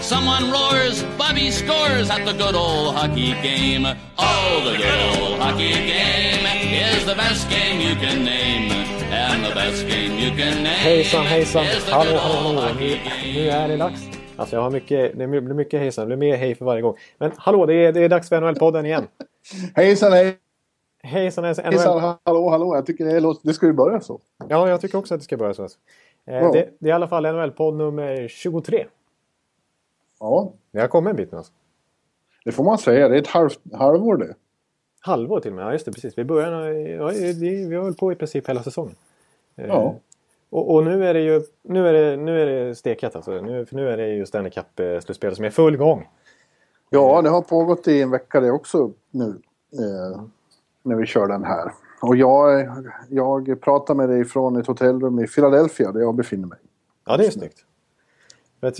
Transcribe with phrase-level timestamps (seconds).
[0.00, 3.84] Someone roars, Bobby scores at the good old hockey game.
[4.18, 6.44] Oh, the good old hockey game
[6.86, 8.72] is the best game you can name.
[9.12, 12.74] And the best game you can name Hejsan hejsan, hallå hallå hallå.
[12.80, 12.96] Nu,
[13.34, 14.00] nu är det dags.
[14.36, 16.94] Alltså jag har mycket, det blir mycket hejsan, det blir mer hej för varje gång.
[17.18, 19.06] Men hallå, det är, det är dags för NHL-podden igen.
[19.74, 20.36] Hejsan hej!
[21.02, 22.14] Hejsan hejsan, Hejsan, NHL.
[22.24, 22.74] hallå, hallå.
[22.76, 24.20] Jag tycker det, låter, det ska ju börja så.
[24.48, 25.62] Ja, jag tycker också att det ska börja så.
[25.62, 25.78] Alltså.
[26.30, 26.50] Eh, Ja.
[26.52, 28.84] det, det är i alla fall NHL-podd nummer 23.
[30.20, 31.52] Ja, Det har kommit en bit nu alltså.
[32.44, 33.08] det får man säga.
[33.08, 34.34] Det är ett halvt, halvår det.
[35.00, 36.18] Halvår till och med, ja just det precis.
[36.18, 37.08] Vi börjar, ja,
[37.40, 38.94] vi har hållit på i princip hela säsongen.
[39.56, 39.94] Eh, Ja.
[40.50, 43.40] Och, och nu är det ju nu är det, nu är det stekat alltså.
[43.40, 46.08] Nu, för nu är det ju Stanley Cup-slutspel som är full gång.
[46.90, 49.28] Ja, det har pågått i en vecka det också nu.
[49.72, 50.22] Eh,
[50.82, 51.72] när vi kör den här.
[52.02, 52.68] Och jag,
[53.08, 56.58] jag pratar med dig från ett hotellrum i Philadelphia där jag befinner mig.
[57.06, 57.64] Ja, det är snyggt.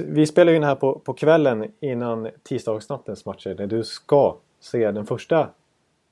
[0.05, 3.55] Vi spelar ju in här på, på kvällen innan tisdagsnattens matcher.
[3.59, 5.51] När du ska se den första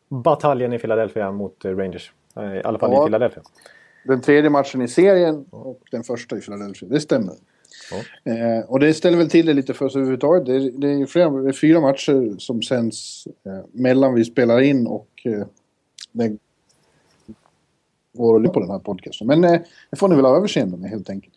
[0.08, 2.12] bataljen i Philadelphia mot eh, Rangers.
[2.36, 3.02] Eh, I alla fall Ja.
[3.02, 3.42] i Philadelphia.
[4.04, 6.88] Den tredje matchen i serien och den första i Philadelphia.
[6.88, 7.34] Det stämmer.
[8.24, 10.46] Eh, och det ställer väl till det lite för oss överhuvudtaget.
[10.46, 14.60] Det är, det är, flera, det är fyra matcher som sänds eh, mellan vi spelar
[14.60, 15.46] in och eh,
[16.12, 16.38] den
[18.12, 19.26] går att lyssna på den här podcasten.
[19.26, 21.34] Men eh, det får ni väl ha överseende med helt enkelt.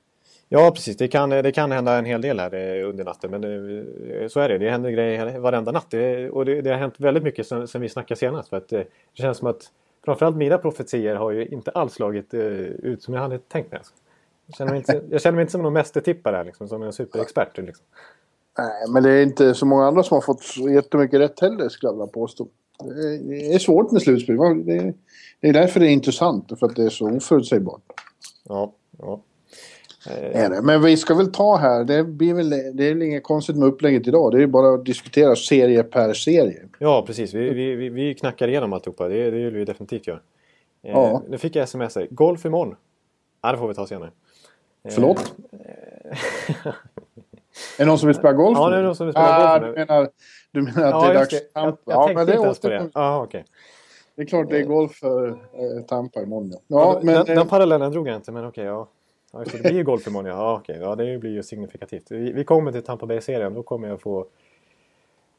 [0.52, 0.98] Ja, precis.
[0.98, 3.32] Det kan, det kan hända en hel del här eh, under natten.
[3.32, 4.58] Men det, så är det.
[4.58, 5.88] Det händer grejer varenda natt.
[5.90, 8.50] Det, och det, det har hänt väldigt mycket sen, sen vi snackade senast.
[8.50, 9.72] För att, eh, det känns som att
[10.06, 13.82] framförallt mina profetier har ju inte alls slagit eh, ut som jag hade tänkt mig.
[14.46, 17.58] Jag, känner mig inte, jag känner mig inte som någon mästertippare liksom, som en superexpert.
[17.58, 17.86] Liksom.
[18.58, 21.88] Nej, men det är inte så många andra som har fått jättemycket rätt heller skulle
[21.88, 22.48] jag vilja påstå.
[23.30, 24.38] Det är, svårt med slutspel.
[25.40, 26.60] Det är därför det är intressant.
[26.60, 27.82] För att det är så oförutsägbart.
[28.44, 29.22] Ja, ja.
[30.08, 30.62] Eh, Är det.
[30.62, 33.68] Men vi ska väl ta här, det, blir väl, det är väl inget konstigt med
[33.68, 34.32] upplägget idag.
[34.32, 36.62] Det är bara att diskutera serie per serie.
[36.80, 37.34] Ja, precis.
[37.34, 39.08] Vi, vi, vi, knackar igenom alltihopa.
[39.08, 40.20] Det, det vill vi definitivt göra.
[40.84, 41.22] Eh, Ja.
[41.30, 42.08] Nu fick jag sms här.
[42.12, 42.76] Golf imorgon.
[43.42, 44.12] Ja, det får vi ta senare.
[44.84, 45.34] Eh, Förlåt?
[46.62, 46.74] är
[47.78, 49.76] det någon som vill spela golf Ja, det är någon som vill spela ah, golf.
[49.76, 50.10] Du menar,
[50.52, 51.38] du menar att Ja, det är dags det.
[51.38, 51.82] för Jag, Tampa?
[51.86, 52.90] jag ja, tänkte men det, inte på det.
[52.94, 53.46] Ja, okej.
[54.16, 55.36] det är klart det är golf för eh,
[55.88, 56.52] Tampa imorgon.
[56.52, 58.66] Ja, Ja, ja, men, den, den parallellen drog jag inte, men okej.
[58.66, 58.88] ja.
[59.34, 60.30] Ja, just det, det blir ju golf imorgon.
[60.30, 60.78] Ja, ja, okej.
[60.82, 62.12] Ja, det blir ju signifikativt.
[62.12, 63.54] Vi, vi kommer till Tampa Bay-serien.
[63.54, 64.26] Då kommer jag få...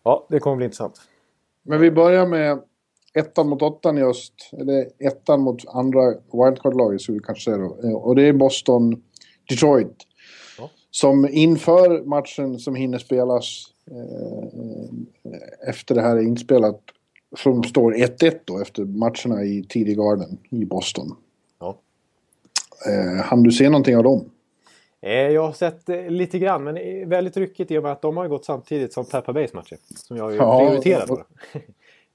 [0.03, 1.01] Ja, det kommer bli intressant.
[1.63, 2.59] men vi börjar med
[3.15, 4.35] ettan mot åttan i öst.
[4.53, 6.01] Eller ettan mot andra
[6.33, 7.79] wildcard-laget, skulle vi kanske säga då.
[7.85, 9.97] Eh, Och det är Boston-Detroit.
[10.59, 10.71] Ja.
[10.91, 16.81] Som inför matchen som hinner spelas eh, efter det här är inspelat.
[17.37, 21.17] Som står 1-1 då efter matcherna i TD Garden i Boston.
[22.85, 22.91] Ja.
[22.93, 24.31] Eh, hann du se någonting av dem?
[25.01, 28.03] Eh, Jag har sett eh, lite grann, men eh, väldigt ryckigt i och med att
[28.03, 29.77] de har gått samtidigt som Tampa Bays matcher.
[29.97, 31.07] Som jag ju Ja, prioriterar.
[31.09, 31.61] ja.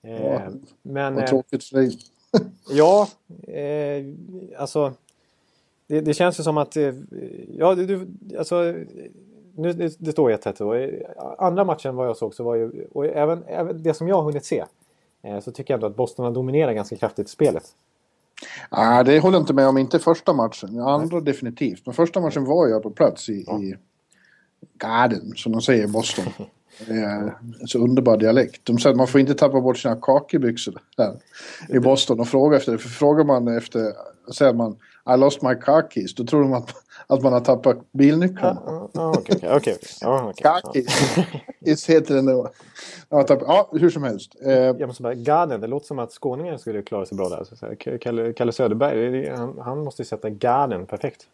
[0.01, 0.41] Ja.
[0.81, 1.97] Men Vad eh, tråkigt för dig.
[2.69, 3.07] ja,
[3.47, 4.05] eh,
[4.57, 4.93] alltså
[5.87, 6.75] det, det känns ju som att
[7.57, 8.73] ja, du, alltså
[9.55, 11.25] nu, det, det står 1-1 då.
[11.37, 14.23] Andra matchen vad jag såg så var ju, och även, även det som jag har
[14.23, 14.65] hunnit se
[15.41, 17.63] så tycker jag ändå att Boston har dominerat ganska kraftigt spelet.
[18.69, 20.79] Ah, det håller jag inte med om, inte första matchen.
[20.79, 21.85] Andra definitivt.
[21.85, 23.75] Men första matchen var jag på plats i, i
[24.79, 26.25] Garden, som de säger i Boston.
[27.65, 28.61] Så underbar dialekt.
[28.63, 31.19] De säger att man får inte tappa bort sina kakebyxor här
[31.69, 32.77] i Boston och fråga efter det.
[32.77, 33.93] För frågar man efter,
[34.33, 34.77] säger man
[35.15, 35.55] I lost my
[35.93, 36.73] keys, då tror de att,
[37.07, 38.61] att man har tappat bilnycklarna.
[38.65, 39.77] Ja, ja, Okej, okej, okej.
[40.01, 40.41] Ja, okej.
[40.43, 40.71] Ja.
[40.73, 41.17] keys.
[41.61, 42.43] Is heter det nu.
[43.09, 44.35] Ja, Ja, hur som helst.
[44.45, 47.43] Eh, Jag måste bara, Garden, det låter som att skåningen skulle klara sig bra där.
[47.43, 51.27] Så, Kalle, Kalle Söderberg, han, han måste ju sätta Garden perfekt.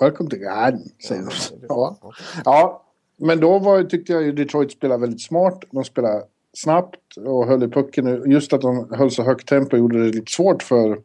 [0.00, 1.30] Welcome to Garden, säger de.
[1.68, 1.96] Ja.
[2.44, 2.82] ja,
[3.16, 5.64] men då var, tyckte jag ju Detroit spelade väldigt smart.
[5.70, 8.30] De spelade snabbt och höll i pucken.
[8.30, 10.98] Just att de höll så högt tempo gjorde det lite svårt för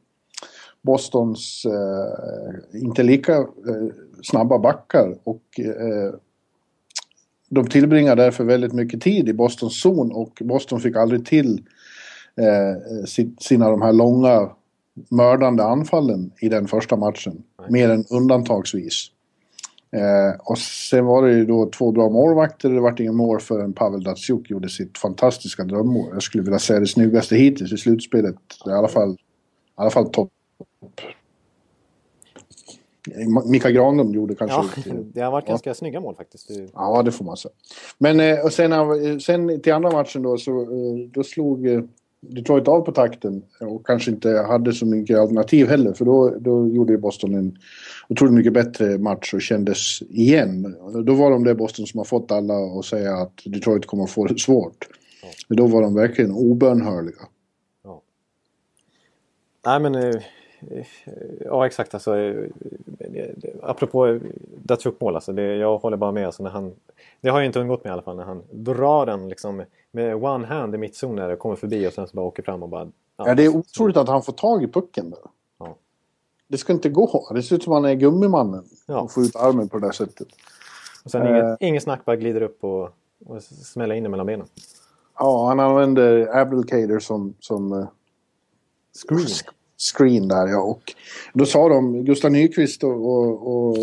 [0.85, 3.45] Bostons eh, inte lika eh,
[4.23, 5.17] snabba backar.
[5.23, 6.13] Och eh,
[7.49, 11.61] de tillbringade därför väldigt mycket tid i Bostons zon och Boston fick aldrig till
[12.35, 13.05] eh,
[13.39, 14.49] sina de här långa
[15.09, 17.43] mördande anfallen i den första matchen.
[17.69, 19.11] Mer än undantagsvis.
[19.91, 22.69] Eh, och sen var det ju då två bra målvakter.
[22.69, 26.09] Det vart ingen mål förrän Pavel Datsjuk gjorde sitt fantastiska drömmål.
[26.13, 28.35] Jag skulle vilja säga det snyggaste hittills i slutspelet.
[28.65, 29.17] I alla fall
[29.75, 30.29] alla fall topp.
[33.45, 34.57] Mika Granlund gjorde kanske...
[34.89, 35.51] Ja, det har varit Ja.
[35.51, 36.49] ganska snygga mål faktiskt.
[36.73, 37.53] Ja, det får man säga.
[37.97, 41.81] Men eh, och sen, av- sen till andra matchen då så eh, då slog eh,
[42.19, 46.67] Detroit av på takten och kanske inte hade så mycket alternativ heller för då, då
[46.67, 47.57] gjorde ju Boston en
[48.09, 50.75] otroligt mycket bättre match och kändes igen.
[51.05, 54.11] Då var de det Boston som har fått alla att säga att Detroit kommer att
[54.11, 54.87] få det svårt.
[55.47, 57.21] Men då var de verkligen obönhörliga.
[59.65, 60.21] Nej men...
[60.71, 61.13] eh, eh,
[61.45, 62.17] Ja exakt alltså.
[62.17, 62.43] eh,
[62.99, 64.21] det- Apropå eh,
[64.63, 65.33] Datsjuk-mål alltså.
[65.33, 66.25] Det, jag håller bara med.
[66.25, 66.73] Alltså, när han,
[67.21, 68.15] det har ju inte undgått mig i alla fall.
[68.17, 71.93] När han drar den liksom med one hand i mittzon när det kommer förbi och
[71.93, 72.87] sen så bara åker fram och bara...
[73.17, 75.19] Ja, det är otroligt att han får tag i pucken där.
[75.59, 75.75] Ja.
[76.47, 77.31] Det ska inte gå.
[77.35, 78.63] Det ser ut som han är gummimannen.
[78.85, 78.99] Ja.
[79.01, 80.27] Och får ut armen på det där sättet.
[81.05, 81.29] Och sen Eh.
[81.29, 82.89] inget, inget snack, bara glider upp och,
[83.25, 84.47] och smäller in den mellan benen.
[85.19, 87.87] Ja, han använder Abdelkader som, som eh,
[89.07, 89.27] Screen.
[89.77, 90.61] Screen där ja.
[90.61, 90.93] Och
[91.33, 93.77] då sa de, Gustav Nyqvist och, och, och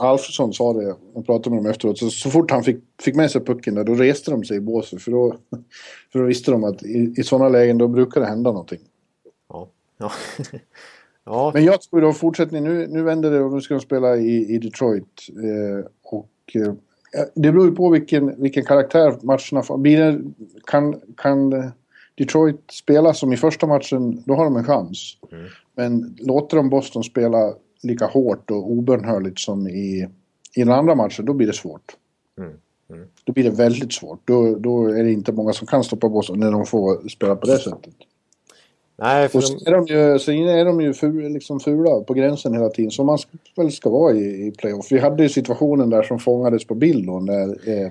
[0.00, 3.30] Alfredsson sa det, jag pratade med dem efteråt, så, så fort han fick, fick med
[3.30, 5.36] sig pucken där då reste de sig i båset för då,
[6.12, 8.80] för då visste de att i, i sådana lägen då brukar det hända någonting.
[9.48, 9.68] Ja.
[9.98, 10.12] Ja.
[11.24, 11.50] ja.
[11.54, 14.54] Men jag tror då fortsättning, nu, nu vänder det och nu ska de spela i,
[14.54, 15.26] i Detroit.
[15.28, 16.72] Eh, och eh,
[17.34, 19.78] det beror ju på vilken, vilken karaktär matcherna får.
[20.66, 21.72] Kan, kan
[22.18, 25.16] Detroit spela som i första matchen, då har de en chans.
[25.74, 30.08] Men låter de Boston spela lika hårt och obönhörligt som i,
[30.54, 31.96] i den andra matchen, då blir det svårt.
[32.38, 32.52] Mm.
[32.90, 33.08] Mm.
[33.24, 34.20] Då blir det väldigt svårt.
[34.24, 37.46] Då, då är det inte många som kan stoppa Boston när de får spela på
[37.46, 37.94] det sättet.
[38.96, 42.14] Nej, för Och så är de ju, så är de ju fula, liksom fula på
[42.14, 43.18] gränsen hela tiden, som man
[43.56, 44.92] väl ska vara i, i playoff.
[44.92, 47.90] Vi hade ju situationen där som fångades på bild då, när eh,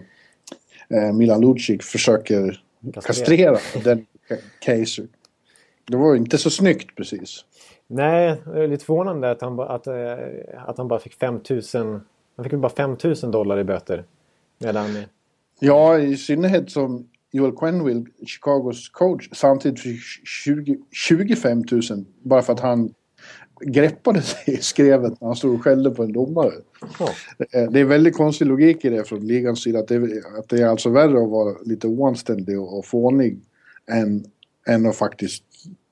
[0.90, 2.62] eh, Milan Lucic försöker
[3.04, 4.06] kastrera den
[4.60, 5.08] Kaiser.
[5.88, 7.46] Det var inte så snyggt precis.
[7.88, 9.88] nej, det är lite förvånande att han, att,
[10.68, 12.02] att han bara fick 5000
[12.36, 14.04] Han fick väl bara 5000 dollar i böter.
[14.60, 15.04] Medan...
[15.60, 20.00] Ja, i synnerhet som Joel Quenneville, Chicagos coach, samtidigt fick
[20.46, 21.82] 20, 25 000
[22.22, 22.94] bara för att han
[23.66, 26.52] greppade sig i skrevet när han stod och skällde på en domare.
[27.00, 27.10] Ja.
[27.70, 29.80] Det är väldigt konstig logik i det från ligans sida.
[29.80, 33.40] Att det, är- att det är alltså värre att vara lite oanständig och, och fånig
[33.92, 34.26] än,
[34.68, 35.44] än att faktiskt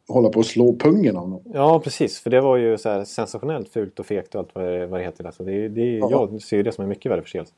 [0.07, 1.43] hålla på att slå pungen av någon.
[1.53, 2.19] Ja, precis.
[2.19, 5.03] För det var ju så sensationellt fult och fegt och allt vad det, vad det
[5.03, 5.23] heter.
[5.23, 6.09] Alltså det, det, Ja.
[6.31, 7.53] Jag ser ju det som en mycket värre förseelse.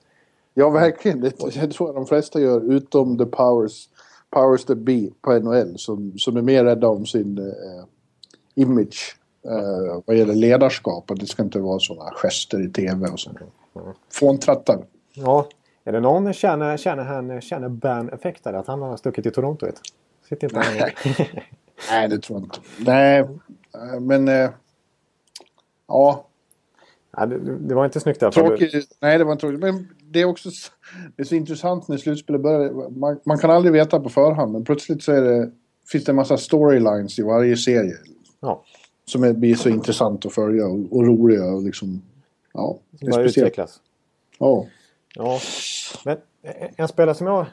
[0.54, 1.22] Ja, verkligen.
[1.22, 3.90] Det, det tror jag de flesta gör, utom the powers,
[4.30, 7.86] powers that be på NHL som, som är mer rädda om sin eh,
[8.56, 11.12] image eh, vad gäller ledarskap.
[11.16, 13.38] Det ska inte vara sådana gester i tv och sånt.
[14.14, 14.86] Fåntrattar.
[15.14, 15.48] Ja,
[15.84, 18.54] är det någon känner, känner han känner ban-effekt där?
[18.54, 19.66] Att han har stuckit till Toronto?
[19.66, 19.82] Vet?
[20.30, 20.90] Sitter inte han
[21.90, 22.60] Nej, det tror jag inte.
[22.78, 24.28] Nej, eh, men...
[24.28, 24.50] Eh,
[25.88, 26.28] ja,
[27.18, 28.48] Nej, det, det var inte snyggt i alla fall.
[28.48, 28.98] Tråkigt.
[29.02, 29.60] Nej, det var inte tråkigt.
[29.60, 30.50] Men det är också
[31.16, 32.90] det är så intressant när slutspelet börjar.
[32.90, 35.52] Man, man kan aldrig veta på förhand, men plötsligt så är det,
[35.92, 37.98] finns det en massa storylines i varje serie.
[38.40, 38.64] Ja,
[39.06, 42.02] Som är, blir så intressant att följa och, och roliga och liksom...
[42.54, 43.38] Ja, det är bara speciellt.
[43.38, 43.82] utvecklas.
[44.40, 44.66] Ja.
[45.16, 45.40] Ja,
[46.06, 47.46] men eh, en spelare som jag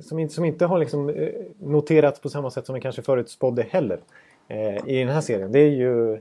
[0.00, 1.28] som inte, som inte har liksom eh,
[1.58, 4.00] noterats på samma sätt som vi kanske förutspådde heller
[4.48, 5.52] eh, i den här serien.
[5.52, 6.12] Det är ju,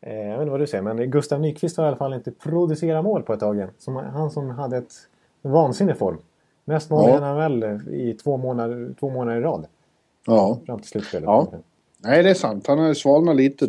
[0.00, 2.30] eh, jag vet inte vad du säger, men Gustav Nyqvist har i alla fall inte
[2.30, 3.70] producerat mål på ett tag igen.
[3.78, 4.92] Som, han som hade ett
[5.42, 6.18] vansinnig form.
[6.64, 7.34] Mest mål i Ja.
[7.34, 9.66] NHL i två månader, två månader i rad
[10.26, 10.58] ja.
[10.66, 11.24] fram till slutspelet.
[11.24, 11.52] Ja.
[11.98, 12.66] Nej, det är sant.
[12.66, 13.68] Han har svalnat lite.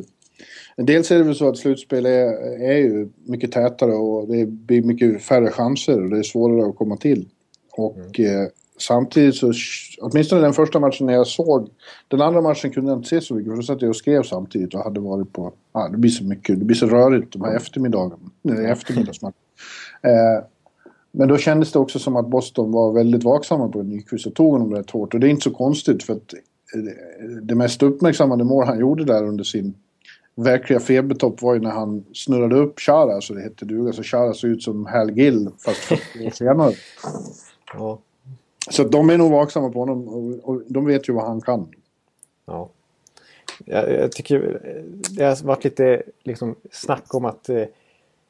[0.76, 4.84] Dels är det väl så att slutspel är, är ju mycket tätare och det blir
[4.84, 7.30] mycket färre chanser och det är svårare att komma till.
[7.72, 8.48] Och eh,
[8.82, 9.54] samtidigt så,
[10.02, 11.70] åtminstone den första matchen när jag såg,
[12.08, 14.24] den andra matchen kunde jag inte se så mycket för då satt jag och skrev
[14.24, 17.42] samtidigt och hade varit på, ja det blir så mycket, det blir så rörigt de
[17.42, 19.36] här eftermiddagarna, nej, eftermiddagsmatcherna.
[20.02, 20.44] Eh,
[21.12, 24.52] men då kändes det också som att Boston var väldigt vaksamma på Nyqvist och tog
[24.52, 25.14] honom rätt hårt.
[25.14, 26.80] Och det är inte så konstigt för att eh,
[27.42, 29.74] det mest uppmärksammade mål han gjorde där under sin
[30.36, 33.94] verkliga febertopp var ju när han snurrade upp Chara så det hette duga.
[33.94, 36.74] Så Chara såg ut som Hal Gill fast 40 år senare.
[37.74, 38.00] Ja.
[38.70, 41.68] Så de är nog vaksamma på honom och, och de vet ju vad han kan.
[42.46, 42.70] Ja.
[43.66, 44.62] Jag, jag tycker
[45.10, 47.66] det har varit lite liksom, snack om att eh,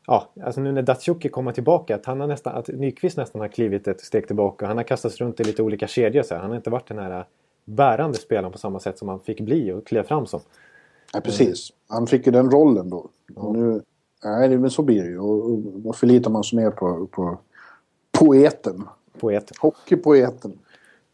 [0.08, 3.48] Ja, alltså nu när Datsjuki kommer tillbaka, att, han har nästan, att Nyqvist nästan har
[3.48, 4.68] klivit ett steg tillbaka.
[4.68, 6.24] Han har kastats runt i lite olika kedjor.
[6.24, 6.42] Så här.
[6.42, 7.26] Han har inte varit den här
[7.66, 10.40] bärande spelaren på samma sätt som han fick bli och kliva fram som.
[11.14, 11.72] Ja, precis.
[11.88, 13.10] Han fick ju den rollen då.
[13.36, 13.82] Och nu,
[14.24, 15.20] nej, men så blir det ju.
[15.20, 17.38] Och, och då förlitar man sig mer på, på
[18.12, 18.88] poeten.
[19.22, 19.52] Poet.
[19.60, 20.60] Hockeypoeten.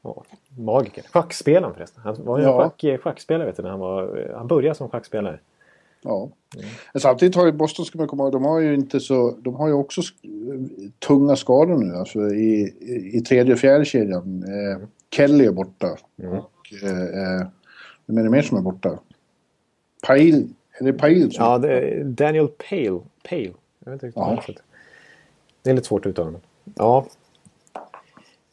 [0.02, 0.24] Ja,
[0.58, 1.04] magiker.
[1.14, 2.02] Schackspelaren förresten.
[2.04, 2.70] Han var ju Ja.
[2.80, 4.32] schack, schackspelare vet du, när han var...
[4.38, 5.40] Han började som schackspelare.
[6.02, 6.30] Ja.
[6.94, 9.32] Men samtidigt har ju Boston, ska man komma ihåg, de har ju inte så...
[9.42, 11.96] De har ju också sk- tunga skador nu.
[11.96, 14.44] Alltså i, i, i tredje och fjärde kedjan.
[14.44, 15.92] Eh, Kelly är borta.
[16.18, 17.48] Och, eh, eh,
[18.06, 19.00] vem är det mer som är borta?
[20.08, 20.48] Pail.
[20.80, 21.32] Är det Pail?
[21.32, 23.00] som- Ja, det Daniel Pale.
[23.30, 23.54] Pale.
[23.86, 24.44] Jag vet inte riktigt Ja.
[25.62, 26.40] Det är lite svårt att uttala.
[26.76, 27.06] Ja.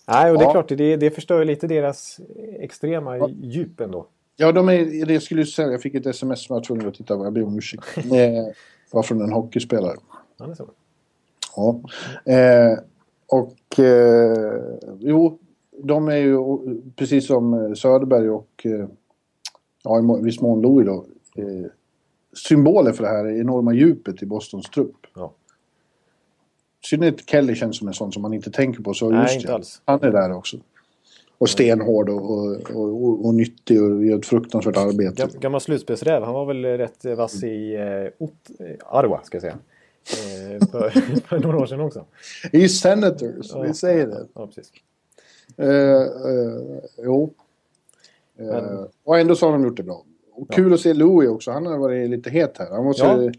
[0.09, 0.53] Nej, och det är Ja.
[0.53, 2.21] klart, det, det förstör ju lite deras
[2.59, 4.07] extrema djup ändå.
[4.37, 6.89] Ja, de är, det jag skulle säga, jag fick ett sms som jag var tvungen
[6.89, 7.25] att titta på.
[7.25, 7.85] Jag ber om ursäkt.
[8.11, 8.55] Det
[8.93, 9.97] var från en hockeyspelare.
[10.39, 10.69] Ja, det är så.
[11.57, 11.81] Ja.
[12.33, 12.79] Eh,
[13.27, 14.61] och eh,
[14.99, 15.39] jo,
[15.83, 16.37] de är ju
[16.97, 18.87] precis som eh, Söderberg och eh,
[19.85, 21.05] ja, i viss mån Louis då.
[21.43, 21.67] Eh,
[22.49, 24.97] symboler för det här enorma djupet i Bostons trupp.
[25.15, 25.33] Ja.
[26.85, 28.95] Synnerhet Kelly känns som en sån som man inte tänker på.
[28.95, 29.83] Så Nej, just det, alls.
[29.85, 30.57] Han är där också.
[31.39, 35.23] Och stenhård och, och, och, och, nyttig och gör ett fruktansvärt arbete.
[35.23, 36.23] Gam- Gammal slutspelsräv.
[36.23, 39.59] Han var väl rätt vass i eh, Ot- eh, Arwa, ska jag säga.
[40.61, 40.91] Eh, för,
[41.29, 42.05] för några år sedan också.
[42.53, 43.61] I Senators, Ja.
[43.63, 44.27] vi säger det.
[44.35, 44.73] Ja, precis.
[45.57, 47.35] Eh, eh, jo.
[48.39, 50.05] Eh, Men- och ändå så har de gjort det bra.
[50.33, 51.51] Och kul att se Louis också.
[51.51, 52.71] Han har varit lite het här.
[52.71, 53.05] Han var så...
[53.05, 53.31] Ja.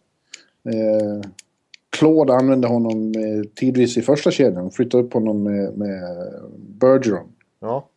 [1.96, 4.72] Claude använde honom eh, tidvis i första kedjan.
[4.72, 6.18] Flyttade upp honom med, med
[6.58, 7.90] Bergeron Ja.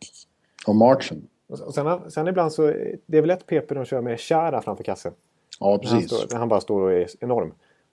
[0.67, 1.27] och Marchen.
[1.47, 2.61] Och sen, sen ibland så,
[3.05, 5.13] det är väl ett PP de kör med Chara framför kassen.
[5.59, 6.17] Ja, När han, precis.
[6.17, 7.51] står, när han bara står och är enorm.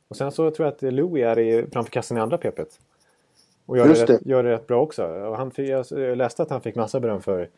[0.08, 2.78] Och sen så tror jag att Louis är i, framför kassen i andra PPet.
[3.66, 5.04] Och gör Just det, rätt, gör det rätt bra också.
[5.06, 7.48] Och han jag läste att han fick massa beröm för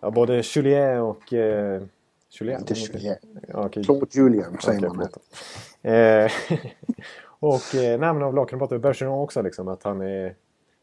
[0.00, 1.32] ja, både Julien och...
[1.32, 1.82] Eh,
[2.30, 2.60] Julien?
[2.60, 3.16] Inte Julien.
[3.48, 3.84] Ja, okej.
[3.84, 5.08] Claude Julian säger Okej,
[5.82, 5.92] man.
[5.94, 6.30] Eh,
[7.40, 10.34] och eh, nej, men av lagkamrater Bergeron också liksom att han är...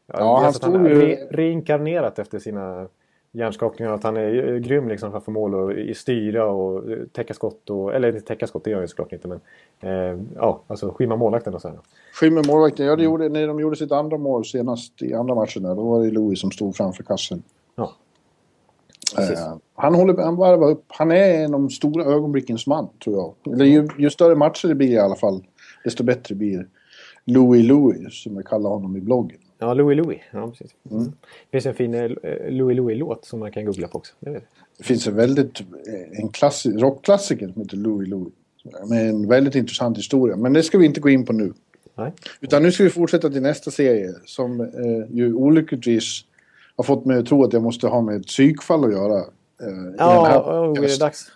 [0.06, 2.88] Ja, han att han stod är re, reinkarnerat efter sina
[3.36, 3.92] hjärnskakningar.
[3.92, 6.98] Att han är eh, grym liksom för att få mål och i styra och eh,
[7.12, 7.70] täcka skott.
[7.70, 9.28] Och, eller inte täcka skott, det gör han ju såklart inte.
[9.28, 9.40] Men
[9.80, 11.78] eh, ja, alltså skymma målvakten och så här.
[12.12, 12.86] Skymmer målvakten.
[12.86, 15.82] Ja, det gjorde, när de gjorde sitt andra mål senast i andra matchen där, då
[15.82, 17.42] var det Louis som stod framför kassen.
[17.74, 17.92] Ja.
[19.18, 20.84] Eh, han, håller, han varvar upp.
[20.88, 23.54] Han är en av de stora ögonblickens man, tror jag.
[23.54, 25.44] Eller ju, ju större matcher det blir i alla fall,
[25.86, 26.66] desto bättre blir
[27.24, 29.38] Louis Louis, som jag kallar honom i bloggen.
[29.58, 30.20] Ja, Louis Louis.
[30.32, 30.74] Ja, precis.
[30.90, 31.04] Mm.
[31.04, 32.10] Det finns en fin eh,
[32.50, 34.14] Louis Louis-låt som man kan googla på också.
[34.20, 34.40] Det.
[34.78, 38.32] Det finns en väldigt, eh, en klassi, rockklassiker som heter Louis Louis.
[38.88, 41.52] Med en väldigt intressant historia, men det ska vi inte gå in på nu.
[41.94, 42.12] Nej.
[42.40, 46.24] Utan nu ska vi fortsätta till nästa serie som eh, ju olyckligtvis
[46.76, 49.18] har fått mig att tro att jag måste ha med ett psykfall att göra.
[49.18, 51.26] Eh, Ja, oh, är det dags?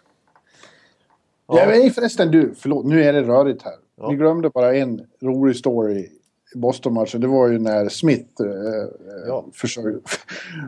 [1.46, 1.66] Ja.
[1.66, 3.74] men förresten du, förlåt, nu är det rörigt här.
[4.00, 4.08] Ja.
[4.10, 6.08] Vi glömde bara en rolig story
[6.54, 7.20] i Boston-matchen.
[7.20, 8.88] Det var ju när Smith eh,
[9.26, 9.44] Ja.
[9.52, 10.00] försökte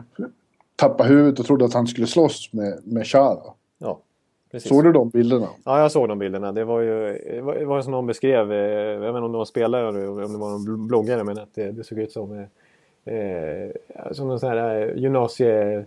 [0.75, 3.37] tappa huvudet och trodde att han skulle slåss med, med Chara.
[3.77, 3.99] Ja,
[4.51, 4.69] precis.
[4.69, 5.47] Såg du de bilderna?
[5.63, 6.51] Ja, jag såg de bilderna.
[6.51, 7.17] Det var ju
[7.57, 8.51] det var, som någon beskrev.
[8.51, 11.23] Eh, jag vet inte om det var spelare eller om det var någon bl- bloggare.
[11.23, 12.47] Men att det, det såg ut som,
[13.05, 13.71] eh, eh,
[14.11, 15.85] som någon sån här eh, gymnasie...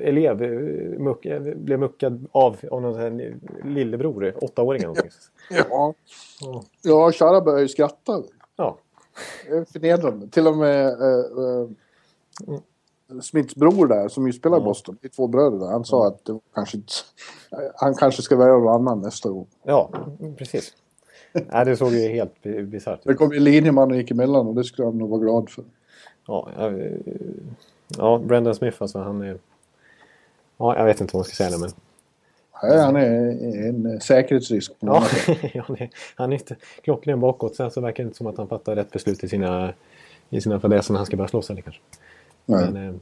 [0.00, 5.10] Elev eh, muck, eh, blev muckad av, av någon här lillebror, eh, åttaåring eller någonting.
[5.70, 5.94] Ja.
[6.82, 8.22] Ja, Chara började ju skratta.
[8.56, 8.78] Ja,
[9.48, 10.28] Det förnedrande.
[10.28, 11.18] Till och med eh,
[12.48, 12.60] eh,
[13.22, 16.06] Smiths bror där, som ju spelar i Boston, det är två bröder där, han sa
[16.06, 16.78] att det kanske
[17.74, 19.46] han kanske ska välja någon annan nästa gång.
[19.62, 19.90] ja
[20.38, 20.72] precis.
[21.32, 23.18] Nej, det såg ju helt bi- bisarrt Det ut.
[23.18, 25.64] kom ju linjeman och gick emellan och det skulle han nog vara glad för.
[26.26, 26.48] Ja,
[27.98, 29.38] ja, ja, Brendan Smith alltså, han är...
[30.58, 31.70] Ja, jag vet inte vad man ska säga nu, men...
[32.62, 33.08] Nej, han är
[33.68, 34.72] en säkerhetsrisk.
[34.80, 35.06] Ja,
[35.54, 35.64] ja,
[36.14, 37.56] han är inte klockren bakåt.
[37.56, 39.72] Sen så verkar det inte som att han fattar rätt beslut i sina,
[40.30, 41.80] i sina fadäser när han ska börja slåss eller kanske.
[42.46, 42.70] Nej.
[42.72, 42.94] Men, eh,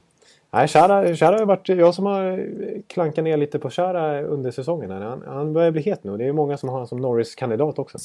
[0.50, 1.68] nej, Chara, Chara har varit...
[1.68, 2.46] Jag som har
[2.86, 4.90] klankat ner lite på Chara under säsongen.
[4.90, 5.00] Här.
[5.00, 6.16] Han, han börjar bli het nu.
[6.16, 7.98] Det är många som har honom som Norris-kandidat också.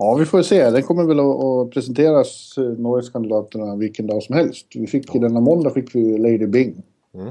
[0.00, 0.70] Ja, vi får se.
[0.70, 4.66] Den kommer väl att, presenteras, eh, Norgeskandidaterna, vilken dag som helst.
[4.74, 6.82] Vi fick ju denna måndag fick vi Lady Bing.
[7.14, 7.30] Mm.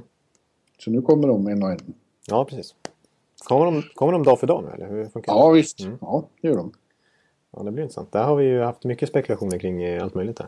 [0.79, 1.79] Så nu kommer de en och en.
[2.27, 2.75] Ja, precis.
[3.47, 5.39] Kommer de, kommer de dag för dag nu eller hur funkar det?
[5.39, 5.79] Ja, visst.
[5.79, 5.97] Mm.
[6.01, 6.71] Ja, det gör de.
[7.55, 8.11] Ja, det blir intressant.
[8.11, 10.47] Där har vi ju haft mycket spekulationer kring eh, allt möjligt där.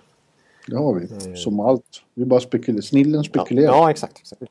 [0.68, 1.36] Det har vi.
[1.38, 2.04] Som allt.
[2.14, 2.82] Vi bara spekulerar.
[2.82, 3.68] Snillen Ja, spekulerar.
[3.74, 4.18] ja exakt.
[4.20, 4.42] exakt.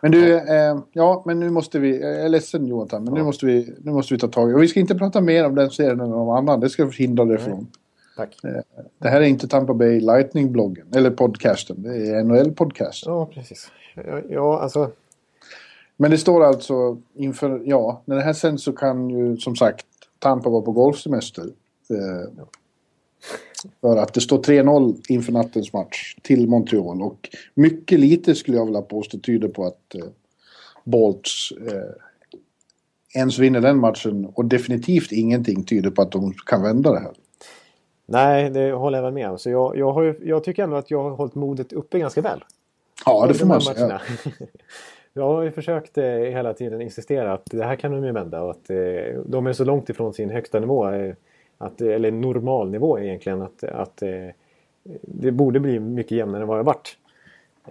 [0.00, 3.46] Men du, eh, ja, men nu måste vi, jag är ledsen Jonathan, men nu, måste
[3.46, 5.70] vi, nu måste vi ta tag i Och vi ska inte prata mer om den
[5.70, 7.66] serien än om annan, det ska vi hindra dig från.
[8.16, 8.36] Tack.
[8.98, 13.02] Det här är inte Tampa Bay Lightning-bloggen, eller podcasten, det är NHL-podcast.
[13.06, 13.70] Ja, precis.
[13.94, 14.90] Ja, ja, alltså...
[15.96, 19.86] Men det står alltså inför, ja, när det här sänds så kan ju som sagt
[20.18, 21.44] Tampa vara på golfsemester.
[21.90, 22.44] Eh,
[23.80, 27.02] För att det står 3-0 inför nattens match till Montreal.
[27.02, 30.04] Och mycket lite skulle jag vilja påstå tyder på att eh,
[30.84, 34.24] Bolts eh, ens vinner den matchen.
[34.34, 37.12] Och definitivt ingenting tyder på att de kan vända det här.
[38.06, 39.38] Nej, det håller jag väl med om.
[39.38, 42.44] Så jag, jag, har jag tycker ändå att jag har hållit modet uppe ganska väl.
[43.06, 44.00] Ja, det får man säga.
[45.16, 48.42] Jag har ju försökt eh, hela tiden insistera att det här kan de ju vända
[48.42, 48.76] och att eh,
[49.26, 50.90] de är så långt ifrån sin högsta nivå.
[50.90, 51.14] Eh,
[51.64, 53.42] att, eller normal nivå egentligen.
[53.42, 54.28] Att, att eh,
[55.02, 56.98] det borde bli mycket jämnare än vad det varit.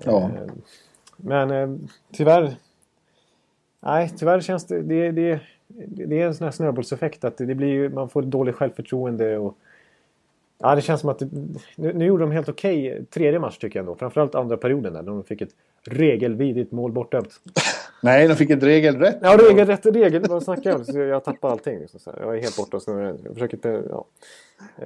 [0.04, 0.22] Ja.
[0.22, 0.52] Eh,
[1.18, 1.76] men eh,
[2.12, 2.56] tyvärr.
[3.80, 4.82] Nej, tyvärr känns det...
[4.82, 5.40] Det, det,
[5.88, 7.24] det är en sån här snöbollseffekt.
[7.24, 9.38] Att det blir ju, man får dåligt självförtroende.
[9.38, 9.58] Och,
[10.58, 11.20] ja, det känns som att...
[11.20, 11.30] Det,
[11.76, 13.96] nu, nu gjorde de helt okej okay, tredje match tycker jag ändå.
[13.96, 15.04] Framförallt andra perioden där.
[15.04, 15.56] De fick ett
[15.88, 17.30] regelvidrigt mål bortdömt.
[18.04, 19.18] Nej, de fick ett regelrätt.
[19.22, 20.26] Ja, regelrätt regel.
[20.30, 20.86] Vad snackar jag om?
[20.86, 21.80] Så jag tappar allting.
[21.80, 23.18] Liksom, så jag är helt borta snurrar.
[23.24, 23.84] Jag försöker inte...
[23.90, 24.06] Ja.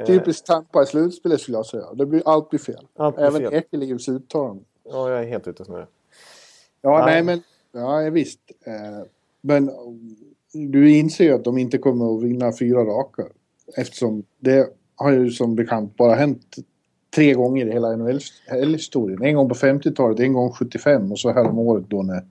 [0.05, 1.93] Typiskt Tampa i slutspelet skulle jag säga.
[1.93, 2.87] Det blir, allt blir fel.
[2.95, 3.53] Allt blir Även fel.
[3.53, 4.63] Ekelivs uttalande.
[4.83, 5.87] Ja, jag är helt ute och snurrar.
[6.81, 7.41] Ja, nej men...
[7.71, 8.39] Ja, visst.
[8.65, 9.05] Eh,
[9.41, 9.71] Men
[10.53, 13.23] du inser ju att de inte kommer att vinna fyra raka.
[13.77, 16.55] Eftersom det har ju som bekant bara hänt
[17.17, 19.23] tre gånger i hela NHL-historien.
[19.23, 22.21] En gång på 50-talet, en gång 75 och så här om året då när,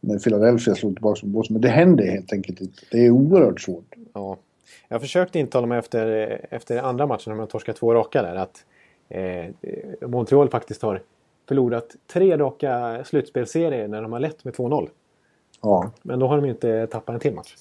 [0.00, 1.54] när Philadelphia slog tillbaka med Boston.
[1.54, 2.82] Men det händer helt enkelt inte.
[2.90, 3.94] Det är oerhört svårt.
[4.12, 4.36] Ja.
[4.88, 6.06] Jag försökte intala mig efter,
[6.50, 8.64] efter andra matchen när man torskade två raka där att
[9.08, 11.02] eh, Montreal faktiskt har
[11.48, 14.88] förlorat tre raka slutspelsserier när de har lett med 2-0.
[15.62, 15.90] Ja.
[16.02, 17.54] Men då har de inte tappat en till match.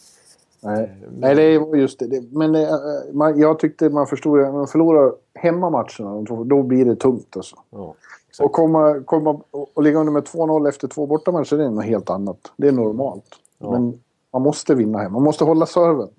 [0.63, 2.23] Nej, Nej det var just det.
[2.31, 6.95] men det, eh, man, jag tyckte man förstod att man förlorar hemmamatcherna, då blir det
[6.95, 7.55] tungt alltså.
[7.69, 7.95] Ja,
[8.39, 12.09] Och komma, komma och ligga under med 2-0 efter två bortamatcher, det är något helt
[12.09, 12.37] annat.
[12.57, 13.25] Det är normalt.
[13.59, 13.71] Ja.
[13.71, 13.99] Men
[14.33, 15.11] man måste vinna hem.
[15.13, 16.09] Man måste hålla serven.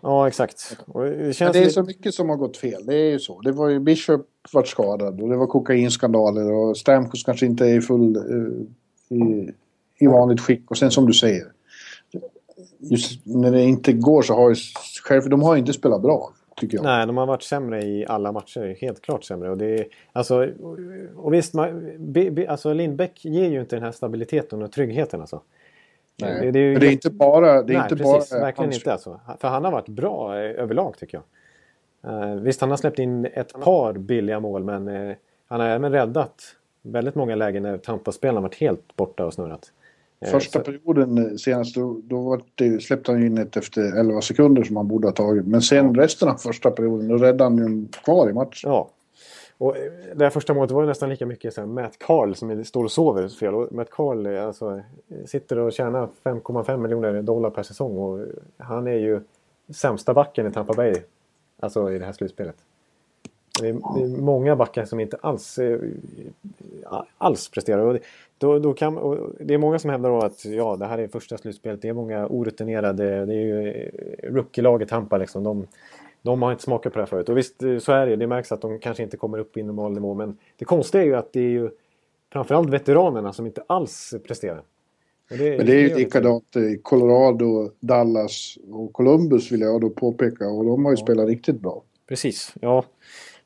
[0.00, 0.76] ja exakt.
[0.94, 1.00] Det
[1.38, 2.86] det är lite- så mycket som har gått fel.
[2.86, 3.40] Det är ju så.
[3.40, 7.78] Det var ju Bishop vart skadad och det var kokainskandaler och Stamkos kanske inte är
[7.78, 8.16] i full...
[8.16, 9.50] eh, i,
[9.98, 10.70] i vanligt skick.
[10.70, 11.52] Och sen som du säger.
[12.78, 14.54] Just när det inte går så har ju...
[15.04, 16.84] Själv, de har ju inte spelat bra, tycker jag.
[16.84, 18.76] Nej, de har varit sämre i alla matcher.
[18.80, 19.50] Helt klart sämre.
[19.50, 20.48] Och, det är, alltså,
[21.16, 25.20] och- visst, man, be, be, alltså Lindbäck ger ju inte den här stabiliteten och tryggheten.
[25.20, 25.40] Alltså.
[26.22, 26.40] Nej.
[26.40, 27.62] Det- det är ju det är inte bara...
[27.62, 28.30] Det är Nej, inte precis.
[28.30, 28.92] bara verkligen hans- inte.
[28.92, 29.20] Alltså.
[29.40, 31.24] För han har varit bra eh, överlag tycker jag.
[32.12, 35.92] Eh, visst, han har släppt in ett par billiga mål men eh, han har även
[35.92, 36.42] räddat
[36.82, 39.72] väldigt många lägen när Tampa-spelarna varit helt borta och snurrat.
[40.22, 43.56] Eh, Första så- perioden eh, senast, då, då var det, släppte han ju in ett
[43.56, 45.46] efter 11 sekunder som han borde ha tagit.
[45.46, 48.70] Men sen resten av första perioden, då räddade han ju kvar i matchen.
[48.70, 48.90] Ja.
[49.58, 52.34] Och eh, det här första målet var ju nästan lika mycket så här, Matt Carl
[52.34, 53.54] som står och sover fel.
[53.54, 54.80] Och Matt Carl alltså,
[55.26, 57.98] sitter och tjänar 5,5 miljoner dollar per säsong.
[57.98, 58.26] Och
[58.58, 59.20] han är ju
[59.74, 60.94] sämsta backen i Tampa Bay.
[61.60, 62.56] Alltså i det här slutspelet.
[63.60, 65.80] Det är, många backar som inte alls, eh,
[67.18, 68.00] alls presterar.
[68.38, 68.94] Då, då kan,
[69.40, 71.82] det är många som hävdar att ja, det här är första slutspelet.
[71.82, 73.26] Det är många orutinerade.
[73.26, 75.44] Det är ju eh, rookie-laget Tampa liksom.
[75.44, 75.66] De,
[76.22, 77.28] de har inte smakat på det här förut.
[77.28, 78.16] Och visst, eh, så är det.
[78.16, 80.14] Det märks att de kanske inte kommer upp i normal nivå.
[80.14, 81.70] Men det konstiga är ju att det är ju
[82.32, 84.62] framförallt veteranerna som inte alls presterar.
[85.28, 90.48] Det, Men det är ju likadant i Colorado, Dallas och Columbus vill jag då påpeka.
[90.48, 91.82] Och de har ju spelat riktigt bra.
[92.08, 92.84] Precis, ja.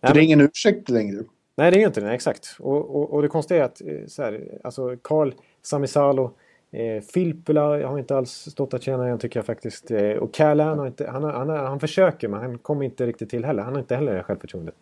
[0.01, 1.23] Det är ingen ursäkt längre.
[1.57, 2.13] Nej, det är ju inte det.
[2.13, 2.57] Exakt.
[2.59, 6.31] Och, och, och det konstiga är att eh, så här, alltså Carl Samisalo,
[6.71, 9.91] eh, Filppula har inte alls stått att tjäna igen tycker jag faktiskt.
[9.91, 13.07] Eh, och Callan har inte, han, har, han, har, han försöker men han kommer inte
[13.07, 13.63] riktigt till heller.
[13.63, 14.75] Han har inte heller det självförtroendet.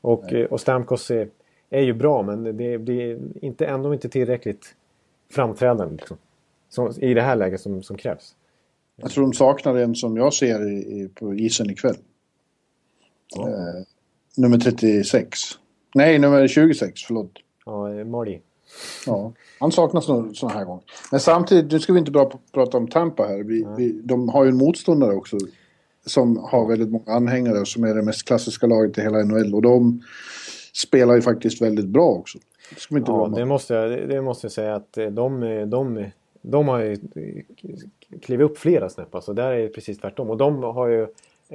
[0.00, 1.28] Och, eh, och Stamkos är,
[1.70, 4.74] är ju bra men det blir inte, ändå inte tillräckligt
[5.30, 6.16] framträdande liksom.
[6.68, 8.36] Som, I det här läget som, som krävs.
[8.96, 11.96] Jag tror de saknar en som jag ser i, i, på isen ikväll.
[13.38, 13.82] Eh,
[14.36, 15.38] nummer 36.
[15.94, 17.32] Nej, nummer 26, förlåt.
[17.66, 18.38] Ja, eh, Marty.
[19.06, 20.82] Ja, han saknas nog sådana här gånger.
[21.10, 23.38] Men samtidigt, nu ska vi inte bara prata om Tampa här.
[23.42, 25.36] Vi, vi, de har ju en motståndare också.
[26.06, 29.54] Som har väldigt många anhängare som är det mest klassiska laget i hela NHL.
[29.54, 30.02] Och de
[30.72, 32.38] spelar ju faktiskt väldigt bra också.
[32.74, 35.40] Det ska inte Ja, det måste, jag, det- måste jag säga att eh, de,
[35.70, 36.04] de,
[36.42, 36.96] de har ju
[38.22, 39.14] klivit upp flera snäpp.
[39.14, 40.30] Alltså där är det precis tvärtom.
[40.30, 41.08] Och de har ju eh,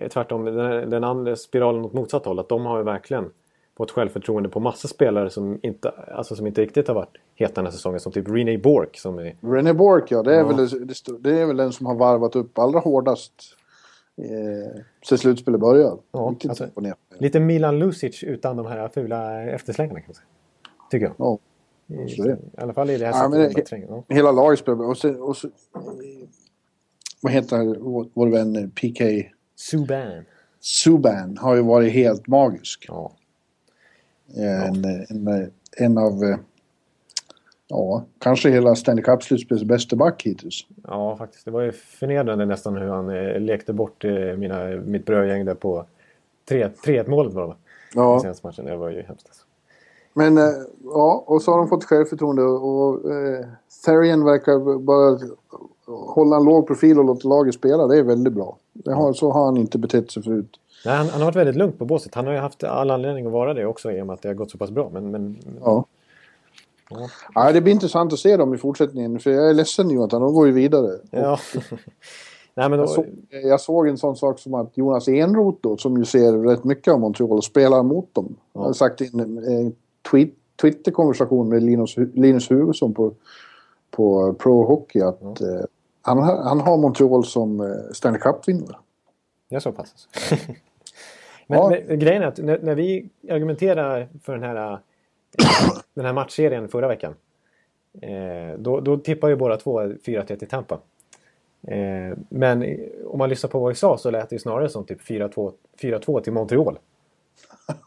[0.09, 2.39] tvärtom den, den andra spiralen åt motsatt håll.
[2.39, 3.31] Att de har ju verkligen
[3.77, 7.65] fått självförtroende på massa spelare som inte, alltså som inte riktigt har varit heta den
[7.65, 7.99] här säsongen.
[7.99, 9.35] Som typ Rene Bork som är...
[9.41, 10.23] René Bork, ja.
[10.23, 10.47] Det är, Ja.
[10.47, 10.57] Väl,
[11.19, 13.33] det, är väl den som har varvat upp allra hårdast
[14.17, 15.97] eh, sen slutspelet började.
[16.11, 16.67] Ja, alltså-.
[17.19, 20.27] Lite Milan Lucic utan de här fula efterslängarna kan man säga.
[20.91, 21.15] Tycker jag.
[21.17, 21.39] Ja,
[21.87, 22.21] I.
[22.31, 23.87] I alla fall i det här Ja, men de det- tränger.
[23.89, 24.03] Ja.
[24.09, 24.89] Hela laget spelar.
[24.89, 25.53] Och så, och så, eh,
[27.21, 29.29] vad heter vår, vår vän eh, PK?
[29.55, 30.25] Subban.
[30.59, 32.85] Subban har ju varit helt magisk.
[32.87, 33.11] Ja.
[34.35, 36.37] En, en, en av, eh,
[37.67, 40.67] ja, kanske hela Stanley Cup-slutspelets bästa back hittills.
[40.87, 41.45] ja, faktiskt.
[41.45, 45.55] Det var ju förnedrande nästan hur han eh, lekte bort eh, mina, mitt brödgäng där
[45.55, 45.85] på
[46.49, 47.55] 3-1 målet var det?
[47.93, 48.17] Ja.
[48.17, 48.65] I senaste matchen.
[48.65, 49.27] Det var ju hemskt.
[49.27, 49.45] Alltså.
[50.13, 50.43] Men eh,
[50.83, 53.45] ja, och så har de fått självförtroende och eh,
[53.85, 55.19] Therian verkar bara
[55.85, 57.87] hålla en låg profil och låta laget spela.
[57.87, 58.57] Det är väldigt bra.
[58.85, 60.59] Har, så har han inte betett sig förut.
[60.85, 62.15] Nej, han, han har varit väldigt lugnt på båset.
[62.15, 64.27] Han har ju haft all anledning att vara det också i och med att det
[64.29, 64.89] har gått så pass bra.
[64.93, 65.85] Men, men Ja.
[66.89, 67.09] Ja.
[67.33, 69.19] Ja, det blir intressant att se dem i fortsättningen.
[69.19, 70.99] För jag är ledsen Jonathan, de går ju vidare.
[71.11, 71.39] ja.
[72.57, 75.77] Nej, men Jag, då, såg, jag såg en sån sak som att Jonas Enroth då,
[75.77, 78.35] som ju ser rätt mycket av Montreal och spelar mot dem.
[78.53, 78.61] Ja.
[78.61, 79.75] har sagt i en, en
[80.11, 80.29] tweet,
[80.61, 83.13] Twitter-konversation med Linus, Linus Hugosson på,
[83.91, 85.61] på Pro Hockey att eh,
[86.05, 88.75] han, har- han har Montreal som eh, Stanley Cup-vinnare.
[89.49, 90.07] det är så pass.
[90.13, 90.35] Alltså.
[91.47, 91.69] men, Ja.
[91.87, 94.77] men grejen är att när, när vi argumenterar för den här, eh,
[95.93, 97.15] den här matchserien förra veckan.
[98.01, 100.79] Eh, då, då tippar ju båda två 4-3 till Tampa.
[101.67, 104.83] Eh, men om man lyssnar på vad vi sa så lät det ju snarare som
[104.85, 106.79] typ 4-2 4-2 till Montreal.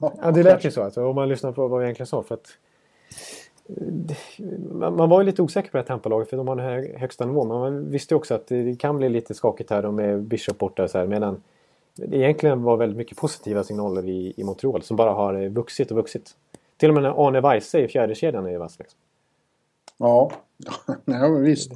[0.01, 0.83] Ja, det lät ju så.
[0.83, 2.23] Alltså, om man lyssnar på vad vi egentligen sa.
[2.23, 3.48] För att, eh,
[4.73, 7.27] man, var ju lite osäker på det här Tampa-laget för de har den här högsta
[7.27, 7.49] nivån.
[7.49, 10.83] Men man visste ju också att det kan bli lite skakigt här med Bishop borta
[10.83, 11.07] och så här.
[11.07, 11.43] Medan
[11.95, 15.97] det egentligen var väldigt mycket positiva signaler i, i Montreal som bara har vuxit och
[15.97, 16.35] vuxit.
[16.77, 18.79] Till och med när Arne Weise i fjärde kedjan är vass.
[18.79, 18.99] Liksom.
[19.97, 20.33] Ja,
[21.05, 21.71] Nej, men visst.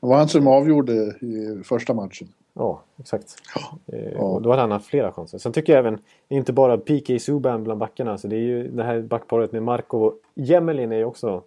[0.00, 2.28] Det var han som avgjorde i första matchen.
[2.54, 3.36] Ja, exakt.
[3.86, 4.18] Eh, Ja.
[4.20, 5.38] Och då hade han haft flera chanser.
[5.38, 8.18] Sen tycker jag även, inte bara PK Subban bland backarna.
[8.18, 11.42] Så det är ju det här backparet med Marco och Jemelin är ju också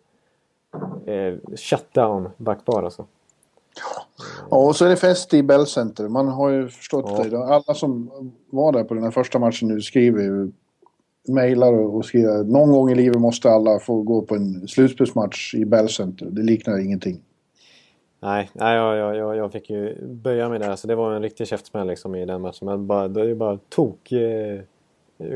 [1.05, 3.05] eh, shutdown backpar alltså.
[4.49, 6.07] Ja, och så är det fest i Bell Center.
[6.07, 7.23] Man har ju förstått Ja.
[7.23, 7.37] det.
[7.45, 8.11] Alla som
[8.49, 10.51] var där på den här första matchen nu skriver ju
[11.27, 15.65] mejlar och skriver någon gång i livet måste alla få gå på en slutspelsmatch i
[15.65, 16.25] Bell Center.
[16.25, 17.21] Det liknar ingenting.
[18.19, 20.75] Nej, nej jag, jag, jag, jag fick ju böja mig där.
[20.75, 22.65] Så det var en riktig käftsmäll liksom i den matchen.
[22.65, 24.61] Men bara, det är bara tok eh,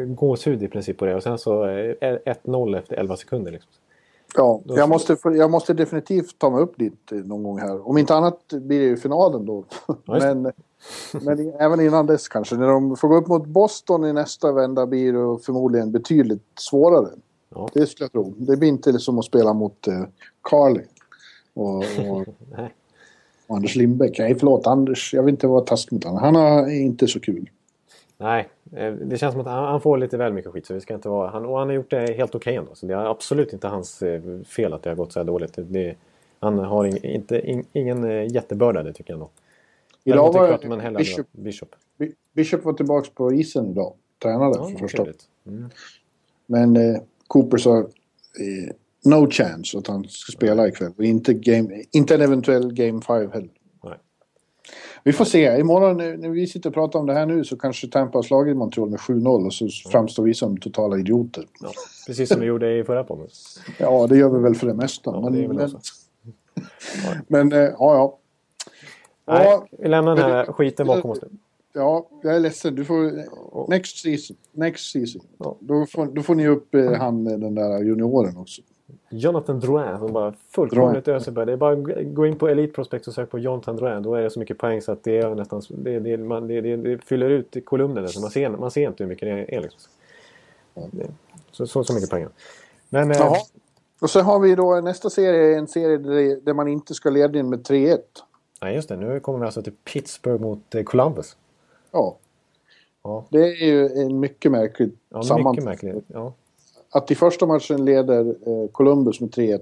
[0.05, 1.15] gåshud i princip på det.
[1.15, 3.51] Och sen så eh, 1-0 efter 11 sekunder.
[3.51, 3.71] Liksom.
[4.35, 7.89] Ja, jag måste, jag måste definitivt ta mig upp dit eh, någon gång här.
[7.89, 9.65] Om inte annat blir det ju finalen då.
[10.05, 10.51] Men
[11.21, 12.55] men även innan dess kanske.
[12.55, 17.09] När de får gå upp mot Boston i nästa vända blir det förmodligen betydligt svårare.
[17.49, 17.69] Ja.
[17.73, 18.33] Det skulle jag tro.
[18.37, 20.03] Det blir inte som att spela mot eh,
[20.41, 20.83] Carly.
[21.53, 22.25] Och, och,
[23.55, 24.19] Anders Lindbäck.
[24.19, 25.13] Nej, förlåt Anders.
[25.13, 26.19] Jag vill inte vara taskig mot honom.
[26.19, 27.49] Han har inte så kul.
[28.17, 30.65] Nej, eh, det känns som att han, får lite väl mycket skit.
[30.65, 32.75] Så vi ska inte vara, han, och han har gjort det helt okej ändå.
[32.75, 35.53] Så det är absolut inte hans eh, fel att det har gått så här dåligt.
[35.57, 35.95] Det,
[36.39, 39.29] han har ing, inte, ing, ingen eh, jättebörda det tycker jag nog.
[40.03, 41.75] Idag var Bishop, Bishop.
[41.97, 43.93] Bi- Bishop var tillbaka på isen idag.
[44.23, 45.05] Tränade Ja, för första.
[45.47, 45.69] Mm.
[46.45, 47.85] Men eh, Cooper sa eh,
[49.05, 50.93] no chance att han ska spela ikväll.
[50.97, 53.49] Och inte, game, inte en eventuell game 5 heller.
[53.83, 53.97] Nej.
[55.03, 55.59] Vi får se.
[55.59, 58.57] Imorgon när vi sitter och pratar om det här nu så kanske Tampa har slagit
[58.57, 61.45] Montreal med 7-0 och så framstår vi som totala idioter.
[61.62, 61.71] Ja,
[62.07, 63.27] precis som vi gjorde i förra podden.
[63.77, 65.12] Ja, det gör vi väl för det mesta.
[65.12, 65.71] Ja, men, det men,
[67.27, 68.19] men eh, ja, ja.
[69.27, 71.29] Nej, Ja, vi lämnar den här skiten bakom oss nu.
[71.73, 72.75] ja, jag är ledsen.
[72.75, 73.69] Du får...
[73.69, 74.38] Next season.
[74.51, 75.21] Next season.
[75.38, 75.57] Ja.
[75.59, 78.62] Då, får, då får ni upp eh, han, eh, den där junioren också.
[79.10, 81.45] Jonathan Drouin som bara fullkomligt öser på.
[81.45, 84.04] Det är bara gå in på Elite Prospect och söka på Jonathan Drouin.
[84.04, 85.62] Då är det så mycket poäng så att det är nästan...
[85.69, 88.04] Det, det, man, det, det, fyller ut kolumnen.
[88.21, 89.62] Man, ser, man ser inte hur mycket det är.
[89.62, 89.91] Liksom.
[91.52, 92.30] Så, så, så mycket pengar.
[92.89, 93.12] Men...
[93.12, 93.38] Eh, Jaha.
[94.02, 95.97] Och så har vi då nästa serie, en serie
[96.41, 97.97] där, man inte ska leda in med 3-1.
[98.62, 98.95] nej, just det.
[98.95, 101.38] Nu kommer vi alltså till Pittsburgh mot eh, Columbus.
[101.91, 102.17] Ja.
[103.04, 103.25] Ja.
[103.30, 106.06] Det är ju en mycket märklig Ja, samman- mycket märkligt.
[106.08, 106.34] Ja.
[106.91, 109.54] Att i första matchen leder eh, Columbus med 3-1.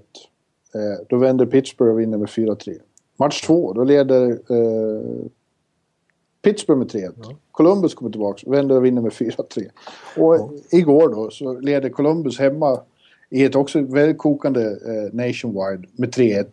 [0.74, 2.80] Eh, då vänder Pittsburgh och vinner med 4-3.
[3.18, 5.26] Match två, då leder eh,
[6.42, 7.36] Pittsburgh med 3-1.
[7.52, 9.70] Columbus kommer tillbaka, vänder och vinner med 4-3.
[10.18, 12.82] Och igår då så leder Columbus hemma
[13.30, 16.46] i ett också väldigt kokande eh, nationwide med 3-1.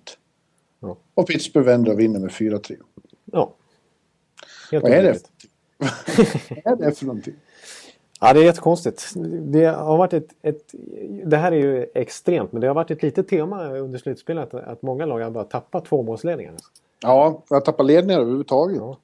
[0.81, 0.97] Ja.
[1.15, 2.77] Och Pittsburgh vänder och vinner med 4-3.
[3.25, 3.55] ja.
[4.71, 5.19] Helt Vad är det?
[6.65, 7.35] Vad är det för någonting?
[8.27, 9.13] Ja, det är jättekonstigt.
[9.41, 10.75] Det har varit ett, ett...
[11.25, 14.65] Det här är ju extremt, men det har varit ett litet tema under slutspelet att,
[14.65, 16.55] att många lag har bara tappat tvåmålsledningar.
[17.03, 18.77] Ja, jag tappar ledningar överhuvudtaget.
[18.77, 18.99] Ja.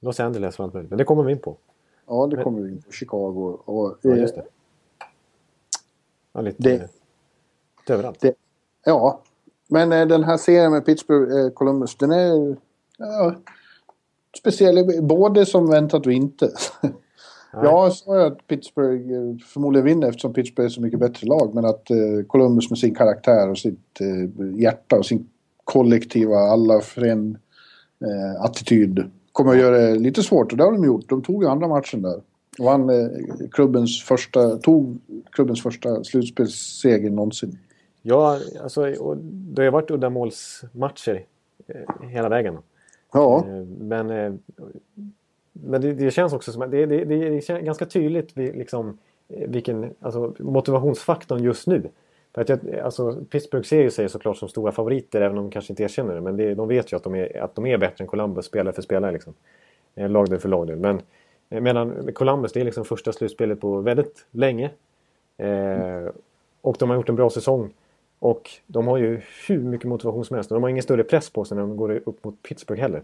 [0.00, 0.90] Los Angeles och allt möjligt.
[0.90, 1.56] Men det kommer vi in på.
[2.06, 2.92] Ja, det kommer vi in på.
[2.92, 3.98] Chicago och...
[4.02, 4.44] Ja, eh, just det.
[6.32, 6.72] Ja, lite, Det-
[7.80, 8.20] lite överallt.
[8.20, 8.34] Det-
[8.84, 9.20] Ja,
[9.68, 12.56] men eh, den här serien med Pittsburgh eh, Columbus, den är
[12.98, 13.34] ja,
[14.38, 15.02] speciell.
[15.02, 16.50] Både som väntat och inte.
[17.52, 21.54] Jag sa att Pittsburgh eh, förmodligen vinner eftersom Pittsburgh är så mycket bättre lag.
[21.54, 25.28] Men att eh, Columbus med sin karaktär och sitt eh, hjärta och sin
[25.64, 27.38] kollektiva, alla för en
[28.00, 30.52] eh, attityd kommer att göra det lite svårt.
[30.52, 31.08] Och det har de gjort.
[31.08, 32.22] De tog ju andra matchen där.
[32.58, 33.08] Vann eh,
[33.50, 34.98] klubbens första, tog
[35.30, 37.58] klubbens första slutspelsseger någonsin.
[38.02, 38.82] Ja, alltså,
[39.24, 41.24] det har varit uddamålsmatcher
[41.66, 42.58] eh, hela vägen.
[43.12, 43.44] Ja.
[43.48, 44.38] Eh, Men,
[45.52, 49.48] men det, det känns också som att det, det, det är ganska tydligt liksom, eh,
[49.48, 51.90] vilken alltså, motivationsfaktorn just nu.
[52.34, 55.50] För att jag, alltså, Pittsburgh ser ju sig såklart som stora favoriter även om de
[55.50, 56.20] kanske inte erkänner det.
[56.20, 58.74] Men det, de vet ju att de är, att de är bättre än Columbus spelare
[58.74, 59.12] för spelare.
[59.12, 59.34] Liksom.
[59.94, 60.78] Eh, lagdel för lagdel.
[60.78, 61.00] Men
[61.50, 64.70] eh, medan Columbus det är liksom första slutspelet på väldigt länge.
[65.36, 66.08] Eh,
[66.60, 67.70] och de har gjort en bra säsong.
[68.18, 70.50] Och de har ju hur mycket motivation som helst.
[70.50, 73.02] Och de har ingen större press på sig när de går upp mot Pittsburgh heller.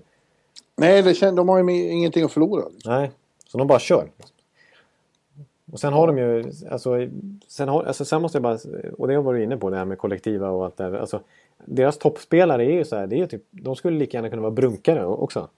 [0.78, 2.68] Nej, det kän, de har ju ingenting att förlora.
[2.68, 2.92] Liksom.
[2.92, 3.10] Nej,
[3.46, 4.10] så de bara kör.
[5.72, 6.90] Och sen har de ju, alltså,
[7.48, 8.58] sen, har, alltså, sen måste jag bara,
[8.98, 10.92] och det har varit inne på det här med kollektiva och allt det här.
[10.92, 11.20] Alltså,
[11.64, 14.50] deras toppspelare är ju så här, det är typ, de skulle lika gärna kunna vara
[14.52, 15.48] brunkare också.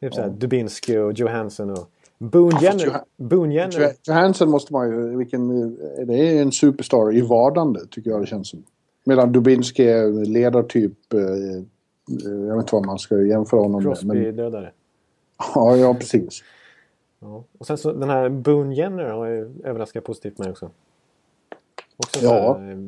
[0.00, 2.84] Typ så här, Dubinsky och Johansson och Boone fast Jenner.
[2.86, 3.76] Johan- Boone Jenner.
[3.80, 5.74] Jo- Johansson måste man ju, vilken,
[6.06, 8.62] det är en superstar i vardande tycker jag det känns som.
[9.04, 11.20] Medan Dubinsky är ledartyp, eh,
[12.06, 13.84] jag vet inte vad man ska jämföra honom med.
[14.04, 14.70] Men, Crosby-dödare.
[15.54, 16.42] ja, ja, precis.
[17.20, 17.44] Ja.
[17.58, 20.70] Och sen så den här Boone Jenner har ju överraskat positivt mig också.
[21.96, 22.58] Också så Ja.
[22.58, 22.78] här,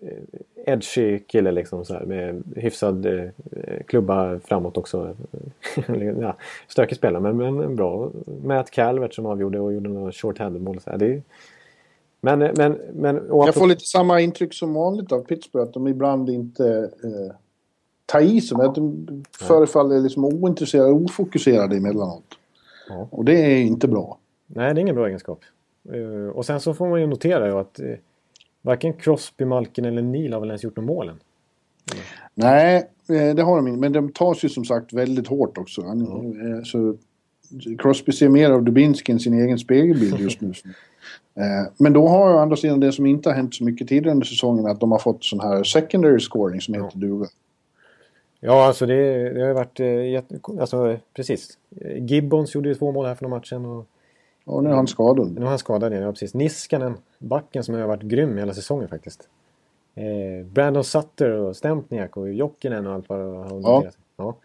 [0.00, 3.28] eh, edgy kille liksom så här, med hyfsad eh,
[3.86, 5.16] klubba framåt också.
[6.20, 6.36] ja,
[6.68, 8.10] stökig spelare men, men bra.
[8.44, 10.80] Matt Calvert som avgjorde och gjorde några short-handed mål.
[10.80, 11.22] Så här, det är,
[12.20, 16.30] men, men, men Jag får lite samma intryck som vanligt av Pittsburgh, att de ibland
[16.30, 17.34] inte eh,
[18.12, 22.24] tar i men Att de förefaller liksom ointresserade, ofokuserade emellanåt.
[22.88, 23.08] Ja.
[23.10, 24.18] Och det är inte bra.
[24.46, 25.40] Nej, det är ingen bra egenskap.
[25.92, 27.86] Eh, och sen så får man ju notera att eh,
[28.62, 31.16] varken Crosby, Malkin eller Neil har väl ens gjort några målen.
[32.34, 33.80] Nej, eh, det har de inte.
[33.80, 35.82] Men de tas ju som sagt väldigt hårt också.
[35.82, 36.96] Han, så
[37.78, 40.52] Crosby ser mer av Dubinsky än sin egen spegelbild just nu.
[41.78, 44.26] Men då har å andra sidan det som inte har hänt så mycket tidigare under
[44.26, 47.26] säsongen att de har fått sån här secondary scoring som heter duga.
[48.44, 49.80] Ja, alltså det, det har ju varit...
[49.80, 51.58] eh, jätte- Alltså precis.
[51.80, 53.64] Eh, Gibbons gjorde ju två mål här för några matchen.
[53.64, 53.86] Och
[54.44, 55.32] Och nu är han skadad.
[55.34, 56.04] nu är han skadad igen.
[56.04, 56.34] Ja, precis.
[56.34, 59.28] Niskanen, backen som har varit grym hela säsongen faktiskt.
[59.94, 63.98] Eh, Brandon Sutter och Stempniak och Jokinen och allt vad har noterats.
[64.16, 64.36] Ja.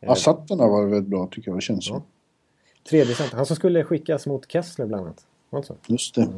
[0.00, 1.88] Ja, Satterna var väldigt bra tycker jag det känns.
[1.90, 2.02] Ja.
[2.90, 3.36] Tredje center.
[3.36, 5.26] Han som skulle skickas mot Kessler bland annat.
[5.50, 5.74] Var det så?
[5.86, 6.28] Just det.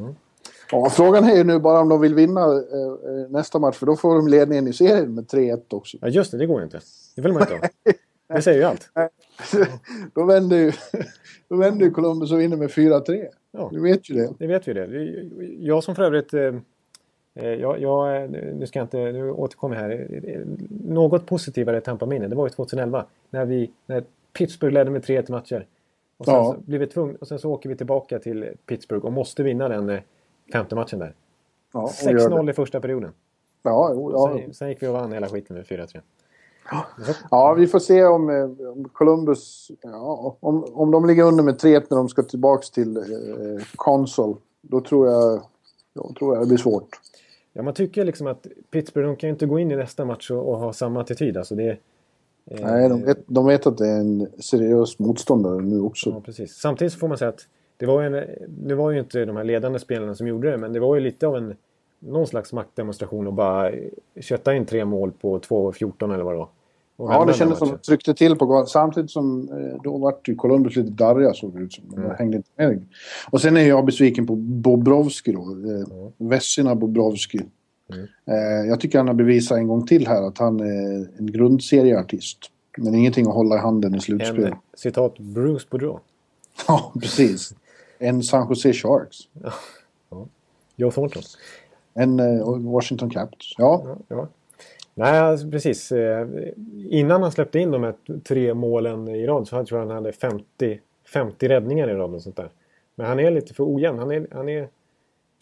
[0.73, 3.87] Ja, frågan är ju nu bara om de vill vinna eh, eh, nästa match för
[3.87, 5.97] då får de ledningen i serien med 3-1 också.
[6.01, 6.39] Ja, just det.
[6.39, 6.81] Det går ju inte.
[7.17, 7.61] Det vill man inte ha.
[8.37, 8.91] Det säger ju allt.
[10.15, 10.73] då vänder ju
[11.49, 13.27] då vänder ju Columbus och vinner med 4-3.
[13.53, 13.69] Ja.
[13.73, 14.33] Du vet ju det.
[14.39, 14.87] Det vet vi det.
[15.61, 16.35] Jag som för övrigt...
[16.35, 16.55] eh,
[17.35, 18.99] eh, Jag, jag, nu ska jag inte...
[19.13, 20.21] Nu återkommer jag här.
[20.25, 20.41] Eh,
[20.89, 22.29] Något positivare Tampa-minne.
[22.29, 23.05] Det var ju 2011.
[23.31, 24.05] När, vi, när
[24.39, 25.67] Pittsburgh ledde med 3-1 matcher.
[26.17, 26.55] Och sen, Ja.
[26.57, 29.69] så blir vi tvungna, och sen så åker vi tillbaka till Pittsburgh och måste vinna
[29.69, 30.01] den eh,
[30.52, 31.14] femte matchen där.
[31.72, 32.37] Ja, och gör det.
[32.37, 33.12] 6-0 i första perioden.
[33.62, 34.38] Ja, ja.
[34.38, 36.00] Sen, sen gick vi och vann hela skiten med 4-3.
[37.31, 39.70] ja, vi får se om, eh, om Columbus...
[39.81, 43.02] Ja, om, om de ligger under med 3-1 när de ska tillbaka till eh,
[43.76, 44.37] Consol.
[44.61, 45.42] Då tror jag,
[45.94, 46.88] då tror jag det blir svårt.
[47.52, 50.31] Ja, man tycker liksom att Pittsburgh, de kan ju inte gå in i nästa match
[50.31, 51.37] och, och ha samma attityd.
[51.37, 51.70] Alltså det,
[52.46, 56.11] eh, Nej, de vet, de vet att det är en seriös motståndare nu också.
[56.11, 56.55] Ja, precis.
[56.55, 57.46] Samtidigt får man säga att
[57.83, 60.73] det var, en, det var ju inte de här ledande spelarna som gjorde det, men
[60.73, 61.55] det var ju lite av en
[61.99, 63.71] någon slags maktdemonstration att bara
[64.21, 66.49] kötta in tre mål på 2-14 eller vad det var.
[66.97, 68.66] Ja, det kändes som att de tryckte till på gång.
[68.66, 71.85] Samtidigt som eh, då vart ju Columbus lite darriga såg det ut som.
[71.97, 72.11] Mm.
[72.18, 72.87] hängde inte med.
[73.31, 75.40] Och sen är jag besviken på Bobrovski då.
[75.40, 77.40] Eh, Vessina Bobrovski.
[77.92, 78.07] Mm.
[78.27, 82.38] Eh, jag tycker han har bevisat en gång till här att han är en grundserieartist.
[82.79, 84.45] Men ingenting att hålla i handen i slutspel.
[84.45, 85.99] En, citat, Bruce Boudreau.
[86.68, 87.55] Ja, precis.
[88.03, 89.19] En San Jose Sharks.
[90.77, 91.23] Joe Thornton.
[91.95, 93.55] En eh, Washington Capitals.
[93.59, 94.29] Ja, Ja, ja.
[94.95, 95.93] Nej, alltså, precis.
[95.93, 96.29] Eh,
[96.91, 100.12] Innan han släppte in de här tre målen i rad så tror jag han hade
[100.12, 100.81] 50,
[101.12, 102.51] 50 räddningar i rad och sånt där.
[102.95, 103.99] Men han är lite för ojämn.
[103.99, 104.69] Han är, han är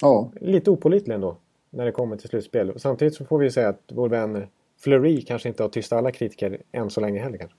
[0.02, 0.30] ja.
[0.40, 1.36] lite opålitlig ändå
[1.70, 2.72] när det kommer till slutspel.
[2.76, 4.46] Samtidigt så får vi säga att vår vän
[4.80, 7.56] Fleury kanske inte har tystat alla kritiker än så länge heller kanske.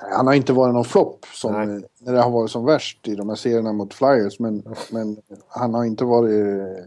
[0.00, 1.52] Han har inte varit någon flopp som,
[1.98, 4.38] när det har varit som värst i de här serierna mot Flyers.
[4.40, 5.16] Men, men
[5.48, 6.40] han har inte varit...
[6.40, 6.84] eh,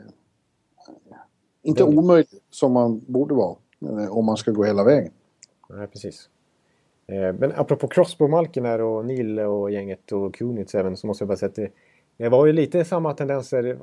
[1.64, 3.56] Inte Det- omöjlig som man borde vara.
[3.82, 5.12] eh, Om man ska gå hela vägen.
[5.70, 6.30] Nej, precis.
[7.08, 11.08] Eh, Men apropå Crosby och Malkin här och Neil och gänget och Kunitz även så
[11.08, 11.70] måste jag bara säga att det,
[12.18, 13.80] Det var ju lite samma tendenser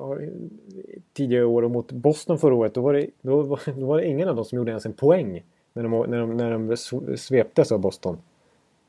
[1.13, 2.73] tidigare år och mot Boston förra året.
[2.73, 4.93] Då var, det, då, var, då var det ingen av dem som gjorde ens en
[4.93, 6.77] poäng när de, när de, när de
[7.17, 8.17] sveptes av Boston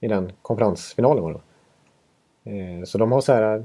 [0.00, 1.22] i den konferensfinalen.
[1.24, 1.40] Var det.
[2.50, 3.64] Eh, så de har så här,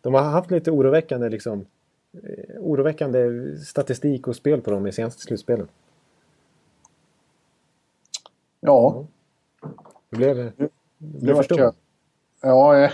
[0.00, 1.66] de har haft lite oroväckande, liksom,
[2.12, 3.28] eh, oroväckande
[3.64, 5.68] statistik och spel på dem i senaste slutspelen.
[8.60, 9.06] Ja.
[10.10, 11.74] Det blev, det blev jag,
[12.40, 12.90] ja, jag,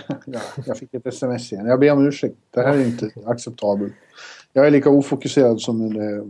[0.65, 1.65] jag fick ett sms igen.
[1.65, 2.37] Jag ber om ursäkt.
[2.51, 3.93] Det här är inte acceptabelt.
[4.53, 6.23] Jag är lika ofokuserad som en uh,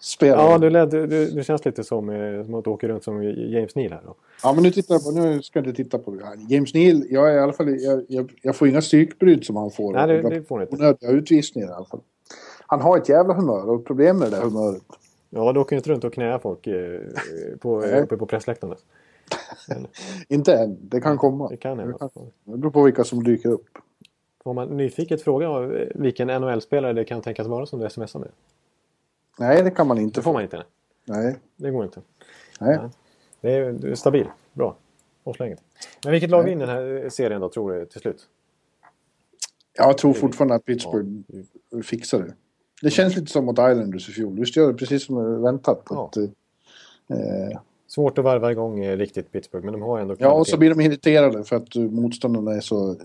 [0.00, 0.50] Pittsburgh-spelare.
[0.50, 3.22] Ja, du, led, du, du, känns lite som, eh, som att du åker runt som
[3.22, 4.00] James Neal här.
[4.06, 4.14] Då.
[4.42, 6.54] Ja, men nu, tittar jag på, nu ska jag inte titta på det.
[6.54, 9.70] James Neal, jag, är i alla fall, jag, jag, jag får inga psykbryt som han
[9.70, 9.92] får.
[9.92, 10.76] Nej, det, det får han inte.
[10.76, 12.00] Onödiga utvisningar i alla fall.
[12.66, 14.82] Han har ett jävla humör och problem med det där humöret.
[15.30, 17.00] Ja, du åker inte runt och knäar folk eh,
[17.60, 18.76] på, uppe på pressläktaren.
[20.28, 21.48] inte än, det kan komma.
[21.48, 22.10] Det kan kan,
[22.44, 23.66] det beror på vilka som dyker upp.
[24.44, 25.48] Får man nyfiket fråga
[25.94, 28.28] vilken NHL-spelare det kan tänkas vara som du smsar med?
[29.40, 30.20] Nej, det kan man inte.
[30.20, 30.64] Det får man inte?
[31.04, 31.36] Nej.
[31.56, 32.00] Det går inte?
[32.60, 32.74] Nej.
[32.74, 32.90] Ja.
[33.40, 34.26] Det är, du är stabil.
[34.52, 34.76] Bra.
[35.24, 35.60] Årsläget.
[36.04, 38.26] Men vilket lag vinner den här serien då, tror du, till slut?
[39.72, 41.08] Jag tror fortfarande att Pittsburgh
[41.70, 41.82] ja.
[41.82, 42.34] fixar det.
[42.82, 44.38] Det känns lite som mot Islanders i fjol.
[44.38, 45.82] Just gör det precis som väntat.
[45.90, 46.06] Ja.
[46.06, 50.16] Att, eh, Svårt att varva igång riktigt Pittsburgh, men de har ändå...
[50.18, 52.96] Ja, och så blir de irriterade för att motståndarna är så eh,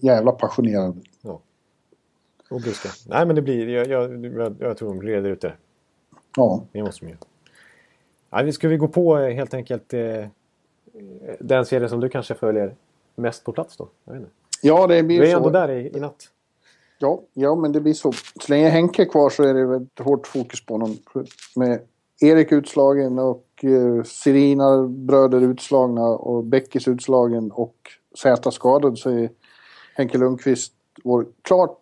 [0.00, 0.94] jävla passionerade.
[1.22, 1.40] Ja.
[2.50, 2.88] Och bryska.
[3.06, 3.68] Nej, men det blir...
[3.68, 5.52] Jag, jag, jag, jag tror de reder ut det.
[6.36, 6.64] Ja.
[6.72, 7.18] Det måste de göra.
[8.30, 10.26] Ja, ska vi gå på eh, helt enkelt eh,
[11.40, 12.74] den serie som du kanske följer
[13.14, 13.88] mest på plats då?
[14.04, 14.32] Jag vet inte.
[14.62, 15.22] Ja, det blir så.
[15.22, 16.30] Du är ändå där i, i natt.
[16.98, 18.12] Ja, ja, men det blir så.
[18.12, 20.96] Så länge Henke är kvar så är det ett hårt fokus på honom.
[21.56, 21.80] Med
[22.20, 27.76] Erik utslagen och eh, Serina bröder utslagna och Beckis utslagen och
[28.22, 29.30] Zäta skadad så är
[29.94, 30.72] Henke Lundqvist
[31.04, 31.78] vår klart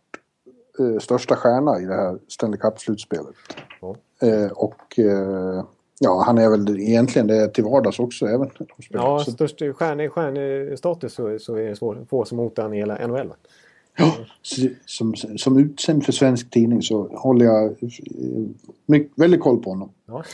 [0.78, 3.34] eh, största stjärna i det här Stanley Cup-slutspelet.
[4.22, 5.64] Eh, och eh,
[6.00, 8.26] ja, han är väl egentligen det till vardags också.
[8.26, 8.50] Även
[8.90, 13.32] ja, störst stjärnestatus så, så är det svårt få som hotar i hela NHL.
[13.98, 14.16] Ja,
[14.86, 17.88] som, som utsänd för svensk tidning så håller jag eh,
[18.86, 19.92] mycket, väldigt koll på honom.
[20.06, 20.24] Ja.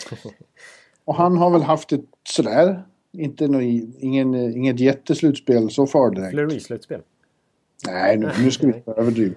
[1.04, 6.32] och han har väl haft ett sådär, inte no, ingen, inget jätteslutspel så far direkt.
[6.32, 7.00] Fleury-slutspel?
[7.86, 9.34] Nej, nu, nu ska vi inte överdriva.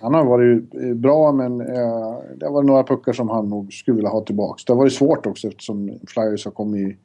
[0.00, 3.94] Han har varit eh, bra men eh, det var några puckar som han nog skulle
[3.94, 4.64] vilja ha tillbaks.
[4.64, 6.96] Det har varit svårt också eftersom Flyers har kommit i...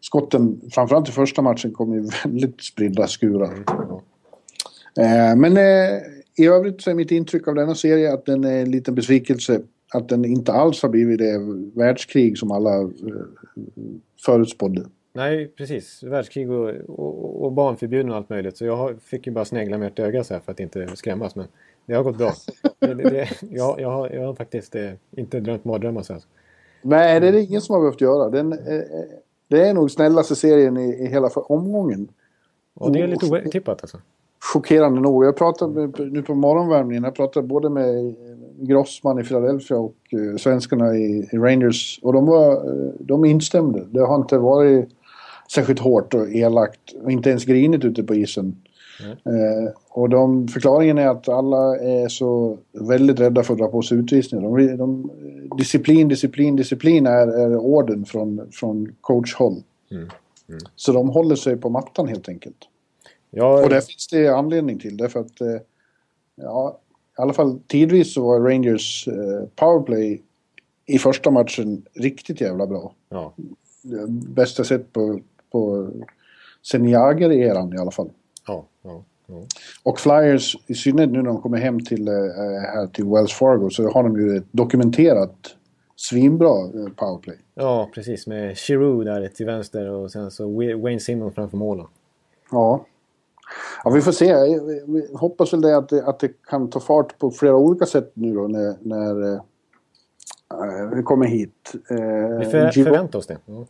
[0.00, 3.52] Skotten, framförallt i första matchen, kom i väldigt spridda skurar.
[3.52, 5.30] Mm.
[5.30, 6.02] Eh, men eh,
[6.36, 9.60] i övrigt så är mitt intryck av denna serie att den är en liten besvikelse.
[9.94, 11.38] Att den inte alls har blivit det
[11.74, 12.88] världskrig som alla eh,
[14.24, 14.86] förutspådde.
[15.12, 16.02] Nej, precis.
[16.02, 18.56] Världskrig och, och, och barnförbjuden och allt möjligt.
[18.56, 21.36] Så jag fick ju bara snegla med ett öga så här för att inte skrämmas.
[21.36, 21.46] Men
[21.86, 22.32] det har gått bra.
[22.78, 26.22] det, det, jag, jag, har, jag har faktiskt eh, inte drömt mardrömmar här.
[26.82, 28.30] Nej, det är det ingen som har behövt göra.
[28.30, 28.58] Den, eh,
[29.48, 32.08] det är nog snällaste serien i, i hela omgången.
[32.74, 33.98] Och det är lite otippat alltså?
[34.52, 35.24] chockerande nog.
[35.24, 38.14] Jag pratade nu på morgonvärmningen, jag pratade både med
[38.58, 42.62] Grossman i Philadelphia och uh, svenskarna i, i, Rangers och de, var,
[42.98, 43.86] de instämde.
[43.90, 44.88] Det har inte varit
[45.52, 48.56] särskilt hårt och elakt och inte ens grinigt ute på isen.
[49.00, 49.36] Mm.
[49.36, 53.82] Uh, och de, förklaringen är att alla är så väldigt rädda för att dra på
[53.82, 54.42] sig utvisningar.
[54.44, 55.10] De, de,
[55.58, 59.62] disciplin, disciplin, disciplin är, är orden från, från coachhåll.
[59.90, 60.08] Mm.
[60.48, 60.60] Mm.
[60.76, 62.68] Så de håller sig på mattan helt enkelt.
[63.30, 65.56] Ja, och det finns det anledning till därför att eh,
[66.34, 66.78] ja,
[67.18, 70.22] i alla fall tidvis så var Rangers eh, powerplay
[70.86, 72.94] i första matchen riktigt jävla bra.
[73.08, 73.34] Ja.
[74.08, 75.20] Bästa sett på,
[75.52, 75.90] på
[76.62, 78.10] sen Jagr-eran i alla fall.
[79.82, 82.14] Och Flyers, i synnerhet nu när de kommer hem till, äh,
[82.74, 85.56] här till Wells Fargo, så har de ju ett dokumenterat
[85.96, 87.36] svinbra powerplay.
[87.54, 88.26] Ja, precis.
[88.26, 91.86] Med Giroud där till vänster och sen så Wayne Simmons framför målen.
[92.50, 92.86] Ja.
[93.84, 94.34] Ja, vi får se.
[94.86, 98.12] Vi hoppas väl det att, det att det kan ta fart på flera olika sätt
[98.14, 101.72] nu då när, när äh, vi kommer hit.
[101.90, 103.38] Äh, vi för, Giro, förväntar oss det.
[103.48, 103.64] Mm.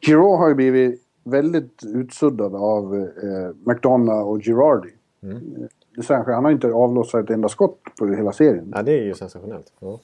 [0.00, 4.90] Giro har ju blivit väldigt utsuddad av äh, McDonough och Girardi.
[5.30, 5.68] Mm.
[5.96, 8.72] Det han har inte avlossat ett enda skott på hela serien.
[8.74, 9.72] Ja, det är ju sensationellt.
[9.80, 10.00] Ja.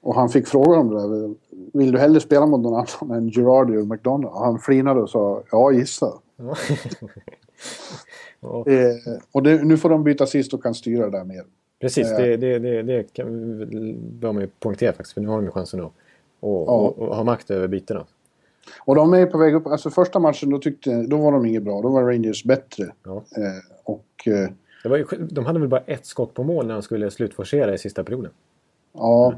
[0.00, 1.34] Och han fick frågan om det där.
[1.78, 4.36] Vill du hellre spela mot någon annan än Girardi och McDonough?
[4.36, 6.12] Och han flinade och sa ja, gissa.
[8.40, 8.64] Ja.
[8.66, 8.94] Eh,
[9.32, 11.44] och det, nu får de byta sist och kan styra det där mer.
[11.80, 12.16] Precis, eh.
[12.16, 13.26] det, det, det, det kan,
[14.20, 15.14] bör man ju poängtera faktiskt.
[15.14, 15.92] För nu har de ju chansen att
[16.40, 16.72] och, ja.
[16.72, 18.06] och, och ha makt över bytena.
[18.80, 19.66] Och de är på väg upp.
[19.66, 21.82] Alltså första matchen då, tyckte, då var de inget bra.
[21.82, 22.92] Då var Rangers bättre.
[23.04, 23.16] Ja.
[23.16, 24.48] Eh, och, eh,
[24.82, 27.74] Det var ju, de hade väl bara ett skott på mål när de skulle slutforcera
[27.74, 28.30] i sista perioden.
[28.92, 29.34] Ja,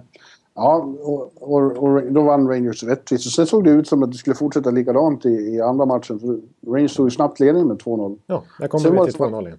[0.55, 3.27] ja och, och, och då vann Rangers rättvist.
[3.27, 6.21] Och sen såg det ut som att det skulle fortsätta likadant i, i andra matchen.
[6.21, 6.41] För
[6.73, 8.19] Rangers stod ju snabbt ledning med 2-0.
[8.27, 9.59] Ja, där kommer vi till 2-0 igen.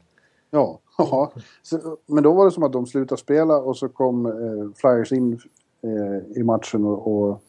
[0.51, 1.31] Ja, ja.
[1.63, 4.31] Så, men då var det som att de slutade spela och så kom eh,
[4.75, 5.39] Flyers in
[5.83, 7.43] eh, i matchen och, och,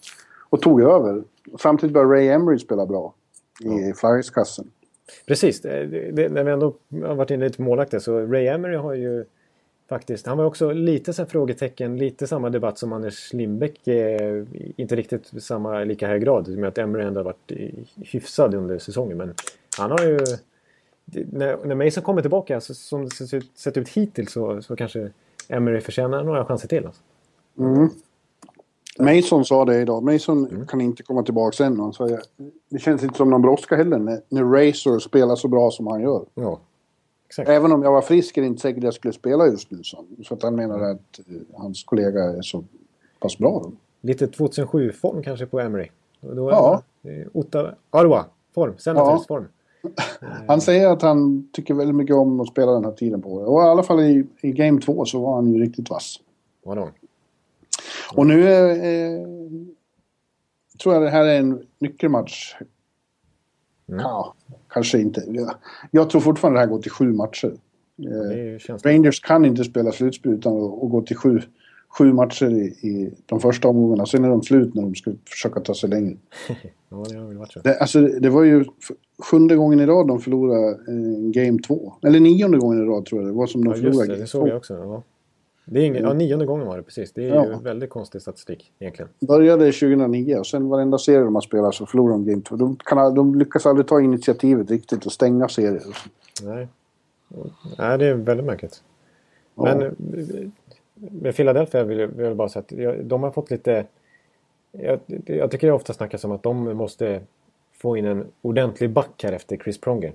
[0.51, 1.23] och, tog över.
[1.59, 3.15] Samtidigt började Ray Emery spela bra
[3.61, 3.95] i ja.
[3.95, 4.71] Flyers-kassen.
[5.27, 8.77] Precis, det, det, när vi ändå har varit inne lite på målvakter så Ray Emery
[8.77, 9.25] har ju
[9.89, 13.89] faktiskt, han var också lite så frågetecken, lite samma debatt som Anders Lindbäck.
[13.89, 14.45] Eh,
[14.77, 17.53] inte riktigt samma, lika hög grad, med att Emery ändå har varit
[17.97, 19.19] hyfsad under säsongen.
[19.19, 19.35] Men
[19.79, 20.19] han har ju...
[21.33, 25.11] När, när Mason kommer tillbaka, så, som det sett ut hittills, så, så kanske
[25.49, 26.87] Emery förtjänar några chanser till.
[26.87, 27.03] Alltså.
[27.59, 27.89] Mm.
[29.01, 30.03] Mason sa det idag.
[30.03, 30.67] Mason mm.
[30.67, 31.81] kan inte komma tillbaka än.
[31.81, 32.09] Han sa,
[32.69, 36.03] det känns inte som någon brådska heller när, när Razor spelar så bra som han
[36.03, 36.25] gör.
[36.35, 36.61] Ja,
[37.27, 37.49] exakt.
[37.49, 39.79] Även om jag var frisk är det inte säkert att jag skulle spela just nu.
[39.83, 42.65] Så, så att han menade att uh, hans kollega är så
[43.21, 43.51] pass bra.
[43.65, 43.73] Då.
[44.01, 45.89] Lite 2007-form kanske på Emery.
[46.21, 46.83] Då ja.
[47.33, 49.45] Ottawa, Arwa-form, Senators-form.
[49.83, 49.91] Ja.
[50.49, 53.63] Han säger att han tycker väldigt mycket om att spela den här tiden på Och
[53.63, 56.17] i alla fall i, i Game 2 så var han ju riktigt vass.
[56.65, 56.89] Vadå?
[58.15, 59.27] Och nu eh,
[60.83, 62.55] tror jag det här är en nyckelmatch.
[63.89, 64.01] Mm.
[64.01, 64.35] Ja,
[64.69, 65.25] kanske inte.
[65.91, 67.53] Jag, tror fortfarande det här går till sju matcher.
[67.99, 71.41] Eh, Rangers kan inte spela slutspel utan att, gå till sju,
[71.99, 74.07] sju matcher i, i de första omgångarna.
[74.07, 76.17] Sen är de slut när de ska försöka ta sig längre.
[76.89, 77.61] ja, det, har varit så.
[77.61, 78.65] Det, alltså, det var ju
[79.19, 81.95] sjunde gången i rad de förlorade eh, Game 2.
[82.03, 83.99] Eller nionde gången i rad tror jag det var som de ja, förlorade.
[83.99, 84.75] Just det, det såg jag också.
[84.75, 85.03] Ja.
[85.73, 87.13] Det är ingen, ja, nionde gången var det precis.
[87.13, 87.47] Det är ja.
[87.47, 89.09] ju väldigt konstig statistik egentligen.
[89.21, 92.57] Började 2009 och sen varenda serie de har spelat så förlorar de Game 2.
[92.57, 95.83] De, kan, de lyckas aldrig ta initiativet riktigt och stänga serier.
[96.43, 96.69] Nej.
[97.79, 98.83] Nej, det är väldigt märkligt.
[99.55, 99.65] Ja.
[99.65, 99.97] Men
[100.95, 103.87] med Philadelphia vill jag, vill jag bara säga att de har fått lite...
[104.73, 107.21] Jag, jag tycker det ofta snackas om att de måste
[107.73, 110.13] få in en ordentlig back här efter Chris Pronger.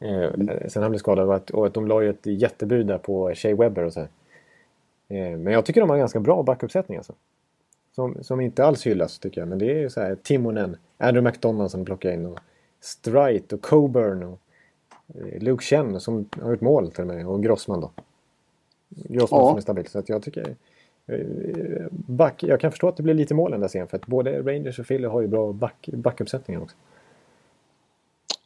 [0.00, 0.50] Mm.
[0.68, 3.34] Sen han blev skadad och att, och att de la ju ett jättebud där på
[3.34, 4.08] Shea Webber och så här.
[5.08, 7.12] Eh, men jag tycker de har ganska bra backuppsättning alltså.
[7.94, 9.48] Som, som inte alls hyllas tycker jag.
[9.48, 12.38] Men det är ju så här Timonen, Andrew McDonald som plockar in och
[12.80, 14.40] Strite och Coburn och
[15.14, 17.90] eh, Luke Chen som har gjort mål till och med och Grossman då.
[18.88, 19.48] Grossman ja.
[19.48, 19.86] som är stabil.
[19.86, 20.56] Så att jag tycker...
[21.06, 24.06] Eh, back, jag kan förstå att det blir lite mål den där serien för att
[24.06, 26.76] både Rangers och Philly har ju bra back, backuppsättningar också.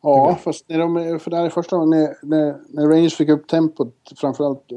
[0.03, 3.29] Ja, fast när de, för det här är första gången när, när, när Rangers fick
[3.29, 4.73] upp tempot framförallt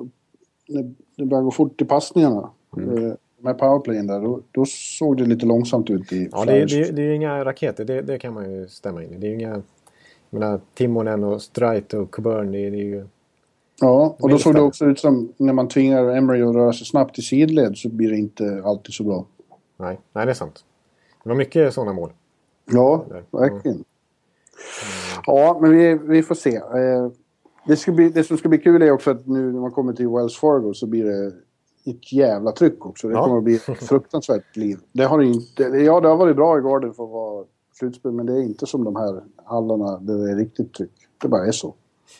[0.68, 2.50] när det började gå fort i passningarna.
[2.78, 3.06] Mm.
[3.06, 6.92] Eh, med powerplayen där, då, då, såg det lite långsamt ut i Ja, det, det,
[6.92, 7.86] det är ju inga raketer.
[7.86, 9.18] Det, det, kan man ju stämma in i.
[9.18, 9.62] Det är ju inga...
[10.30, 13.08] Jag menar, Timonen och Strite och Coburn, det, det är ju...
[13.82, 16.86] Ja, och då såg det också ut som när man tvingar Emery att röra sig
[16.88, 19.26] snabbt i sidled så blir det inte alltid så bra.
[19.78, 20.66] Nej, nej det är sant.
[21.24, 22.12] Det var mycket sådana mål.
[22.66, 23.76] Ja, verkligen.
[23.76, 23.86] Mm.
[25.26, 26.62] Ja, men vi, vi får se.
[27.68, 29.94] Det, ska bli, det som ska bli kul är också att nu när man kommer
[29.94, 31.32] till Wells Fargo så blir det
[31.92, 33.08] ett jävla tryck också.
[33.08, 33.24] Det ja.
[33.24, 34.78] kommer att bli ett fruktansvärt liv.
[34.92, 35.64] Det har inte...
[35.64, 38.66] Ja, det har varit bra i Garden för att vara slutspel, men det är inte
[38.66, 40.92] som de här hallarna där det är riktigt tryck.
[41.22, 41.74] Det bara är så.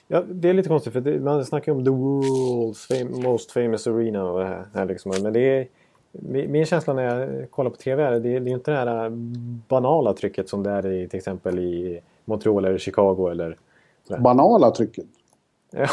[0.08, 3.88] Ja, det är lite konstigt för det, man snackar om the world's fam most famous
[3.88, 5.12] arena och det här, här liksom.
[5.24, 5.68] Men det är...
[6.48, 9.10] Min känsla när jag kollar på TV är det, det är inte det här
[9.68, 13.58] banala trycket som det är i till exempel i Montreal eller Chicago eller...
[14.20, 15.06] Banala trycket?
[15.72, 15.88] Ja.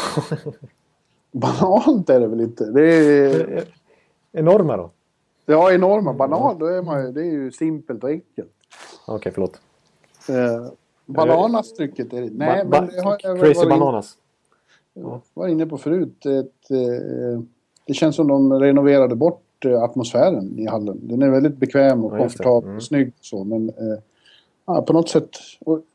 [1.31, 2.65] Banalt är det väl inte?
[2.65, 3.63] Det är...
[4.31, 4.89] Enorma då?
[5.45, 6.13] Ja, enorma.
[6.13, 8.51] Banal, då är man ju, det är ju simpelt och enkelt.
[9.05, 9.61] Okej, okay, förlåt.
[10.29, 10.71] Eh,
[11.05, 12.29] bananastycket är det.
[12.33, 14.17] Nej, ba men det har jag Crazy Bananas.
[14.93, 16.25] Jag var inne på förut.
[16.25, 17.41] Ett, eh,
[17.85, 20.99] det känns som de renoverade bort eh, atmosfären i hallen.
[21.01, 22.77] Den är väldigt bekväm och ja, komfortabel mm.
[22.77, 23.99] och snygg så, men eh,
[24.65, 25.29] ja, på något sätt,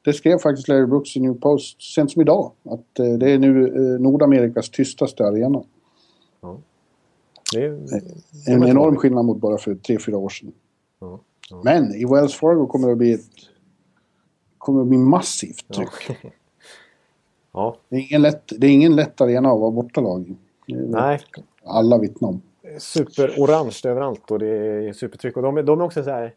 [0.05, 3.39] det skrev faktiskt Larry Brooks i New Post sent som idag, att eh, det är
[3.39, 5.62] nu eh, Nordamerikas tystaste arena.
[6.41, 6.59] Ja.
[7.53, 10.53] Det är, det är en enorm skillnad mot bara för tre fyra år sedan.
[11.01, 11.21] Ja.
[11.51, 11.61] Ja.
[11.64, 13.31] Men i Wells Fargo kommer det att bli ett
[14.59, 16.19] kommer att bli massivt tryck.
[17.53, 17.77] Ja.
[17.89, 21.21] Det, är ingen lätt, det är ingen lätt arena att vara bortalag Nej.
[21.64, 22.43] Alla vittnar om.
[22.79, 25.37] Superorange överallt och det är supertryck.
[25.37, 26.35] Och de, de är också så här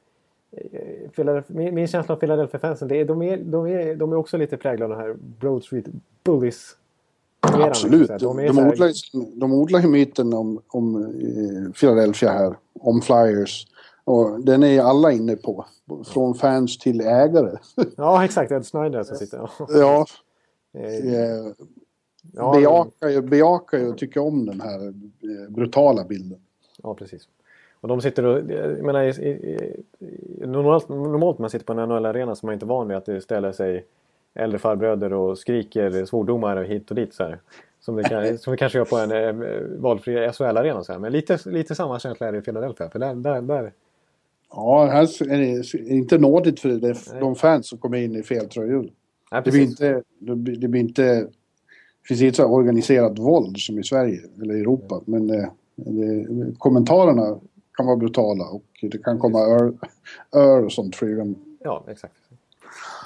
[1.47, 4.93] min, min känsla av Philadelphia-fansen, är, de, är, de, är, de är också lite präglade
[4.93, 5.86] av de här Broad Street
[6.24, 6.76] Bullies.
[7.39, 8.08] Absolut.
[8.08, 8.91] De, de, de, odlar,
[9.39, 13.68] de odlar ju myten om, om eh, Philadelphia här, om Flyers.
[14.04, 15.66] Och den är alla inne på.
[16.06, 17.58] Från fans till ägare.
[17.97, 18.52] Ja, exakt.
[18.52, 19.49] Ed Snyder som sitter.
[19.70, 20.06] ja.
[20.74, 21.54] Eh,
[22.34, 26.39] Ja, bejakar, ju, bejakar ju och tycker om den här eh, brutala bilden.
[26.84, 27.28] Ja, precis.
[27.82, 28.52] Och de sitter och...
[28.52, 29.84] Jag menar, i, i,
[30.40, 33.06] normalt, normalt när man sitter på en NHL-arena så är man inte van vid att
[33.06, 33.86] det ställer sig
[34.34, 37.40] äldre farbröder och skriker svordomar hit och dit så här.
[37.80, 40.84] Som det, kan, som det kanske gör på en eh, valfri SHL-arena.
[40.84, 41.00] Så här.
[41.00, 42.90] Men lite, lite samma känsla är det i Philadelphia.
[42.90, 43.72] För där, där, där,
[44.54, 48.50] Ja, här är det inte nådigt för det, de fans som kommer in i fel
[48.50, 48.90] tröjor.
[49.32, 50.04] Nej, Det blir inte...
[50.20, 51.28] Det blir, det blir inte
[52.02, 55.02] det finns inte så organiserat våld som i Sverige eller Europa.
[55.06, 56.26] Men eh, det,
[56.58, 57.40] kommentarerna
[57.78, 59.39] kan vara brutala och det kan komma
[60.32, 61.39] öl och sånt flygande.
[61.59, 62.13] Ja, exakt.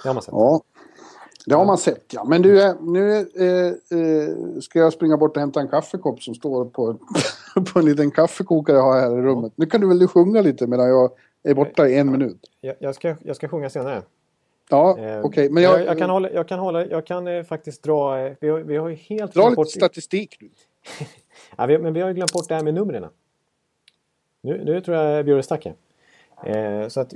[0.04, 0.34] Det har man sett.
[0.34, 0.62] Ja,
[1.46, 2.24] det har man sett ja.
[2.24, 6.36] Men du, eh, nu eh, eh, ska jag springa bort och hämta en kaffekopp som
[6.36, 6.98] står på,
[7.74, 9.54] på en liten kaffekokare jag har här i rummet.
[9.56, 11.12] Nu kan du väl sjunga lite medan jag
[11.44, 12.40] är borta i en minut.
[12.62, 14.02] Jag, jag, ska, jag ska sjunga senare.
[14.70, 15.50] Ja, Eh, okej.
[15.50, 18.20] Men jag, jag, jag kan hålla, jag kan, hålla, jag kan eh, faktiskt dra...
[18.20, 19.70] eh, Vi har, vi har ju helt dra lite bort...
[19.70, 20.50] statistik nu.
[21.58, 23.06] Ja, vi, men vi har ju glömt bort det här med numren.
[24.46, 25.76] Nu, nu tror jag Björn stack här.
[26.84, 27.14] eh, Så att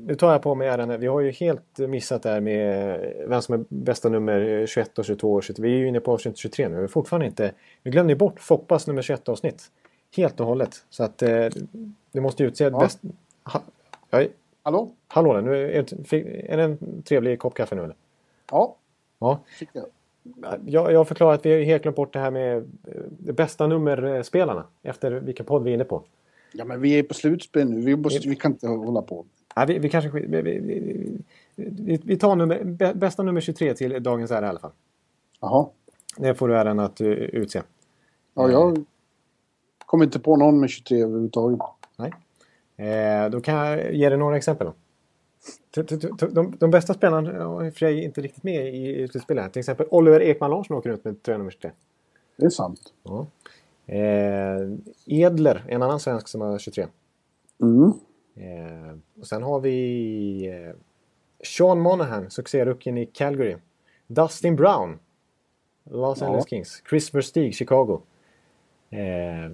[0.00, 1.00] nu tar jag på mig äran.
[1.00, 4.98] Vi har ju helt missat det här med vem som är bästa nummer eh, 21
[4.98, 5.62] och 22 och 23.
[5.62, 6.80] Vi är ju inne på avsnitt 23 nu.
[6.80, 7.52] Vi, fortfarande inte,
[7.82, 9.70] vi glömde ju bort Foppas nummer 21 avsnitt.
[10.16, 10.84] Helt och hållet.
[10.90, 11.46] Så att eh,
[12.12, 12.78] du måste utse Ja.
[12.80, 13.00] bäst...
[13.44, 13.60] Ha,
[14.10, 14.24] ja,
[14.62, 14.90] Hallå?
[15.08, 17.96] hallå där, nu är, det- är det en trevlig kopp kaffe nu eller?
[18.50, 18.76] Ja,
[19.18, 19.40] Ja.
[20.66, 20.92] jag.
[20.92, 24.64] Jag, förklarat att vi har helt glömt bort det här med eh, bästa nummerspelarna.
[24.82, 26.02] Efter vilka podd vi är inne på.
[26.52, 27.80] Ja, men vi är på slutspel nu.
[27.80, 29.26] Vi, måste, vi kan inte hålla på.
[29.54, 34.30] Ja, vi, vi kanske vi, vi, vi, tar nummer, bä- bästa nummer 23 till dagens
[34.30, 34.72] ära i alla fall.
[35.40, 35.66] Jaha.
[36.16, 37.62] Det får du äran att uh, utse.
[38.34, 38.84] Ja, jag
[39.86, 41.60] kommer inte på någon med 23 överhuvudtaget.
[41.96, 42.12] Nej.
[42.76, 44.66] Eh, då kan jag ge dig några exempel.
[44.66, 44.74] Då.
[46.30, 47.30] De, de bästa spelarna
[47.66, 49.52] är för sig inte riktigt med i slutspelet.
[49.52, 51.70] Till exempel Oliver Ekman Larsson åker ut med tröja nummer 23.
[52.36, 52.80] Det är sant.
[53.02, 53.26] Ja.
[53.90, 54.68] Eh,
[55.06, 56.86] Edler, en annan svensk som har 23.
[57.62, 57.92] Mm.
[58.36, 60.74] Eh, och sen har vi eh,
[61.44, 63.56] Sean Monahan, succérucken i Calgary.
[64.06, 64.98] Dustin Brown,
[65.90, 66.26] Los Ja.
[66.26, 66.82] Angeles Kings.
[66.90, 68.02] Chris Versteeg, Chicago.
[68.90, 69.50] Eh,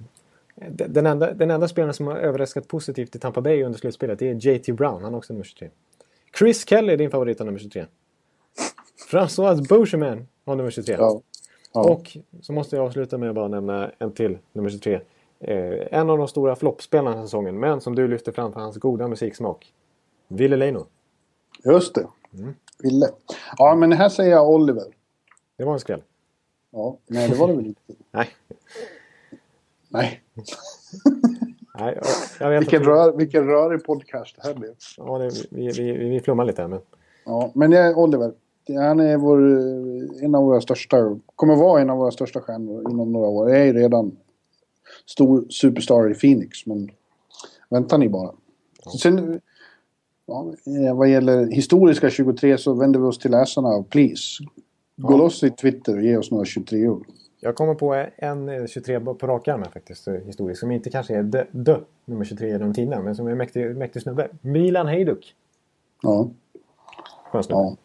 [0.69, 4.47] den, enda, den enda spelaren som har överraskat positivt i Tampa Bay under slutspelet är
[4.47, 5.69] JT Brown, han har också nummer 23.
[6.39, 7.85] Chris Kelly, din favorit, har nummer 23.
[9.11, 10.95] François Beauchemin har nummer 23.
[10.99, 11.21] Ja.
[11.83, 11.91] Ja.
[11.91, 14.99] Och så måste jag avsluta med att bara nämna en till, nummer 23.
[15.39, 18.59] Eh, en av de stora floppspelarna den här säsongen, men som du lyfter fram för
[18.59, 19.73] hans goda musiksmak.
[20.27, 20.85] Ville Leino.
[21.63, 22.07] Just det.
[22.33, 22.55] Mm.
[22.79, 23.07] Ville.
[23.57, 24.85] Ja, men här säger jag Oliver.
[25.57, 26.03] Det var en skräll.
[26.71, 27.81] Ja, nej det var det väl inte.
[28.11, 28.29] Nej,
[29.89, 30.21] Nej.
[31.79, 32.05] Nej jag,
[32.39, 34.75] jag vet Vilken, rör, vilken rörig podcast det här blev.
[34.97, 36.79] Ja, det, vi, vi, vi, vi flummar lite här, men...
[37.25, 38.33] Ja, men det är Oliver.
[38.75, 42.91] Han är vår, eh, en av våra största, kommer vara en av våra största stjärnor
[42.91, 43.49] inom några år.
[43.49, 44.17] Jag är redan
[45.05, 46.89] stor superstar i Phoenix, men
[47.69, 48.31] vänta ni bara.
[49.01, 49.41] Sen,
[50.25, 50.53] ja,
[50.87, 53.83] eh, vad gäller historiska 23 så vänder vi oss till läsarna.
[53.89, 54.43] Please,
[54.95, 57.03] gå loss i Twitter och ge oss några 23 år.
[57.39, 60.59] Jag kommer på en eh, 23 på rak arm faktiskt, eh, historiskt.
[60.59, 63.75] Som inte kanske är dö, dö nummer 23 genom tiderna, men som är en mäktig,
[63.75, 64.27] mäktig snubbe.
[64.41, 65.35] Milan Hejduk.
[66.01, 66.29] Ja,
[67.31, 67.61] Skön snubbe.
[67.61, 67.75] ja.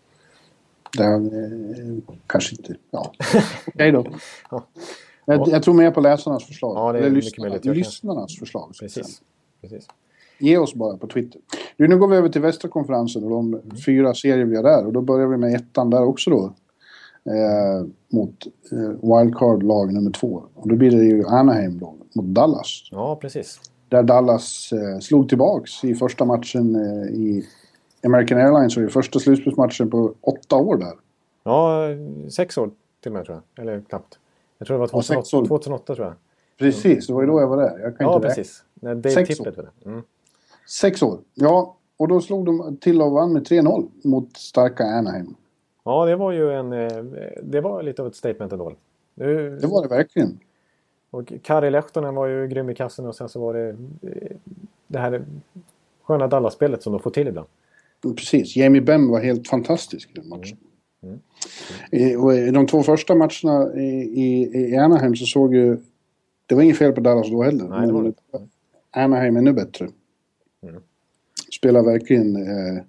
[0.98, 2.74] Det är, eh, kanske inte.
[2.90, 3.12] Ja,
[3.66, 4.06] okej då.
[4.50, 4.64] Ja.
[5.24, 6.76] Jag, jag tror mer på läsarnas förslag.
[6.76, 7.64] Ja, det är Eller mycket lyssnarna, möjligt.
[7.64, 8.72] Jag kan- lyssnarnas förslag.
[8.80, 9.22] Precis.
[9.60, 9.86] Precis.
[10.38, 11.40] Ge oss bara på Twitter.
[11.76, 13.76] Du, nu går vi över till Västra konferensen och de Mm.
[13.86, 14.86] fyra serier vi har där.
[14.86, 16.44] Och då börjar vi med ettan där också då.
[17.32, 18.78] Eh, mot eh,
[19.18, 20.42] wildcard-lag nummer två.
[20.54, 22.88] Och då blir det ju Anaheim då, mot Dallas.
[22.90, 23.60] Ja, precis.
[23.88, 27.46] Där Dallas eh, slog tillbaks i första matchen eh, i
[28.04, 30.92] American Airlines och i första slutspelsmatchen på åtta år där.
[31.44, 31.86] Ja,
[32.30, 33.62] sex år till och med tror jag.
[33.66, 34.18] Eller knappt.
[34.58, 35.58] Jag tror det var Ja, sex 2008, år.
[35.58, 36.14] 2008 tror jag.
[36.58, 37.78] Precis, det var ju då jag var där.
[37.78, 38.64] Jag kan Ja, inte precis.
[38.74, 39.70] När Dave Sex Tippett år.
[39.84, 39.92] var.
[39.92, 40.02] Mm.
[40.68, 41.18] Sex år.
[41.34, 45.34] Ja, och då slog de till och vann med 3-0 mot starka Anaheim.
[45.84, 46.72] Ja, det var ju en...
[46.72, 47.04] eh,
[47.42, 48.72] Det var lite av ett statement ändå.
[49.14, 50.38] Nu, Det var det verkligen.
[51.10, 53.68] Och Kari Lehtonen var ju grym i kassen och sen så var det
[54.02, 54.36] eh,
[54.86, 55.24] det här
[56.02, 57.48] sköna Dallas-spelet som de får till ibland.
[58.02, 58.56] Precis.
[58.56, 60.58] Jamie Benn var helt fantastisk i den matchen.
[61.02, 61.18] Mm.
[61.90, 65.78] I, och de två första matcherna i, i, Anaheim så såg ju...
[66.46, 67.68] Det var inget fel på Dallas då heller.
[67.68, 68.14] Nej, det var det
[68.90, 69.88] Anaheim ännu bättre.
[70.62, 70.82] Mm.
[71.58, 72.82] Spelar verkligen eh,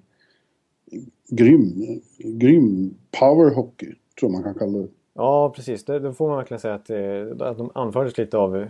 [1.30, 1.74] grym,
[2.18, 4.88] grym powerhockey, tror man kan kalla det.
[5.14, 5.86] Ja, precis.
[5.86, 8.68] Det, då får man verkligen säga att, eh, att de anfördes lite av eh,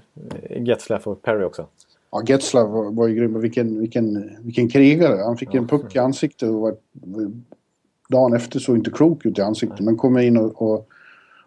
[0.64, 1.68] Getzlaff och Perry också.
[2.14, 3.40] Ja, Getzlav var, var ju grym.
[3.40, 5.24] Vilken, vilken, vilken krigare.
[5.24, 6.76] Han fick en puck i ansiktet och var,
[8.10, 9.80] dagen efter såg inte klok ut i ansiktet.
[9.80, 10.88] Men kommer in och, och,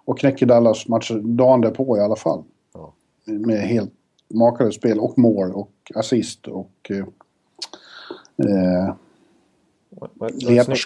[0.05, 2.43] och knäcker Dallas matcher dagen därpå i alla fall.
[2.75, 2.95] Ja.
[3.25, 3.93] Med helt
[4.35, 6.91] makalöst spel och mål och assist och...
[6.91, 6.99] Eh,
[8.49, 8.95] eh,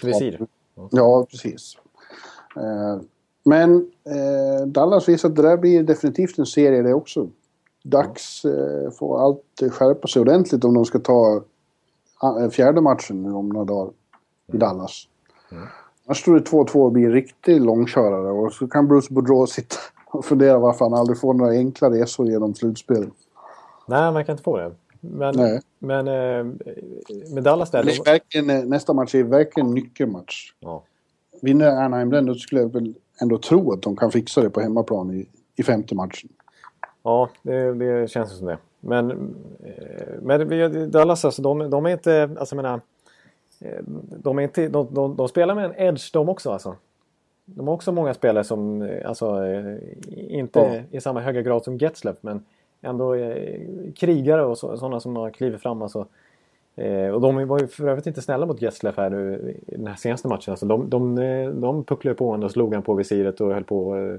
[0.03, 0.47] visir.
[0.91, 1.77] Ja, precis.
[2.55, 3.01] Eh,
[3.43, 7.29] men eh, Dallas visar att det där blir definitivt en serie det också.
[7.83, 11.43] Dags eh, får allt skärpa sig ordentligt om de ska ta
[12.23, 13.93] eh, fjärde matchen nu om några dagar
[14.53, 15.07] i Dallas.
[16.05, 19.75] Annars står det 2-2 och blir en riktig långkörare och så kan Bruce Boudreau sitta
[20.05, 23.09] och fundera varför han aldrig får några enkla resor genom slutspel.
[23.87, 24.71] Nej, man kan inte få det.
[24.99, 25.61] Men, Nej.
[25.79, 26.45] men eh,
[27.33, 27.83] med Dallas där...
[27.83, 30.53] Det verkligen, eh, nästa match är verkligen en nyckelmatch.
[30.59, 30.83] ja.
[31.41, 34.61] Vinner Anaheim den då skulle jag väl ändå tro att de kan fixa det på
[34.61, 36.29] hemmaplan i, i femte matchen.
[37.03, 38.57] Ja, det, det känns som det.
[38.79, 39.11] Men,
[39.63, 42.29] eh, men Dallas alltså, de, de är inte...
[42.39, 42.81] Alltså jag menar,
[43.59, 43.83] eh,
[44.23, 46.75] de, är inte de, de, de spelar med en edge de också alltså.
[47.45, 49.45] De har också många spelare som eh, alltså,
[50.09, 52.45] inte i samma höga grad som Getzlaff men
[52.81, 53.15] ändå
[53.95, 55.81] krigare och så, sådana som har klivit fram.
[55.81, 56.07] Alltså.
[56.75, 59.87] Eh, och de var ju för övrigt inte snälla mot Getzlaff här nu i den
[59.87, 60.51] här senaste matchen.
[60.51, 61.15] Alltså, de, de,
[61.61, 64.17] de pucklade på honom och slog han på visiret och höll på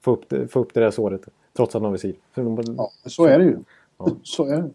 [0.00, 1.28] få upp, det- få upp det där såret.
[1.56, 2.14] Trots att har visir.
[2.34, 3.56] De, Ja, så är det ju.
[3.98, 4.08] Ja.
[4.22, 4.70] Så är det.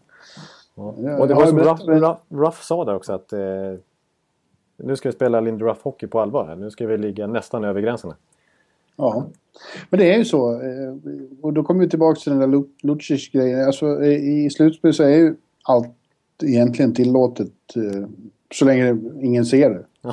[0.74, 1.18] Ja.
[1.18, 3.38] Och det var som Ruff, Ruff, Ruff sa där också att eh,
[4.76, 6.46] nu ska vi spela Lindy Ruff hockey på allvar.
[6.46, 6.56] Här.
[6.56, 8.16] Nu ska vi ligga nästan över gränserna.
[8.96, 9.26] Ja.
[9.90, 10.52] Men det är ju så.
[10.52, 10.94] eh,
[11.42, 13.66] Och då kommer vi tillbaka till den där Lu- Lucic-grejen.
[13.66, 15.88] Alltså eh, i slutspel så är ju allt
[16.42, 17.52] egentligen tillåtet.
[18.58, 19.84] Så länge ingen ser det.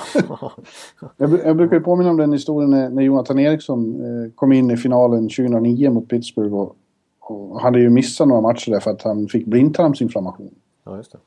[1.18, 4.72] Jag, jag brukar ju påminna om den historien när, när Jonathan Eriksson eh, kom in
[4.72, 6.76] i finalen 2009 mot Pittsburgh och,
[7.20, 10.56] och hade ju missat några matcher där för att han fick blindtarmsinflammation.
[10.86, 11.18] ja, just det.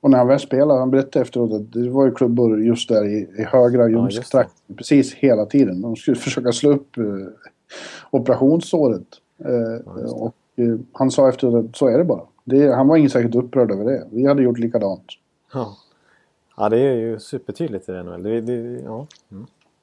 [0.00, 3.04] Och när han väl spelade, han berättade efteråt att det var ju klubbor just där
[3.04, 5.80] i, i högra Ja, ljumsktrakten precis hela tiden.
[5.80, 7.04] De skulle försöka slå upp eh,
[8.10, 9.06] operationssåret.
[9.44, 10.10] Eh, det.
[10.10, 12.22] och eh, han sa efteråt att så är det bara.
[12.44, 14.06] Det, han var inte särskilt upprörd över det.
[14.10, 15.06] Vi hade gjort likadant.
[15.52, 15.76] Ja.
[16.58, 18.22] Ja, det är ju supertydligt i NHL.
[18.22, 19.06] Det, det, ja.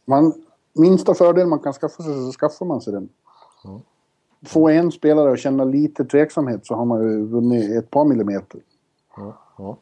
[0.05, 0.33] Man,
[0.73, 3.09] minsta fördel man kan skaffa sig så skaffar man sig den.
[3.63, 3.81] Ja.
[4.45, 8.61] Få en spelare att känna lite tveksamhet så har man ju vunnit ett par millimeter.
[9.17, 9.77] Ja, ja.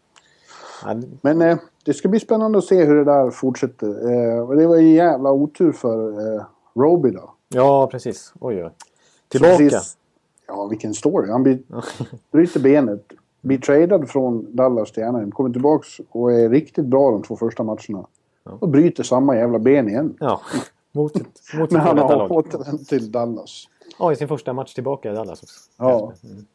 [1.21, 3.87] Men eh, det ska bli spännande att se hur det där fortsätter.
[3.87, 6.43] Eh, det var ju jävla otur för eh,
[6.75, 7.33] Roby då.
[7.47, 8.33] ja, precis.
[8.39, 8.71] Oj, oj.
[9.27, 9.57] Tillbaka.
[9.57, 9.97] Precis.
[10.47, 11.31] Ja, vilken story.
[11.31, 11.43] Han
[12.31, 13.11] bryter benet,
[13.43, 17.63] blir tradad från Dallas till Anaheim, kommer tillbaks och är riktigt bra de två första
[17.63, 18.07] matcherna.
[18.43, 20.17] Och bryter samma jävla ben igen.
[20.19, 20.41] Ja,
[20.91, 21.23] mot, mot
[21.53, 23.69] När sitt han före detta har återvänt till Dallas.
[23.99, 25.59] Ja, i sin första match tillbaka i Dallas också.
[25.77, 26.13] Ja.
[26.23, 26.45] Mm.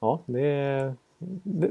[0.00, 0.94] Ja, det är,
[1.42, 1.68] det,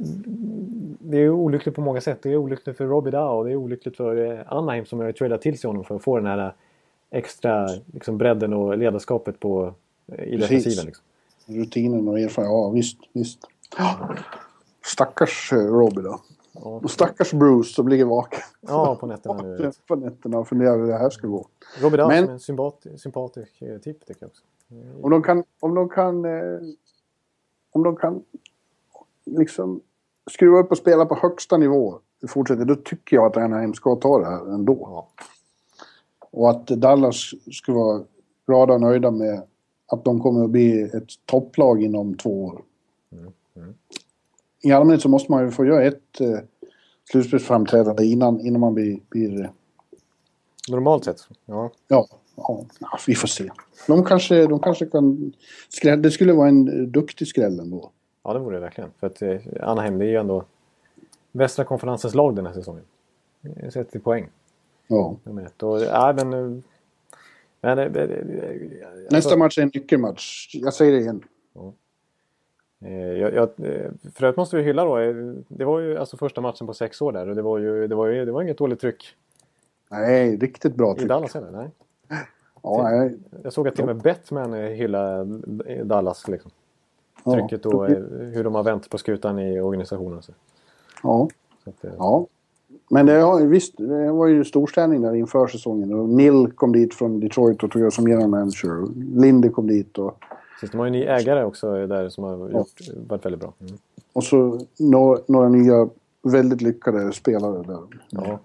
[0.99, 2.19] det är olyckligt på många sätt.
[2.23, 5.11] Det är olyckligt för Robbie Dow och det är olyckligt för eh, Anaheim som har
[5.11, 6.53] tradat till sig honom för att få den här
[7.11, 9.73] extra liksom, bredden och ledarskapet på,
[10.07, 10.85] eh, i defensiven.
[10.85, 11.05] Liksom.
[11.45, 12.51] Rutinen och erfarenhet.
[12.51, 13.39] Ja, visst, visst.
[14.85, 16.19] Stackars eh, Roby då.
[16.53, 16.61] Ja.
[16.83, 19.71] Och stackars Bruce som ligger vaken Ja, på nätterna nu.
[19.87, 21.47] på nätterna och funderar hur det här ska gå.
[21.81, 24.43] Robbie Dow Men- som är en sympat, sympatisk eh, typ tycker jag också.
[25.01, 26.59] Om de kan, om de kan, eh,
[27.71, 28.23] om de kan
[29.25, 29.81] liksom
[30.31, 33.95] skruva upp och spela på högsta nivå i fortsättningen, då tycker jag att Anaheim ska
[33.95, 34.77] ta det här ändå.
[34.81, 35.07] Ja.
[36.31, 38.03] Och att Dallas ska vara
[38.47, 39.41] glada och nöjda med
[39.87, 42.61] att de kommer att bli ett topplag inom två år.
[44.61, 46.39] I allmänhet så måste man ju få göra ett eh,
[47.11, 48.99] slutspelsframträdande innan, innan man blir...
[49.09, 49.51] blir
[50.69, 51.27] Normalt sett.
[51.45, 51.71] Ja.
[51.87, 53.49] ja, ja, ja, vi får se.
[53.87, 55.33] De kanske, de kanske kan...
[55.69, 57.91] Skräll, det skulle vara en eh, duktig skräll ändå.
[58.23, 58.89] ja, det vore det verkligen.
[58.99, 60.45] För att eh, Anaheim det är ju ändå
[61.31, 62.83] västra konferensens lag den här säsongen.
[63.43, 64.29] Eh, Sett till poäng.
[64.87, 65.17] Ja.
[65.61, 66.59] Och, ja, men, eh,
[67.61, 68.01] men, eh, eh,
[68.87, 70.49] alltså, Nästa match är en nyckelmatch.
[70.53, 71.23] Jag säger det igen.
[71.55, 71.73] eh,
[72.91, 74.97] jag, jag, eh, för övrigt måste vi hylla då.
[74.99, 75.15] eh,
[75.47, 77.95] Det var ju alltså första matchen på sex år där och det var ju, det
[77.95, 79.15] var ju det var inget dåligt tryck
[79.91, 81.09] Nej, riktigt bra i tryck.
[81.09, 81.51] Dallas heller.
[81.51, 81.69] Nej.
[82.63, 83.17] Ja, nej.
[83.43, 86.27] Jag såg att till och med Bettman eh, hyllade eh, Dallas.
[86.27, 86.51] Liksom.
[87.25, 87.33] Ja.
[87.33, 90.21] Trycket och eh, hur de har vänt på skutan i organisationen.
[90.21, 90.31] Så.
[91.03, 91.27] Ja,
[91.63, 92.27] Så att, eh, ja.
[92.89, 95.93] Men det, har, visst, det var ju storstädning där inför säsongen.
[95.93, 98.87] Och Neil kom dit från Detroit och tog över som general manager.
[99.21, 100.23] Lindy kom dit och,
[100.53, 102.67] Precis, de har ju en ny ägare också där som har gjort,
[103.07, 103.53] varit väldigt bra.
[103.59, 103.77] Mm.
[104.13, 105.89] och så några, några nya
[106.21, 107.79] väldigt lyckade spelare där.
[108.09, 108.39] Ja.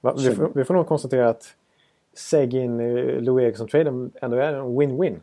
[0.00, 1.54] Va, vi, får, vi får nog konstatera att
[2.14, 5.20] Seguin eh, Louis Eriksson-traden ändå är en win-win.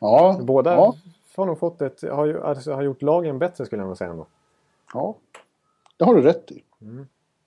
[0.00, 0.96] Ja, Båda ja,
[1.36, 4.26] har nog fått ett, har, alltså, har gjort lagen bättre skulle jag nog säga ändå.
[4.94, 5.14] ja.
[5.98, 6.62] Det har du rätt i.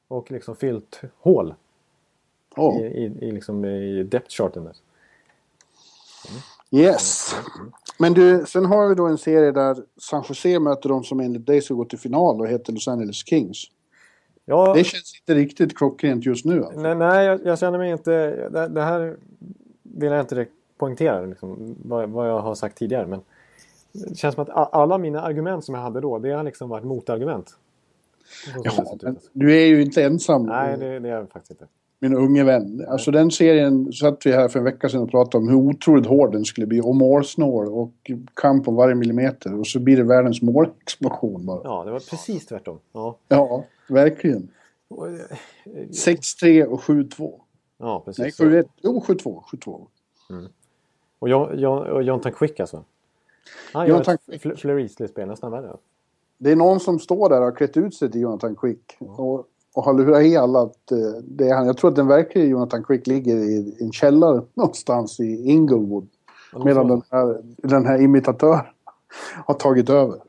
[0.07, 1.53] Och liksom fyllt hål
[2.55, 2.79] Ja.
[2.79, 4.75] i, i, i, liksom, i depth charten där.
[6.71, 7.35] Yes.
[7.99, 11.45] Men du, sen har vi då en serie där San Jose möter de som enligt
[11.45, 13.65] dig ska gå till final och heter Los Angeles Kings.
[14.45, 16.63] Ja, Det känns inte riktigt klockrent just nu.
[16.63, 16.79] Alltså.
[16.81, 18.11] nej, nej jag, jag känner mig inte...
[18.49, 19.17] Det, det här
[19.83, 23.07] vill jag inte direkt poängtera liksom, vad, vad jag har sagt tidigare.
[23.07, 23.21] Men
[23.91, 26.85] det känns som att alla mina argument som jag hade då, det har liksom varit
[26.85, 27.57] motargument.
[28.63, 29.29] Ja, men alltså.
[29.33, 31.67] du är ju inte ensam, Nej, det, det är jag faktiskt inte.
[31.99, 32.85] Min unge vän.
[32.89, 36.05] Alltså den serien satt vi här för en vecka sedan och pratade om hur otroligt
[36.05, 36.81] hård den skulle bli.
[36.81, 39.59] Och målsnål och kamp om varje millimeter.
[39.59, 41.61] Och så blir det världens målexplosion bara.
[41.63, 42.79] Ja, det var precis tvärtom.
[42.93, 44.49] Ja, Ja, verkligen.
[44.87, 45.13] och, eh,
[45.91, 47.41] 6-3 och 7-2.
[47.77, 48.19] ja precis.
[48.21, 48.65] Nej, Så- 7-1.
[48.81, 49.43] Jo, 7-2.
[49.51, 49.87] 7-2.
[51.19, 52.83] Och, John, John, och Jonathan Quick alltså.
[53.73, 55.75] Han gör Jonathan ett fl- fleury-slutspel nästan värre.
[56.37, 58.97] Det är någon som står där och har klätt ut sig till Jonathan Quick.
[58.99, 61.65] Och, och har lurat i alla att eh, det är han.
[61.65, 66.07] Jag tror att den verkliga Jonathan Quick ligger i en källare någonstans i Inglewood.
[66.65, 68.65] Medan den här, den här imitatören
[69.45, 70.19] har tagit över.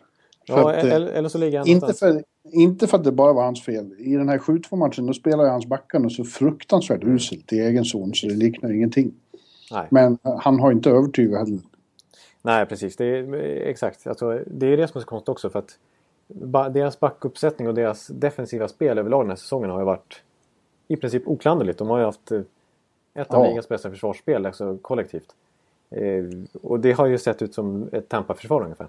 [0.47, 2.23] Ja, att, eh, eller, eller så ligger han Inte för,
[2.53, 3.95] inte för att det bara var hans fel.
[3.99, 8.15] I den här 7-2 matchen då spelar hans backarna så fruktansvärt uselt i egen zon
[8.15, 9.13] så det liknar ingenting.
[9.73, 9.87] Nej.
[9.91, 11.61] Men eh, han har inte övertygat heller.
[12.43, 12.97] Nej, precis.
[12.97, 13.35] Det är,
[13.69, 14.07] exakt.
[14.07, 15.51] Alltså, det är det som är så konstigt också.
[15.51, 15.79] För att
[16.71, 20.23] deras backuppsättning och deras defensiva spel överlag den här säsongen har ju varit
[20.89, 21.79] i princip oklanderligt.
[21.79, 22.41] De har ju haft eh,
[23.15, 23.49] ett av Ja.
[23.49, 25.35] ligans bästa försvarsspel alltså kollektivt.
[25.91, 26.25] Eh,
[26.63, 28.89] och det har ju sett ut som ett Tampa-försvar ungefär.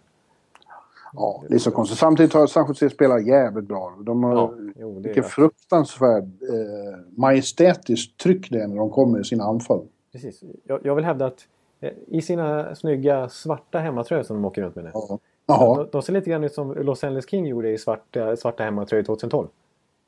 [1.14, 2.00] Ja, det är så konstigt.
[2.00, 3.94] Samtidigt har San Jose spelat jävligt bra.
[4.00, 9.20] De har Ja, jo, vilken är fruktansvärd eh, majestätiskt tryck det är när de kommer
[9.20, 9.82] i sina anfall.
[10.12, 10.44] precis.
[10.64, 11.48] Jag, jag vill hävda att
[11.80, 14.92] eh, i sina snygga svarta hemmatröjor som de åker runt med nu.
[14.94, 15.20] Ja.
[15.60, 19.04] De, de ser lite grann ut som Los Angeles King gjorde i svarta, svarta hemmatröjor
[19.04, 19.48] 2012.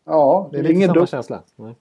[0.05, 1.41] Ja, Det det är är lite ingen samma dum, känsla.
[1.55, 1.75] Nej.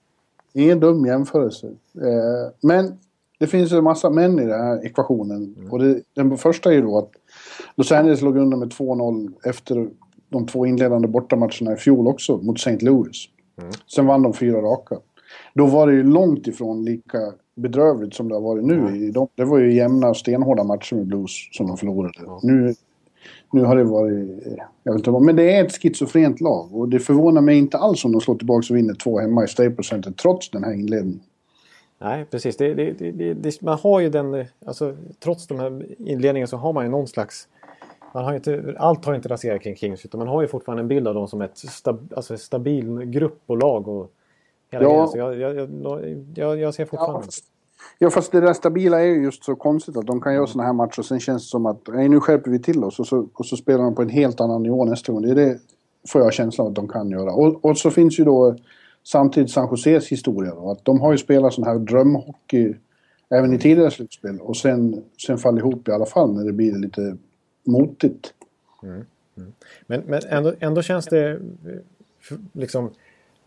[0.53, 1.67] ingen dum jämförelse.
[1.95, 2.97] Eh, men
[3.39, 5.55] det finns ju en massa män i den här ekvationen.
[5.57, 5.71] Mm.
[5.71, 7.11] Och det, den första är ju då att
[7.75, 9.89] Los Angeles låg under med 2-0 efter
[10.29, 12.85] de två inledande bortamatcherna i fjol också mot St.
[12.85, 13.25] Louis.
[13.61, 13.71] Mm.
[13.95, 14.97] Sen vann de fyra raka.
[15.53, 17.17] Då var det ju långt ifrån lika
[17.55, 18.97] bedrövligt som det har varit nu.
[18.97, 22.19] I de, det var ju jämna stenhårda matcher med Blues som de förlorade.
[22.43, 22.73] Nu,
[23.53, 24.47] nu har det varit...
[24.47, 27.57] eh, Jag vet inte, vad- men det är ett schizofrent lag och det förvånar mig
[27.57, 30.63] inte alls om de slår tillbaka och vinner två hemma i Staples Center trots den
[30.63, 31.19] här inledningen.
[31.99, 32.57] Nej, precis.
[32.57, 36.73] Det, det, det, man har ju den, eh, alltså, trots de här inledningarna så har
[36.73, 37.47] man ju någon slags...
[38.13, 40.87] Man har inte, allt har inte raserat kring Kings utan man har ju fortfarande en
[40.87, 43.87] bild av dem som ett stab, alltså, stabil grupp och lag.
[43.87, 44.11] Och
[44.69, 45.11] Ja.
[45.15, 45.69] jag, jag,
[46.35, 47.27] jag, jag, ser fortfarande
[47.97, 50.63] ja, fast det där stabila är ju just så konstigt att de kan göra såna
[50.63, 53.07] här matcher och sen känns det som att nej, nu skärper vi till oss och
[53.07, 55.21] så, och så spelar de på en helt annan nivå nästa gång.
[55.21, 55.59] Det är det
[56.07, 57.33] får jag känslan av att de kan göra.
[57.33, 58.55] Och, och så finns ju då
[59.03, 62.75] samtidigt San Joses historia då, att de har ju spelat sån här drömhockey
[63.29, 66.75] även i tidigare slutspel och sen, sen faller ihop i alla fall när det blir
[66.75, 67.17] lite
[67.63, 68.33] motigt.
[68.83, 69.05] Mm,
[69.37, 69.53] mm.
[69.87, 71.39] Men, men ändå, ändå känns det
[72.53, 72.89] liksom...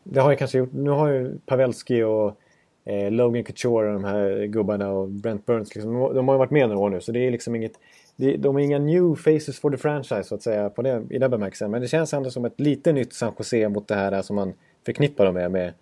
[0.05, 0.73] Det har ju kanske gjort...
[0.73, 2.39] Nu har ju Pavelski och
[2.87, 6.51] eh, Logan Couture och de här gubbarna och Brent Burns liksom, de, har ju varit
[6.51, 7.73] med några år nu så det är liksom inget...
[8.19, 11.19] Det, de är inga new faces for the franchise så att säga på det, i
[11.19, 11.71] den bemärkelsen.
[11.71, 14.53] Men det känns ändå som ett lite nytt San Jose mot det här som man
[14.87, 15.51] förknippar dem med.
[15.51, 15.73] Med,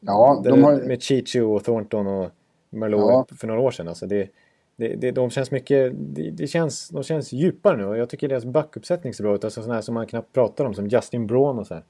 [0.00, 2.30] Ja, de har, med Chichu och Thornton och
[2.70, 3.00] Merlot
[3.30, 3.36] Ja.
[3.36, 3.88] för några år sedan.
[3.88, 4.28] Alltså det,
[4.76, 5.92] det, det, de känns mycket...
[5.96, 9.44] Det, det känns, de känns djupare nu och jag tycker deras backuppsättning ser bra ut.
[9.44, 11.82] Alltså sådana här som man knappt pratar om som Justin Braun och så här.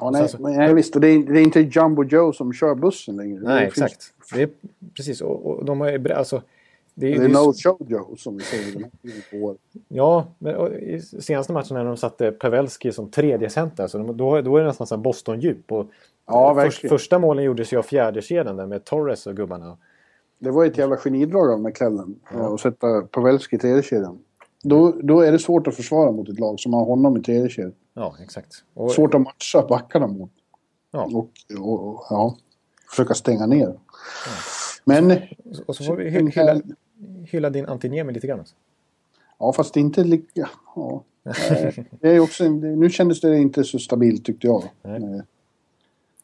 [0.00, 2.74] Ja, nej, så- nej, visst, och det är, det är inte Jumbo Joe som kör
[2.74, 3.40] bussen längre.
[3.42, 4.12] Nej, det finns- exakt.
[4.34, 4.48] Det är,
[4.96, 6.42] precis, och, och de har Alltså,
[6.94, 8.90] det, är- Det är no show Joe som vi säger.
[9.88, 14.16] Ja, men och i senaste matchen när de satte Pavelski som tredje center så de,
[14.16, 15.72] då, då är det nästan som Boston-djup.
[15.72, 15.86] Och
[16.26, 16.98] Ja, verkligen.
[16.98, 19.76] första målen gjordes ju av fjärde kedjan där med Torres och gubbarna.
[20.38, 22.54] Det var ett jävla genidrag av McClellan ja.
[22.54, 24.18] att sätta Pavelski i tredje kedjan.
[24.68, 27.48] Då, då är det svårt att försvara mot ett lag som har honom i tredje
[27.48, 27.72] kedjan.
[27.94, 28.64] Ja, exakt.
[28.74, 30.30] Och, Svårt att matcha backarna mot.
[30.90, 31.04] Ja.
[31.04, 32.36] Och, och, och ja,
[32.90, 33.74] försöka stänga ner.
[34.84, 35.18] Men,
[35.66, 36.62] och så får vi hylla, här-
[37.24, 38.44] hylla din Antiniemi lite grann.
[39.38, 40.50] Ja fast det är inte lika...
[40.76, 41.02] Ja.
[42.00, 44.62] Det är också, nu kändes det inte så stabilt tyckte jag.
[44.82, 45.22] Nej.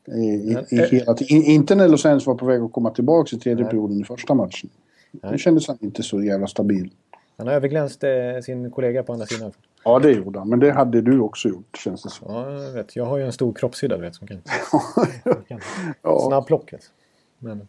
[0.07, 3.36] I, i, i eh, hela, inte när Los Angeles var på väg att komma tillbaka
[3.36, 3.70] i tredje Nej.
[3.70, 4.70] perioden i första matchen.
[5.11, 5.32] Nej.
[5.32, 6.90] Nu kändes han inte så jävla stabil.
[7.36, 8.10] Han har överglänst eh,
[8.42, 9.52] sin kollega på andra sidan.
[9.84, 10.48] Ja, det gjorde han.
[10.48, 12.34] Men det hade du också gjort, känns det som.
[12.34, 12.96] Ja, jag vet.
[12.96, 14.42] Jag har ju en stor kroppshydda, du vet, som kan...
[15.48, 15.60] kan
[16.02, 16.26] Ja.
[16.28, 16.72] Snabb plock.
[16.72, 16.90] Vet.
[17.38, 17.68] Men,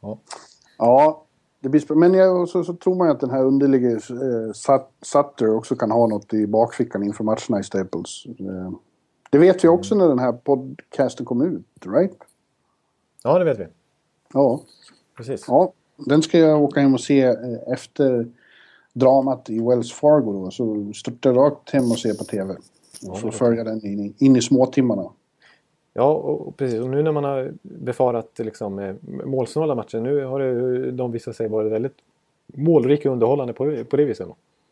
[0.00, 0.18] ja.
[0.78, 1.24] Ja,
[1.60, 3.98] det blir Men jag, så, så tror man ju att den här underliga eh,
[4.54, 8.26] Sut- Sutter också kan ha något i bakfickan inför matcherna i Staples.
[8.26, 8.72] Eh,
[9.30, 12.12] det vet vi också när den här podcasten kom ut, right?
[13.22, 13.66] ja, det vet vi.
[14.32, 14.60] Ja.
[15.16, 15.44] Precis.
[15.48, 15.72] ja.
[15.96, 17.34] den ska jag åka hem och se eh,
[17.66, 18.28] efter
[18.98, 20.50] dramat i Wells Fargo då.
[20.50, 22.54] Så störtar jag rakt hem och se på TV.
[23.08, 25.10] Och får följa den in, i- in i småtimmarna.
[25.94, 26.80] Ja, och, precis.
[26.80, 31.48] Och nu när man har befarat liksom, målsnåla matcher, nu har det, de visat sig
[31.48, 31.96] vara väldigt
[32.46, 34.28] målrika och underhållande på, på det viset.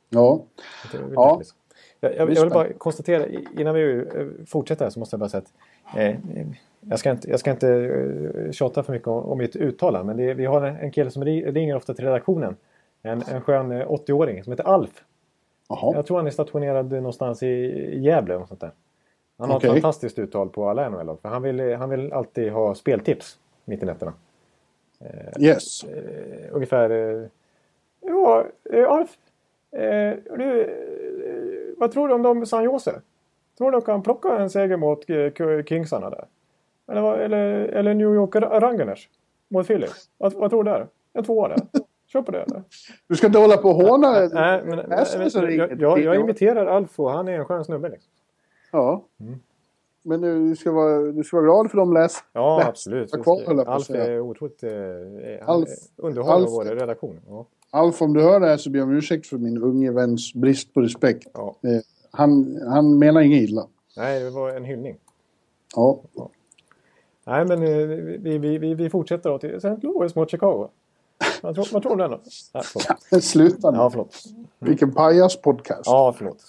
[0.09, 0.41] Ja,
[0.93, 1.35] väldigt Ja.
[1.37, 1.55] roligt.
[2.01, 3.27] Jag, jag, jag vill bara konstatera,
[3.59, 6.17] innan vi eh, fortsätter så måste jag bara säga att eh,
[6.81, 10.17] jag ska inte, jag ska inte eh, tjata för mycket om, om mitt uttal men
[10.17, 12.57] det, vi har en, kille som ri- ringer ofta till redaktionen.
[13.05, 15.05] En, en skön eh, 80-åring som heter Alf.
[15.69, 15.95] jaha.
[15.95, 18.37] Jag tror han är stationerad någonstans i Gävle.
[18.37, 18.71] Och sånt där.
[19.39, 21.19] Han har ett fantastiskt uttal på alla NHL-lag.
[21.23, 24.13] För han vill, han vill alltid ha speltips mitt i nätterna.
[25.41, 25.85] Yes.
[25.85, 26.91] Eh, ungefär...
[26.91, 27.27] Eh,
[28.01, 29.11] ja, eh, Alf.
[29.73, 33.01] Eh, du, eh, vad tror du om de San Jose?
[33.59, 36.25] Tror du de kan plocka en seger mot eh, Kingsarna där?
[36.89, 39.09] Eller, eller, eller New York Ra- Rangers
[39.49, 39.87] mot Philly?
[40.19, 40.87] Vad, vad tror du där?
[41.13, 41.59] En tvåa där?
[42.15, 42.63] Kör på det eller?
[43.09, 44.89] Du ska inte hålla på och håna Nej, men, men,
[45.35, 47.89] men, jag, jag, jag imiterar Alf och han är en skön snubbe.
[47.89, 48.11] Liksom.
[48.73, 49.05] Ja.
[49.21, 49.35] Mm.
[50.03, 52.13] Men du, du, ska vara, du ska vara glad för de läs.
[52.33, 53.13] Ja, läs- absolut.
[53.17, 57.21] var kvar, Alf är otroligt eh, Alf- underhåller Alf- vår redaktion.
[57.29, 57.47] Ja.
[57.71, 60.35] Alf, om du hör det här så ber jag om ursäkt för min unge väns
[60.35, 61.29] brist på respekt.
[61.35, 61.57] Ja.
[61.63, 63.67] Eh, han, han menar inget illa.
[63.97, 64.97] Nej, det var en hyllning.
[65.77, 66.01] Ja.
[67.27, 67.77] Nej, men eh,
[68.19, 69.77] vi, vi, vi, vi fortsätter då till St.
[69.83, 70.69] Louis mot Chicago.
[71.45, 72.21] Vad tror, vad tror du om den då?
[72.55, 73.25] Nej, förlåt.
[73.25, 73.77] Sluta nu.
[73.79, 74.25] Ja, förlåt.
[74.59, 75.83] Vilken pajas-podcast.
[75.85, 76.43] Ja, förlåt.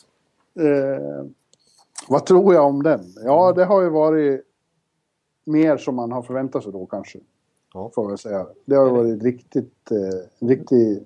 [0.60, 1.26] Eh,
[2.08, 3.02] vad tror jag om den?
[3.24, 4.42] Ja, det har ju varit
[5.46, 7.20] mer som man har förväntat sig då kanske.
[7.74, 7.92] Ja.
[7.96, 8.48] Får jag säga.
[8.66, 11.04] Det har varit riktigt, eh, riktigt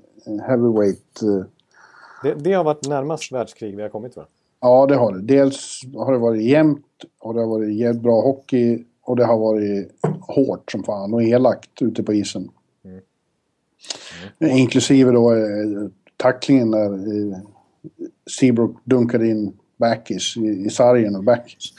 [0.48, 1.22] heavyweight.
[1.22, 1.46] Eh,
[2.24, 4.26] Det, det har varit närmast världskrig vi har kommit va?
[4.62, 5.22] ja, det har det.
[5.22, 6.86] Dels har det varit jämnt
[7.20, 8.84] och det har varit jävligt bra hockey.
[9.02, 12.50] Och det har varit hårt som fan och elakt ute på isen.
[14.40, 15.40] Inklusive då eh,
[16.18, 17.38] tacklingen när eh,
[18.40, 21.74] Seabrook dunkade in Backis i, i sargen och Backis.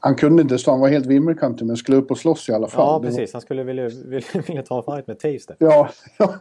[0.00, 2.66] Han kunde inte stå, han var helt vimmelkantig men skulle upp och slåss i alla
[2.68, 2.80] fall.
[2.86, 3.32] Ja, var- precis.
[3.32, 5.56] Han skulle vilja, vilja, vilja ta en fight med Taves där.
[5.58, 5.88] Ja,
[6.18, 6.34] ja.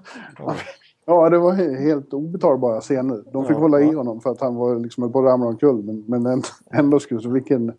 [1.05, 3.24] ja, det var he- helt obetalbara scener.
[3.34, 3.97] De fick Ja, hålla i ja.
[3.97, 5.84] honom för att han var liksom på att ramla omkull.
[5.84, 7.74] Men, men ändå- ändå skulle så vilken,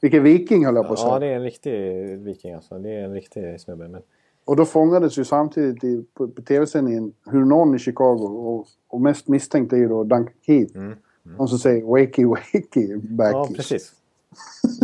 [0.00, 1.12] vilken viking höll jag på att säga.
[1.12, 1.72] Ja, det är en riktig
[2.18, 2.78] viking alltså.
[2.78, 3.88] Det är en riktig snubbe.
[3.88, 4.02] Men...
[4.44, 9.00] Och då fångades ju samtidigt i, på, på tv-sändningen hur någon i Chicago, och, och
[9.00, 10.76] mest misstänkt är ju då Duncan Keith.
[10.76, 10.96] Mm.
[11.24, 13.34] De som säger wakey wakey back.
[13.34, 13.92] Ja, precis.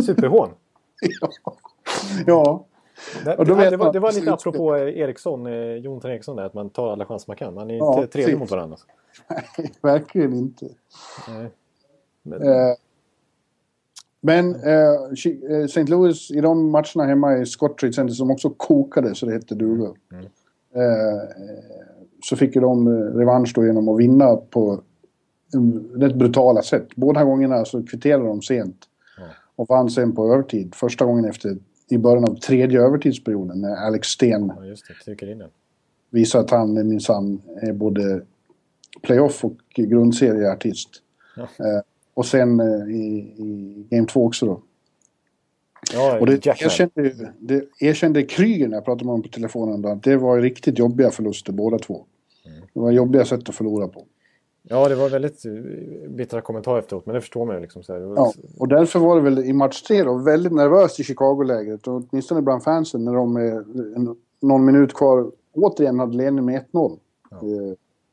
[0.05, 0.49] Superhån.
[2.25, 2.65] ja.
[3.25, 6.35] Det, Och då det, vet det, var, det var lite apropå Eriksson, eh, Jonathan Eriksson
[6.35, 7.53] där, att man tar alla chanser man kan.
[7.53, 8.77] Man är Ja, inte trevlig mot varandra.
[9.81, 10.69] verkligen inte.
[11.27, 11.49] Nej.
[12.23, 12.75] Men, Eh,
[14.21, 14.93] men eh,
[15.49, 15.83] eh, St.
[15.83, 19.55] Louis i de matcherna hemma i Scott Trade Center som också kokade så det hette
[19.55, 19.93] duga.
[20.11, 20.25] Mm.
[20.75, 21.21] Eh,
[22.23, 24.81] så fick ju de eh, revansch då genom att vinna på
[25.95, 26.87] rätt brutala sätt.
[26.95, 28.85] Båda gångerna så kvitterade de sent.
[29.55, 30.75] Och vann sen på övertid.
[30.75, 31.57] Första gången efter
[31.89, 35.49] i början av tredje övertidsperioden när Alex Sten ja, just det.
[36.09, 38.21] Visar att han minsann är både
[39.01, 40.89] playoff och grundserieartist.
[41.35, 41.43] Ja.
[41.43, 41.81] Eh,
[42.13, 44.61] och sen eh, i, i Game 2 också då.
[45.93, 49.89] Ja, Och det erkände, det erkände Kryger när jag pratade med honom på telefonen då,
[49.89, 52.05] att det var riktigt jobbiga förluster båda två.
[52.45, 52.61] Mm.
[52.73, 54.05] Det var jobbiga sätt att förlora på.
[54.63, 55.51] Ja, det var väldigt eh,
[56.09, 57.61] bittra kommentarer efteråt, men det förstår man ju.
[57.61, 57.99] Liksom, så här.
[57.99, 61.87] Ja, och därför var det väl i match 3 då väldigt nervöst i Chicago-lägret.
[61.87, 63.53] Och åtminstone bland fansen när de eh,
[63.95, 66.91] en, någon minut kvar återigen hade ledning med 1-0.
[67.31, 67.37] Eh,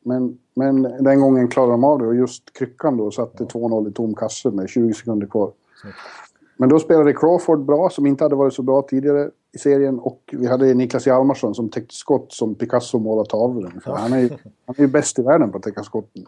[0.07, 3.93] Men, men den gången klarade de av det och just kryckan då satte 2-0 i
[3.93, 5.53] tom kasse med 20 sekunder kvar.
[6.57, 9.99] Men då spelade Crawford bra, som inte hade varit så bra tidigare i serien.
[9.99, 13.81] Och vi hade Niklas Hjalmarsson som täckte skott som Picasso målar tavlor.
[13.85, 14.29] Han är ju
[14.67, 16.27] han är ju bäst i världen på att täcka skotten.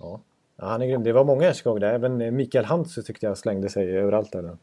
[0.00, 0.20] Ja.
[0.58, 1.02] Ja, han är grym.
[1.02, 1.94] Det var många Chicago där.
[1.94, 4.56] Även eh, Mikael Hantz tyckte jag slängde sig överallt där.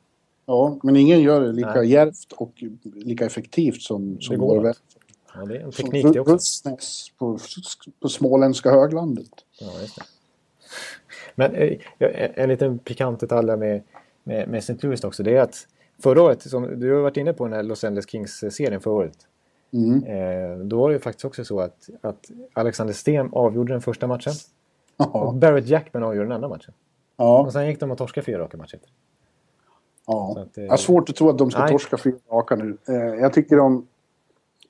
[0.45, 1.87] Ja, men ingen gör det lika Nej.
[1.87, 4.73] djärvt och lika effektivt som, som vår vän.
[5.35, 6.33] Ja, det är en teknik det också.
[6.33, 7.37] Russnäs på,
[8.01, 9.31] på småländska höglandet.
[9.59, 9.67] Ja.
[11.35, 13.83] Men eh, en, en liten pikant detalj med,
[14.23, 14.83] med, med.
[14.83, 15.23] Louis också.
[15.23, 15.67] Det är att
[16.03, 19.17] förra året, som du har varit inne på den här Los Angeles Kings-serien förra året.
[19.73, 20.03] Mm.
[20.03, 24.07] Eh, då var det ju faktiskt också så att, att Alexander Sten avgjorde den första
[24.07, 24.33] matchen.
[24.97, 26.73] Och Ja, Barrett Jackman avgjorde den andra matchen.
[27.17, 28.79] ja, Och sen gick de och torskade fyra raka matcher.
[28.81, 28.87] Så
[30.05, 30.41] ja.
[30.41, 31.71] att, eh, Jag har svårt att tro att de ska Nej.
[31.71, 32.77] torska fyra raka nu.
[32.87, 33.87] Eh, jag tycker de...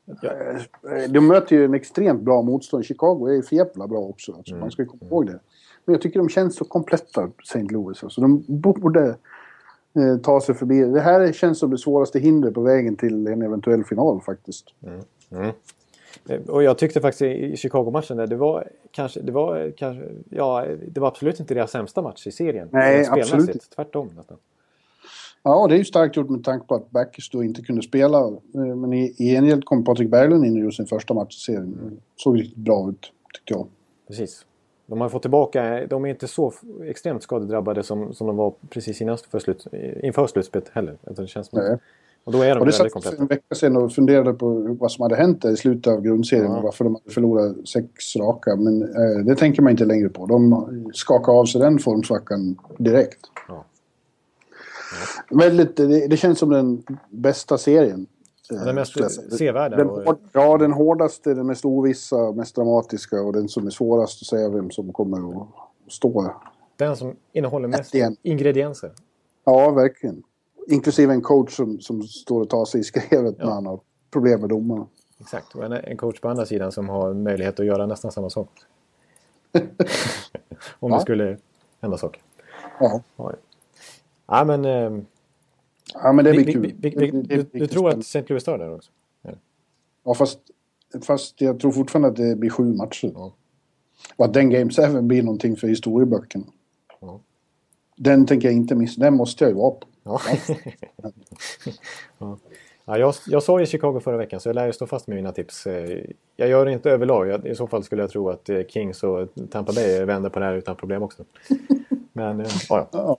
[0.07, 2.85] Eh, de möter ju en extremt bra motstånd.
[2.85, 4.33] Chicago är ju för jävla bra också.
[4.33, 5.39] Alltså, Man ska komma ihåg det.
[5.85, 7.61] Men jag tycker de känns så kompletta, St.
[7.61, 8.03] Louis.
[8.03, 9.15] Alltså, de borde
[9.95, 10.81] eh, ta sig förbi.
[10.81, 14.65] Det här känns som det svåraste hindret på vägen till en eventuell final faktiskt.
[15.31, 15.51] Mm.
[16.47, 20.99] Och jag tyckte faktiskt i Chicago-matchen där det var kanske, det var kanske, ja, det
[20.99, 22.69] var absolut inte deras sämsta match i serien.
[22.71, 23.69] Nej, absolut.
[23.75, 24.37] Tvärtom nästan.
[25.43, 28.19] Ja, det är ju starkt gjort med tanke på att Backers då inte kunde spela.
[28.27, 31.79] Eh, men i, i gengäld kom Patrik Berglund in gjorde sin första match i serien.
[31.81, 31.97] Mm.
[32.15, 33.67] Såg riktigt bra ut, tyckte jag.
[34.07, 34.45] Precis.
[34.85, 39.01] De har fått tillbaka, de är inte så extremt skadedrabbade som, som de var precis
[39.01, 39.67] innan för slut,
[40.03, 40.97] inför slutspelet heller.
[41.01, 41.77] Det känns som Nej.
[42.23, 43.21] Och då är de och det väldigt kompletta.
[43.21, 46.51] en vecka sedan och funderade på vad som hade hänt där i slutet av grundserien
[46.51, 46.57] ja.
[46.57, 48.55] och varför de hade förlorat sex raka.
[48.55, 50.25] Men eh, det tänker man inte längre på.
[50.25, 53.19] De skakade av sig den formsvackan direkt.
[53.47, 53.65] Ja.
[55.29, 58.07] Väldigt, det, det, känns som den bästa serien.
[58.49, 58.93] Ja, den mest
[59.37, 59.77] sevärda.
[59.77, 60.19] Den, och...
[60.31, 64.49] Ja, den hårdaste, den mest ovissa, mest dramatiska och den som är svårast att säga
[64.49, 65.47] vem som kommer att
[65.87, 66.33] stå.
[66.77, 68.91] Den som innehåller mest ingredienser.
[69.45, 70.23] Ja, verkligen.
[70.67, 73.45] Inklusive en coach som, som står och tar sig i skrevet ja.
[73.45, 73.79] när han har
[74.11, 74.87] problem med domarna.
[75.19, 78.29] Exakt, och en, en coach på andra sidan som har möjlighet att göra nästan samma
[78.29, 78.49] sak.
[80.79, 80.95] Om ja.
[80.95, 81.37] det skulle
[81.81, 82.21] hända saker.
[82.79, 83.01] Ja.
[84.27, 84.45] Ja.
[84.45, 84.65] Men...
[84.65, 85.03] Eh,
[85.93, 86.73] ja, men det blir kul.
[86.77, 88.23] Vi, vi, du, du tror att St.
[88.27, 88.91] Louis tar där också?
[89.21, 89.31] Ja,
[90.03, 90.39] ja fast,
[91.01, 93.11] fast jag tror fortfarande att det blir sju matcher.
[93.15, 93.33] Ja.
[94.15, 96.45] Och att den Game 7 blir någonting för historieböckerna.
[97.01, 97.19] Ja.
[97.95, 99.01] Den tänker jag inte missa.
[99.01, 99.87] Den måste jag ju vara på.
[100.03, 100.21] Ja.
[102.17, 102.37] ja.
[102.85, 105.15] Ja, jag, jag sa i Chicago förra veckan så jag lär ju stå fast med
[105.15, 105.67] mina tips.
[105.67, 106.03] Eh,
[106.35, 107.27] jag gör det inte överlag.
[107.27, 110.39] Jag, I så fall skulle jag tro att eh, Kings och Tampa Bay vänder på
[110.39, 111.23] det här utan problem också.
[112.13, 113.17] Men eh, ja, ja.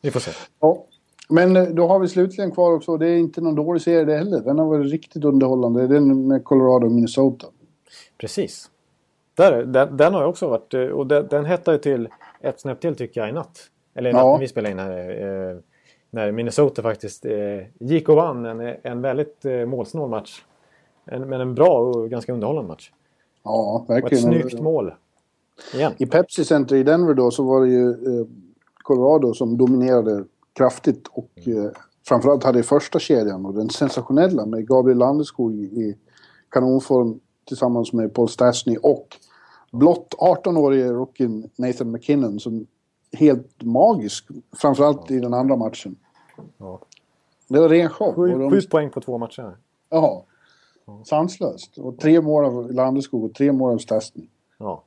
[0.00, 0.30] Vi får se.
[0.60, 0.84] Ja.
[1.28, 4.40] Men då har vi slutligen kvar också, det är inte någon dålig serie det heller.
[4.40, 5.86] Den har varit riktigt underhållande.
[5.86, 7.46] Den med Colorado och Minnesota.
[8.18, 8.70] Precis.
[9.34, 12.08] Där, den, den har ju också varit, och den, den hettar ju till
[12.40, 13.58] ett snäpp till tycker jag i natt.
[13.94, 14.32] Eller i natt ja.
[14.32, 15.50] när vi spelar in här.
[15.50, 15.56] Eh,
[16.10, 17.32] när Minnesota faktiskt eh,
[17.78, 20.42] gick och vann en, en väldigt eh, målsnål match.
[21.04, 22.90] En, men en bra och ganska underhållande match.
[23.42, 24.28] Ja, verkligen.
[24.28, 24.94] Och ett snyggt mål.
[25.74, 25.92] Igen.
[25.98, 28.26] I Pepsi Center i Denver då så var det ju eh,
[28.90, 31.64] Colorado som dominerade kraftigt och mm.
[31.64, 31.70] eh,
[32.08, 35.96] framförallt hade första kedjan och den sensationella med Gabriel Landeskog i,
[36.50, 39.16] kanonform tillsammans med Paul Stastny och
[39.72, 42.66] blott 18-årige rookien Nathan McKinnon som
[43.12, 44.28] helt magisk.
[44.56, 45.16] Framförallt ja.
[45.16, 45.96] i den andra matchen.
[46.58, 46.80] Ja.
[47.48, 48.14] Det var ren show.
[48.14, 48.50] Sju, de...
[48.50, 49.56] sju poäng på två matcher.
[49.90, 50.24] Ja.
[51.04, 51.78] Sanslöst.
[51.78, 54.28] Och tre mål av Landeskog och tre mål av Stastny.
[54.58, 54.82] Ja.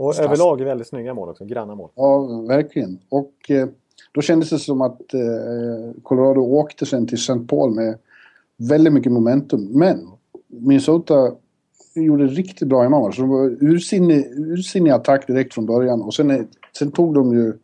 [0.00, 0.26] Och Stas.
[0.26, 1.44] överlag väldigt snygga mål också.
[1.44, 1.90] Granna mål.
[1.94, 2.98] Ja, verkligen.
[3.08, 3.68] Och eh,
[4.12, 7.38] då kändes det som att eh, Colorado åkte sen till St.
[7.48, 7.98] Paul med
[8.56, 9.68] väldigt mycket momentum.
[9.72, 10.08] Men
[10.46, 11.32] Minnesota
[11.94, 13.16] gjorde riktigt bra hemmamatch.
[13.16, 16.48] De var ursinnig, ursinnig attack direkt från början och sen,
[16.78, 17.58] sen tog de ju...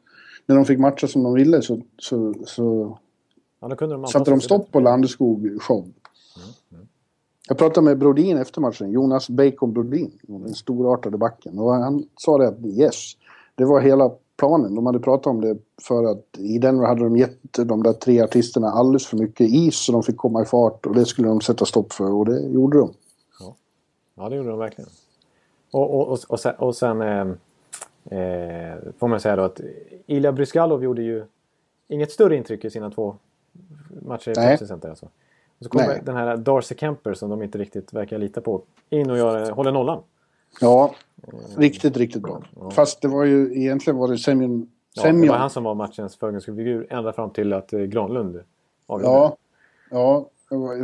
[0.47, 2.99] När de fick matcha som de ville så, så, så
[3.61, 5.79] ja, de satte de stopp på Landeskog show.
[5.79, 5.93] Mm,
[6.73, 6.86] mm.
[7.49, 11.59] Jag pratade med Brodin efter matchen, Jonas Bacon Brodin, den storartade backen.
[11.59, 13.13] Och han sa det att yes,
[13.55, 14.75] det var hela planen.
[14.75, 18.21] De hade pratat om det för att i Denver hade de gett de där tre
[18.21, 21.41] artisterna alldeles för mycket is så de fick komma i fart och det skulle de
[21.41, 22.93] sätta stopp för och det gjorde de.
[24.15, 24.91] Ja, det gjorde de verkligen.
[25.71, 27.21] Och, och, och, sen, och sen eh,
[28.19, 29.61] eh, får man säga då att
[30.07, 31.25] Ilja Bryskalov gjorde ju
[31.89, 33.17] inget större intryck i sina två
[34.03, 34.89] matcher i Pepsi Center.
[34.89, 35.09] Alltså.
[35.61, 39.19] Så kommer den här Darcy Kemper som de inte riktigt verkar lita på in och
[39.19, 40.03] gör, håller nollan.
[40.61, 40.95] Ja,
[41.57, 42.43] riktigt, riktigt bra.
[42.61, 42.71] Ja.
[42.71, 44.71] Fast det var ju egentligen var det Semyon...
[44.95, 48.41] Ja, det var han som var matchens förgrundsfigur ända fram till att eh, Granlund
[48.87, 49.13] avgjorde.
[49.13, 49.37] Ja,
[49.91, 50.29] ja,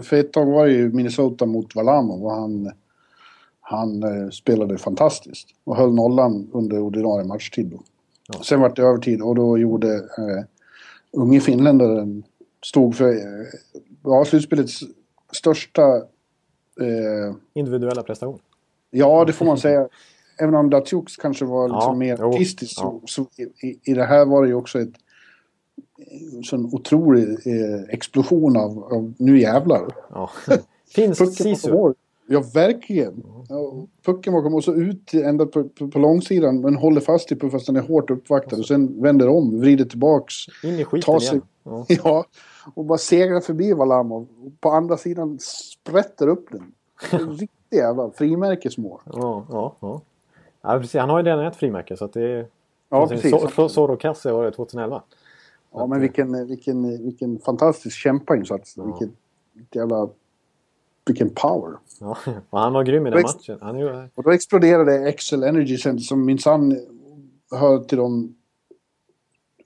[0.03, 2.73] för ett tag var det ju Minnesota mot Valamo och han
[3.63, 7.67] han eh, spelade fantastiskt och höll nollan under ordinarie matchtid.
[7.67, 7.81] Då.
[8.33, 8.43] Ja.
[8.43, 10.45] Sen var det övertid och då gjorde eh,
[11.13, 12.23] unge finländaren,
[12.65, 13.47] stod för eh,
[14.05, 14.81] ja, slutspelets
[15.33, 15.97] största...
[16.81, 18.39] Eh, Individuella prestation?
[18.91, 19.89] Ja, det får man säga.
[20.39, 23.01] Även om Datsjuks kanske var liksom ja, mer artistisk ja.
[23.07, 24.95] så, så i, i, det här var det ju också ett
[26.45, 29.95] sån otrolig eh, explosion av, av nu jävlar.
[30.11, 30.31] Ja.
[30.95, 31.95] Finns Sisu?
[32.27, 33.23] Ja, verkligen.
[33.49, 37.35] Ja, pucken bakom och så ut ända på, på, på långsidan men håller fast i
[37.35, 40.35] pucken fast den är hårt uppvaktad och sen vänder om, vrider tillbaks.
[40.63, 41.43] In i skiten sig, igen.
[41.65, 41.87] Ja.
[42.05, 42.25] ja.
[42.75, 44.29] Och bara segrar förbi Valamov.
[44.61, 46.73] På andra sidan sprätter upp den.
[47.39, 49.01] Riktigt jävla frimärkesmål.
[49.05, 50.01] Ja, ja, ja.
[50.63, 51.01] ja precis.
[51.01, 52.47] Han har ju redan ett frimärke så att det är...
[52.89, 53.31] Ja, precis.
[53.73, 55.03] Zorro Kasse var det 2011.
[55.73, 58.75] Ja, men vilken, vilken, vilken fantastisk kämpainsats.
[58.77, 58.85] Ja.
[58.85, 59.11] Vilket
[59.75, 60.09] jävla
[61.07, 61.73] vilken power.
[62.01, 62.17] Ja,
[62.51, 63.59] och han var grym i den matchen.
[63.61, 64.11] Han är...
[64.15, 66.81] Och då exploderade Excel Energy Center som minsann
[67.51, 68.35] hör till de,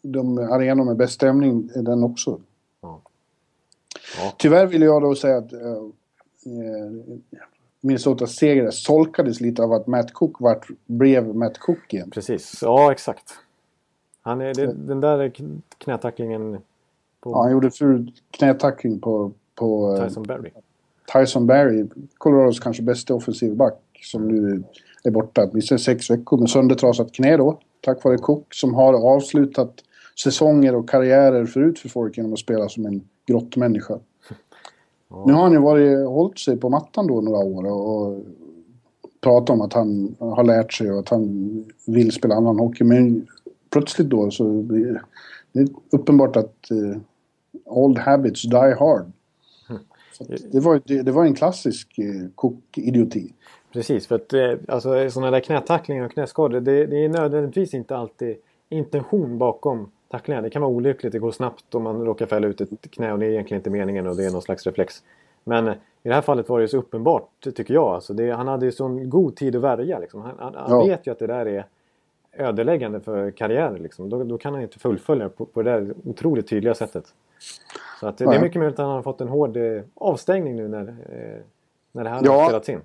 [0.02, 2.40] de arenor med bäst stämning, den också.
[4.18, 4.32] Ja.
[4.38, 5.58] Tyvärr vill jag då säga att äh,
[7.80, 12.10] Minnesotas seger solkades lite av att Matt Cook vart, blev Matt Cook igen.
[12.10, 13.32] Precis, ja exakt.
[14.22, 15.32] Han är, det, den där
[15.78, 16.58] knätacklingen...
[17.20, 17.30] På...
[17.30, 20.50] Ja, han gjorde ful knätackling på, på Tyson Berry.
[21.12, 21.86] Tyson Barry,
[22.18, 24.62] Colorados kanske bästa offensivback som nu
[25.04, 25.50] är borta.
[25.52, 27.58] Missade sex veckor med söndertrasat knä då.
[27.80, 29.74] Tack vare Cook som har avslutat
[30.22, 33.98] säsonger och karriärer förut för folk genom att spela som en grottmänniska.
[35.08, 35.24] Ja.
[35.26, 38.24] Nu har han ju varit, hållit sig på mattan då några år och
[39.20, 42.84] pratat om att han har lärt sig och att han vill spela annan hockey.
[42.84, 43.26] Men
[43.70, 45.02] plötsligt då så blir
[45.52, 46.96] det uppenbart att uh,
[47.64, 49.12] old habits die hard.
[50.52, 53.32] Det var, det, det, var en klassisk eh, Cook-idioti.
[53.72, 57.96] Precis, för att eh, alltså, sådana där knätacklingar och knäskador det, det är nödvändigtvis inte
[57.96, 58.36] alltid
[58.68, 60.42] intention bakom tacklingar.
[60.42, 63.18] Det kan vara olyckligt, det går snabbt om man råkar fälla ut ett knä och
[63.18, 65.02] det är egentligen inte meningen och det är någon slags reflex.
[65.44, 67.88] Men i det här fallet var det så uppenbart, tycker jag.
[67.88, 69.98] Alltså det, han hade ju sån god tid att värja.
[69.98, 70.20] Liksom.
[70.20, 70.84] Han, han, han ja.
[70.86, 71.66] vet ju att det där är
[72.32, 73.82] ödeläggande för karriären.
[73.82, 74.08] Liksom.
[74.08, 77.04] Då, då, kan han inte fullfölja på, på det där otroligt tydliga sättet.
[78.00, 80.68] Så att det, är mycket möjligt att han har fått en hård eh, avstängning nu
[80.68, 81.42] när, eh,
[81.92, 82.32] när det här ja.
[82.32, 82.80] har spelats in.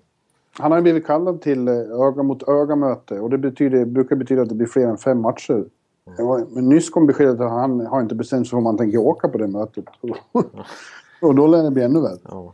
[0.60, 4.50] Han har blivit kallad till eh, öga mot öga-möte och det betyder, brukar betyda att
[4.50, 5.66] det blir fler än fem matcher.
[6.08, 6.48] Mm.
[6.50, 9.28] Men nyss kom beskedet att han har inte bestämt sig för om han tänker åka
[9.28, 9.86] på det mötet.
[11.22, 12.20] och då lär det bli ännu värre.
[12.24, 12.54] Ja,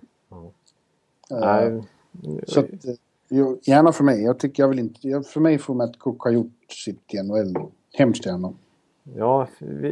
[1.29, 1.69] ja.
[1.69, 1.83] Uh,
[2.47, 2.65] så att,
[3.61, 4.23] gärna för mig.
[4.23, 5.21] Jag tycker jag vill inte...
[5.23, 7.57] För mig får Matt Cook ha gjort sitt i NHL.
[7.93, 8.53] Hemskt gärna.
[9.15, 9.87] Ja, vi,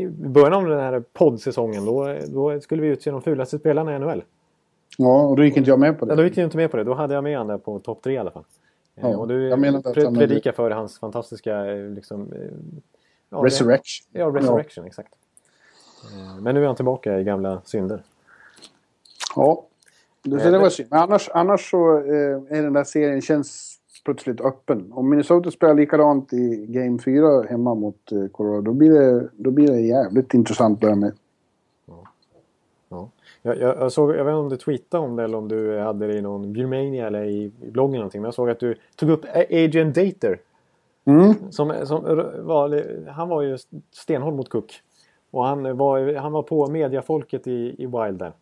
[0.00, 3.98] i början av den här poddsäsongen då, då skulle vi utse de fulaste spelarna i
[3.98, 4.22] NHL.
[4.98, 6.12] Ja, och då gick inte jag med på det.
[6.12, 6.84] Ja, då gick jag inte med på det.
[6.84, 8.44] Då hade jag med honom på topp tre i alla fall.
[8.94, 9.50] Ja, och du
[9.94, 12.32] predikar för hans fantastiska liksom,
[13.30, 14.06] ja, Resurrection.
[14.12, 14.88] Ja, Resurrection, ja.
[14.88, 15.14] exakt.
[16.04, 18.02] Eh, men nu är han tillbaka i gamla synder.
[19.36, 19.64] Ja,
[20.22, 20.88] det, det var synd.
[20.90, 24.92] Men annars, annars så eh, är den där serien känns plötsligt öppen.
[24.92, 29.50] Om Minnesota spelar likadant i Game 4 hemma mot eh, Colorado, då blir, det, då
[29.50, 31.12] blir det jävligt intressant därmed.
[31.86, 32.04] Ja.
[32.88, 33.10] Ja.
[33.42, 35.78] Jag, jag, jag, såg, jag vet inte om du tweetade om det eller om du
[35.78, 38.20] hade det i någon Bjurmania eller i, i bloggen någonting.
[38.20, 40.38] Men jag såg att du tog upp Adrian Dater.
[41.10, 41.34] Mm.
[41.50, 42.04] Som, som
[42.46, 43.58] var, han var ju
[43.94, 44.80] stenhård mot Cook.
[45.30, 48.32] Och han var, han var på mediafolket i, i Wild där.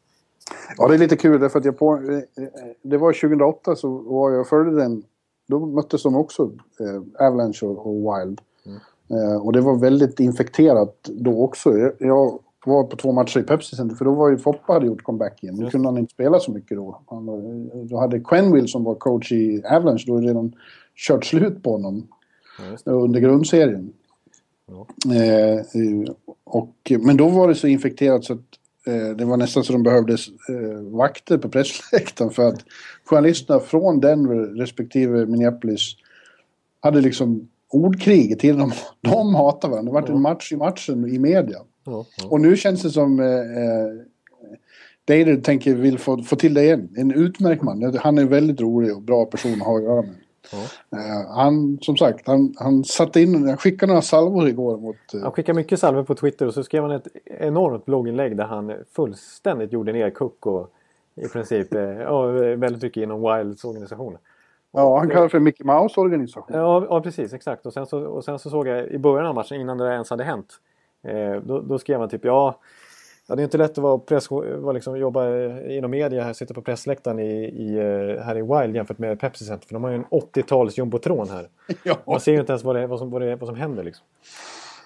[0.78, 1.94] Ja, det är lite kul därför att jag på...
[1.94, 2.44] Eh,
[2.82, 5.02] det var 2008 så var jag följde den
[5.48, 6.50] då möttes de också,
[6.80, 8.40] eh, Avalanche och, och Wild.
[8.66, 8.78] Mm.
[9.10, 11.78] Eh, och det var väldigt infekterat då också.
[11.78, 14.86] Jag, jag var på två matcher i Pepsi Center för då var ju Foppa hade
[14.86, 15.58] gjort comeback igen.
[15.58, 15.70] Mm.
[15.70, 17.00] kunde han inte spela så mycket då.
[17.06, 20.52] Han, då hade Quenville som var coach i Avalanche då redan
[20.96, 22.08] kört slut på honom
[22.58, 22.76] mm.
[22.84, 23.92] under grundserien.
[25.14, 25.64] Eh,
[26.44, 29.82] och, men då var det så infekterat så att Eh, det var nästan så de
[29.82, 30.12] behövde
[30.48, 32.64] eh, vakter på pressläktaren för att
[33.04, 35.96] journalisterna från Denver respektive Minneapolis
[36.80, 38.72] hade liksom ordkrig till dem.
[39.00, 40.00] De hatar varandra.
[40.00, 41.58] Det var en match i matchen i media.
[41.84, 42.28] Ja, ja.
[42.28, 44.04] Och nu känns det som eh, eh
[45.04, 46.88] Dader tänker vill få, få till det igen.
[46.96, 47.98] En utmärkt man.
[47.98, 50.14] Han är en väldigt rolig och bra person att ha att göra med.
[50.54, 54.96] Uh, han, som sagt, han, han satte in, han skickade några salvor igår mot...
[55.14, 55.22] Uh...
[55.22, 58.74] Han skickade mycket salvor på Twitter och så skrev han ett enormt blogginlägg där han
[58.92, 60.72] fullständigt gjorde ner Cook och
[61.14, 64.16] i princip uh, väldigt mycket inom Wilds organisation.
[64.72, 66.44] Ja, han kallar det för Mickey Mouse organisation.
[66.48, 67.66] Ja, ja, precis, exakt.
[67.66, 70.10] Och sen, så, och sen så såg jag i början av matchen, innan det ens
[70.10, 70.54] hade hänt,
[71.42, 72.60] då, då skrev han typ ja
[73.30, 75.28] Ja, det är inte lätt att vara press, vara liksom, jobba
[75.60, 79.44] inom media här, sitta på pressläktaren i, i, eh, här i Wild jämfört med Pepsi
[79.44, 79.66] Center.
[79.66, 81.48] För de har ju en 80-tals jumbotron här.
[81.84, 81.98] Ja.
[82.06, 84.06] Man ser ju inte ens vad, det, vad, som, vad, det, vad som händer liksom.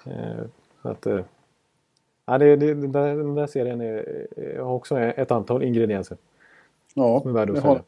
[0.05, 0.45] Eh,
[0.81, 1.19] att, eh,
[2.25, 6.17] ja, det, det, den, där, den där serien är, har också ett antal ingredienser.
[6.93, 7.83] Ja, som är värda att har,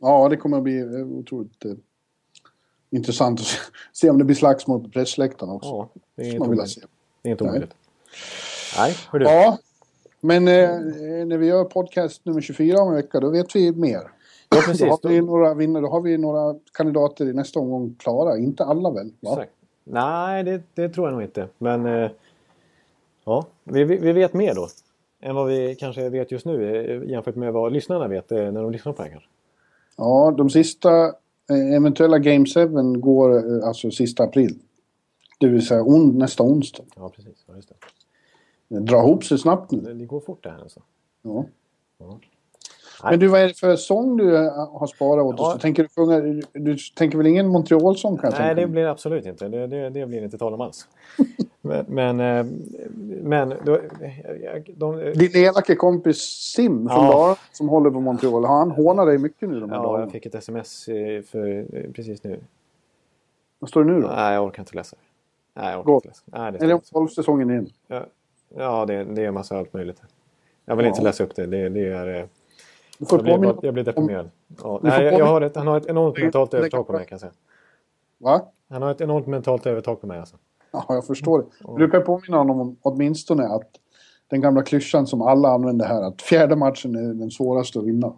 [0.00, 1.72] ja, det kommer att bli eh, otroligt eh,
[2.90, 3.58] intressant att se,
[3.92, 5.68] se om det blir slagsmål på pressläktaren också.
[5.68, 6.86] Ja, det är inte omöjligt.
[7.22, 7.74] Det är inte omöjligt.
[8.78, 9.24] Nej, hör du.
[9.24, 9.58] Ja,
[10.24, 14.00] men eh, när vi gör podcast nummer 24 om en vecka, då vet vi mer.
[14.50, 14.80] Ja, precis.
[14.80, 18.38] Då har vi några vinnare, då har vi några kandidater i nästa omgång klara.
[18.38, 19.12] Inte alla väl?
[19.20, 19.44] Va?
[19.84, 21.48] Nej, det, det, tror jag nog inte.
[21.58, 22.10] Men eh,
[23.24, 24.68] ja, vi, vi vet mer då.
[25.22, 28.62] Än vad vi kanske vet just nu eh, jämfört med vad lyssnarna vet eh, när
[28.62, 29.28] de lyssnar på det här
[29.96, 31.06] Ja, de sista
[31.50, 32.66] eh, eventuella Game 7
[33.00, 34.58] går alltså sista april.
[35.40, 36.84] Det vill säga on, nästa onsdag.
[36.96, 37.44] Ja, precis.
[37.46, 37.74] Ja, just det.
[38.68, 39.94] Dra ihop sig snabbt nu.
[39.94, 40.80] Det går fort det här alltså.
[41.22, 41.44] Ja.
[41.98, 42.18] ja.
[43.02, 45.52] Men du, vad är det för sång du eh, har sparat åt oss?
[45.54, 45.58] Ja.
[45.58, 45.88] Tänker,
[46.22, 49.48] du, du tänker väl ingen Montreal-sång Nej, det blir det absolut inte.
[49.48, 50.88] Det, det, det blir inte tal om alls.
[51.66, 52.46] Men, men, eh,
[53.22, 53.80] men då,
[54.76, 56.18] de, Din elake kompis
[56.54, 57.12] Sim från ja.
[57.12, 60.04] Dalarna som håller på Montreal, han hånar dig mycket nu de här Ja, dagarna.
[60.04, 62.40] jag fick ett sms eh, för, precis nu.
[63.58, 64.08] Vad står det nu då?
[64.08, 64.96] Nej, jag orkar inte läsa.
[65.54, 66.22] Nej, jag orkar inte läsa.
[66.26, 67.70] Nej, det är det golfsäsongen in?
[67.86, 68.06] Ja,
[68.56, 70.02] ja det, det är en massa allt möjligt.
[70.64, 70.90] Jag vill ja.
[70.90, 71.46] inte läsa upp det.
[71.46, 72.28] Det, det är...
[72.98, 74.30] Du får jag, blir, jag blir deprimerad.
[74.62, 77.08] Ja, nej, jag, jag har ett, han har ett enormt mentalt övertag på mig kan
[77.10, 77.32] jag säga.
[78.18, 78.46] Va?
[78.68, 80.36] Han har ett enormt mentalt övertag på mig alltså.
[80.70, 81.44] Ja, jag förstår det.
[81.60, 83.70] Du brukar påminna honom om åtminstone att
[84.28, 88.12] den gamla klyschan som alla använder här, att fjärde matchen är den svåraste att vinna.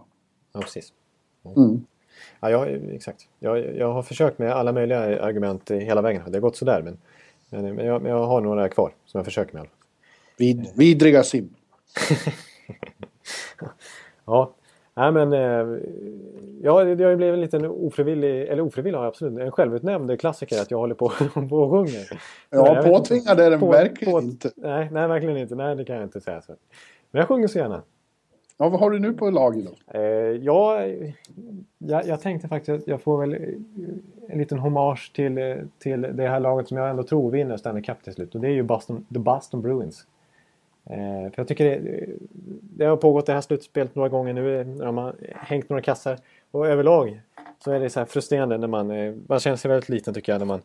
[0.53, 0.93] Ja, precis.
[1.57, 1.85] Mm.
[2.41, 3.29] Ja, jag, exakt.
[3.39, 6.23] Jag, jag har försökt med alla möjliga argument hela vägen.
[6.27, 6.99] Det har gått sådär, men,
[7.51, 9.67] men, jag, men jag har några kvar som jag försöker med.
[10.37, 11.49] Vid, vidriga sim.
[14.27, 14.55] ja,
[14.97, 15.79] Nej men, eh,
[16.63, 20.61] ja det har ju blivit en liten ofrivillig, eller ofrivillig har absolut, en självutnämnd klassiker
[20.61, 21.05] att jag håller på,
[21.35, 22.21] och sjunger.
[22.51, 24.51] Ja, påtvingad är den på, verkligen på, inte.
[24.57, 25.55] Nej, nej, verkligen inte.
[25.55, 26.53] Nej, det kan jag inte säga så.
[27.11, 27.83] Men jag sjunger så gärna.
[28.59, 29.99] Ja, vad har du nu på lag då?
[29.99, 30.03] Eh,
[30.43, 30.87] ja,
[31.79, 33.35] jag, jag tänkte faktiskt att jag får väl
[34.29, 38.03] en liten hommage till, till det här laget som jag ändå tror vinner Stanley Cup
[38.05, 38.35] till slut.
[38.35, 40.07] Och det är ju Boston, the Boston Bruins.
[40.91, 42.07] Eh, för jag tycker det,
[42.61, 46.19] det, har pågått det här slutspelet några gånger nu när de har hängt några kassar.
[46.51, 47.21] Och överlag
[47.65, 50.33] så är det så här frustrerande när man, eh, man känner sig väldigt liten tycker
[50.33, 50.61] jag när man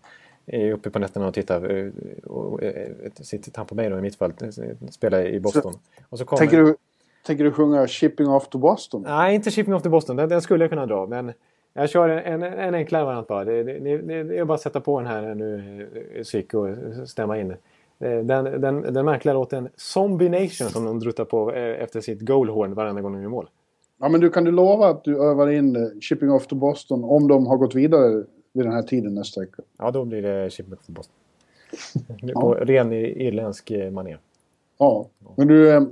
[0.45, 1.77] är uppe på nätterna och tittar.
[1.77, 1.91] Eh,
[2.23, 2.61] och, och,
[3.22, 4.43] sitter Tampa Bay då i mittfält,
[4.91, 5.73] spelar i Boston.
[6.10, 6.76] Och så kommer, tänker, du,
[7.26, 9.02] tänker du sjunga Shipping Off to Boston?
[9.02, 10.15] Nej, inte Shipping Off to Boston.
[10.15, 11.07] Den, den skulle jag kunna dra.
[11.07, 11.34] Men
[11.73, 13.45] jag kör en, en enklare variant bara.
[13.45, 15.88] Det, det, det, det är bara att sätta på den här nu,
[16.18, 16.69] musik och
[17.06, 17.56] stämma in.
[18.02, 22.22] Eh, den, den, den märkliga låten Zombie Nation som de druttar på eh, efter sitt
[22.22, 23.49] goalhorn varenda gång de gör mål.
[23.99, 27.03] Ja, men du kan du lova att du övar in eh, Shipping Off to Boston
[27.03, 28.23] om de har gått vidare
[28.53, 29.61] vid den här tiden nästa vecka?
[29.78, 31.15] Ja, då blir det Shipping Off to Boston.
[32.34, 32.65] på ja.
[32.65, 34.19] ren irländsk manér.
[34.78, 35.88] Ja, men du,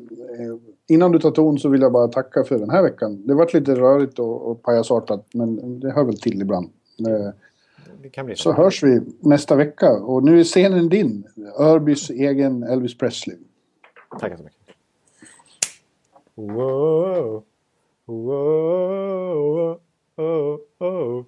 [0.88, 3.28] innan du tar ton så vill jag bara tacka för den här veckan.
[3.28, 6.70] Det varit lite rörigt och, och pajasartat, men det hör väl till ibland
[8.04, 8.42] det kan bli så.
[8.42, 9.92] Så hörs vi nästa vecka.
[9.92, 11.28] Och nu är scenen din.
[11.60, 13.38] Örbys egen Elvis Presley.
[14.20, 14.60] Tackar så mycket.
[16.36, 17.44] Whoa,
[18.06, 19.80] whoa,
[20.16, 21.26] whoa, whoa.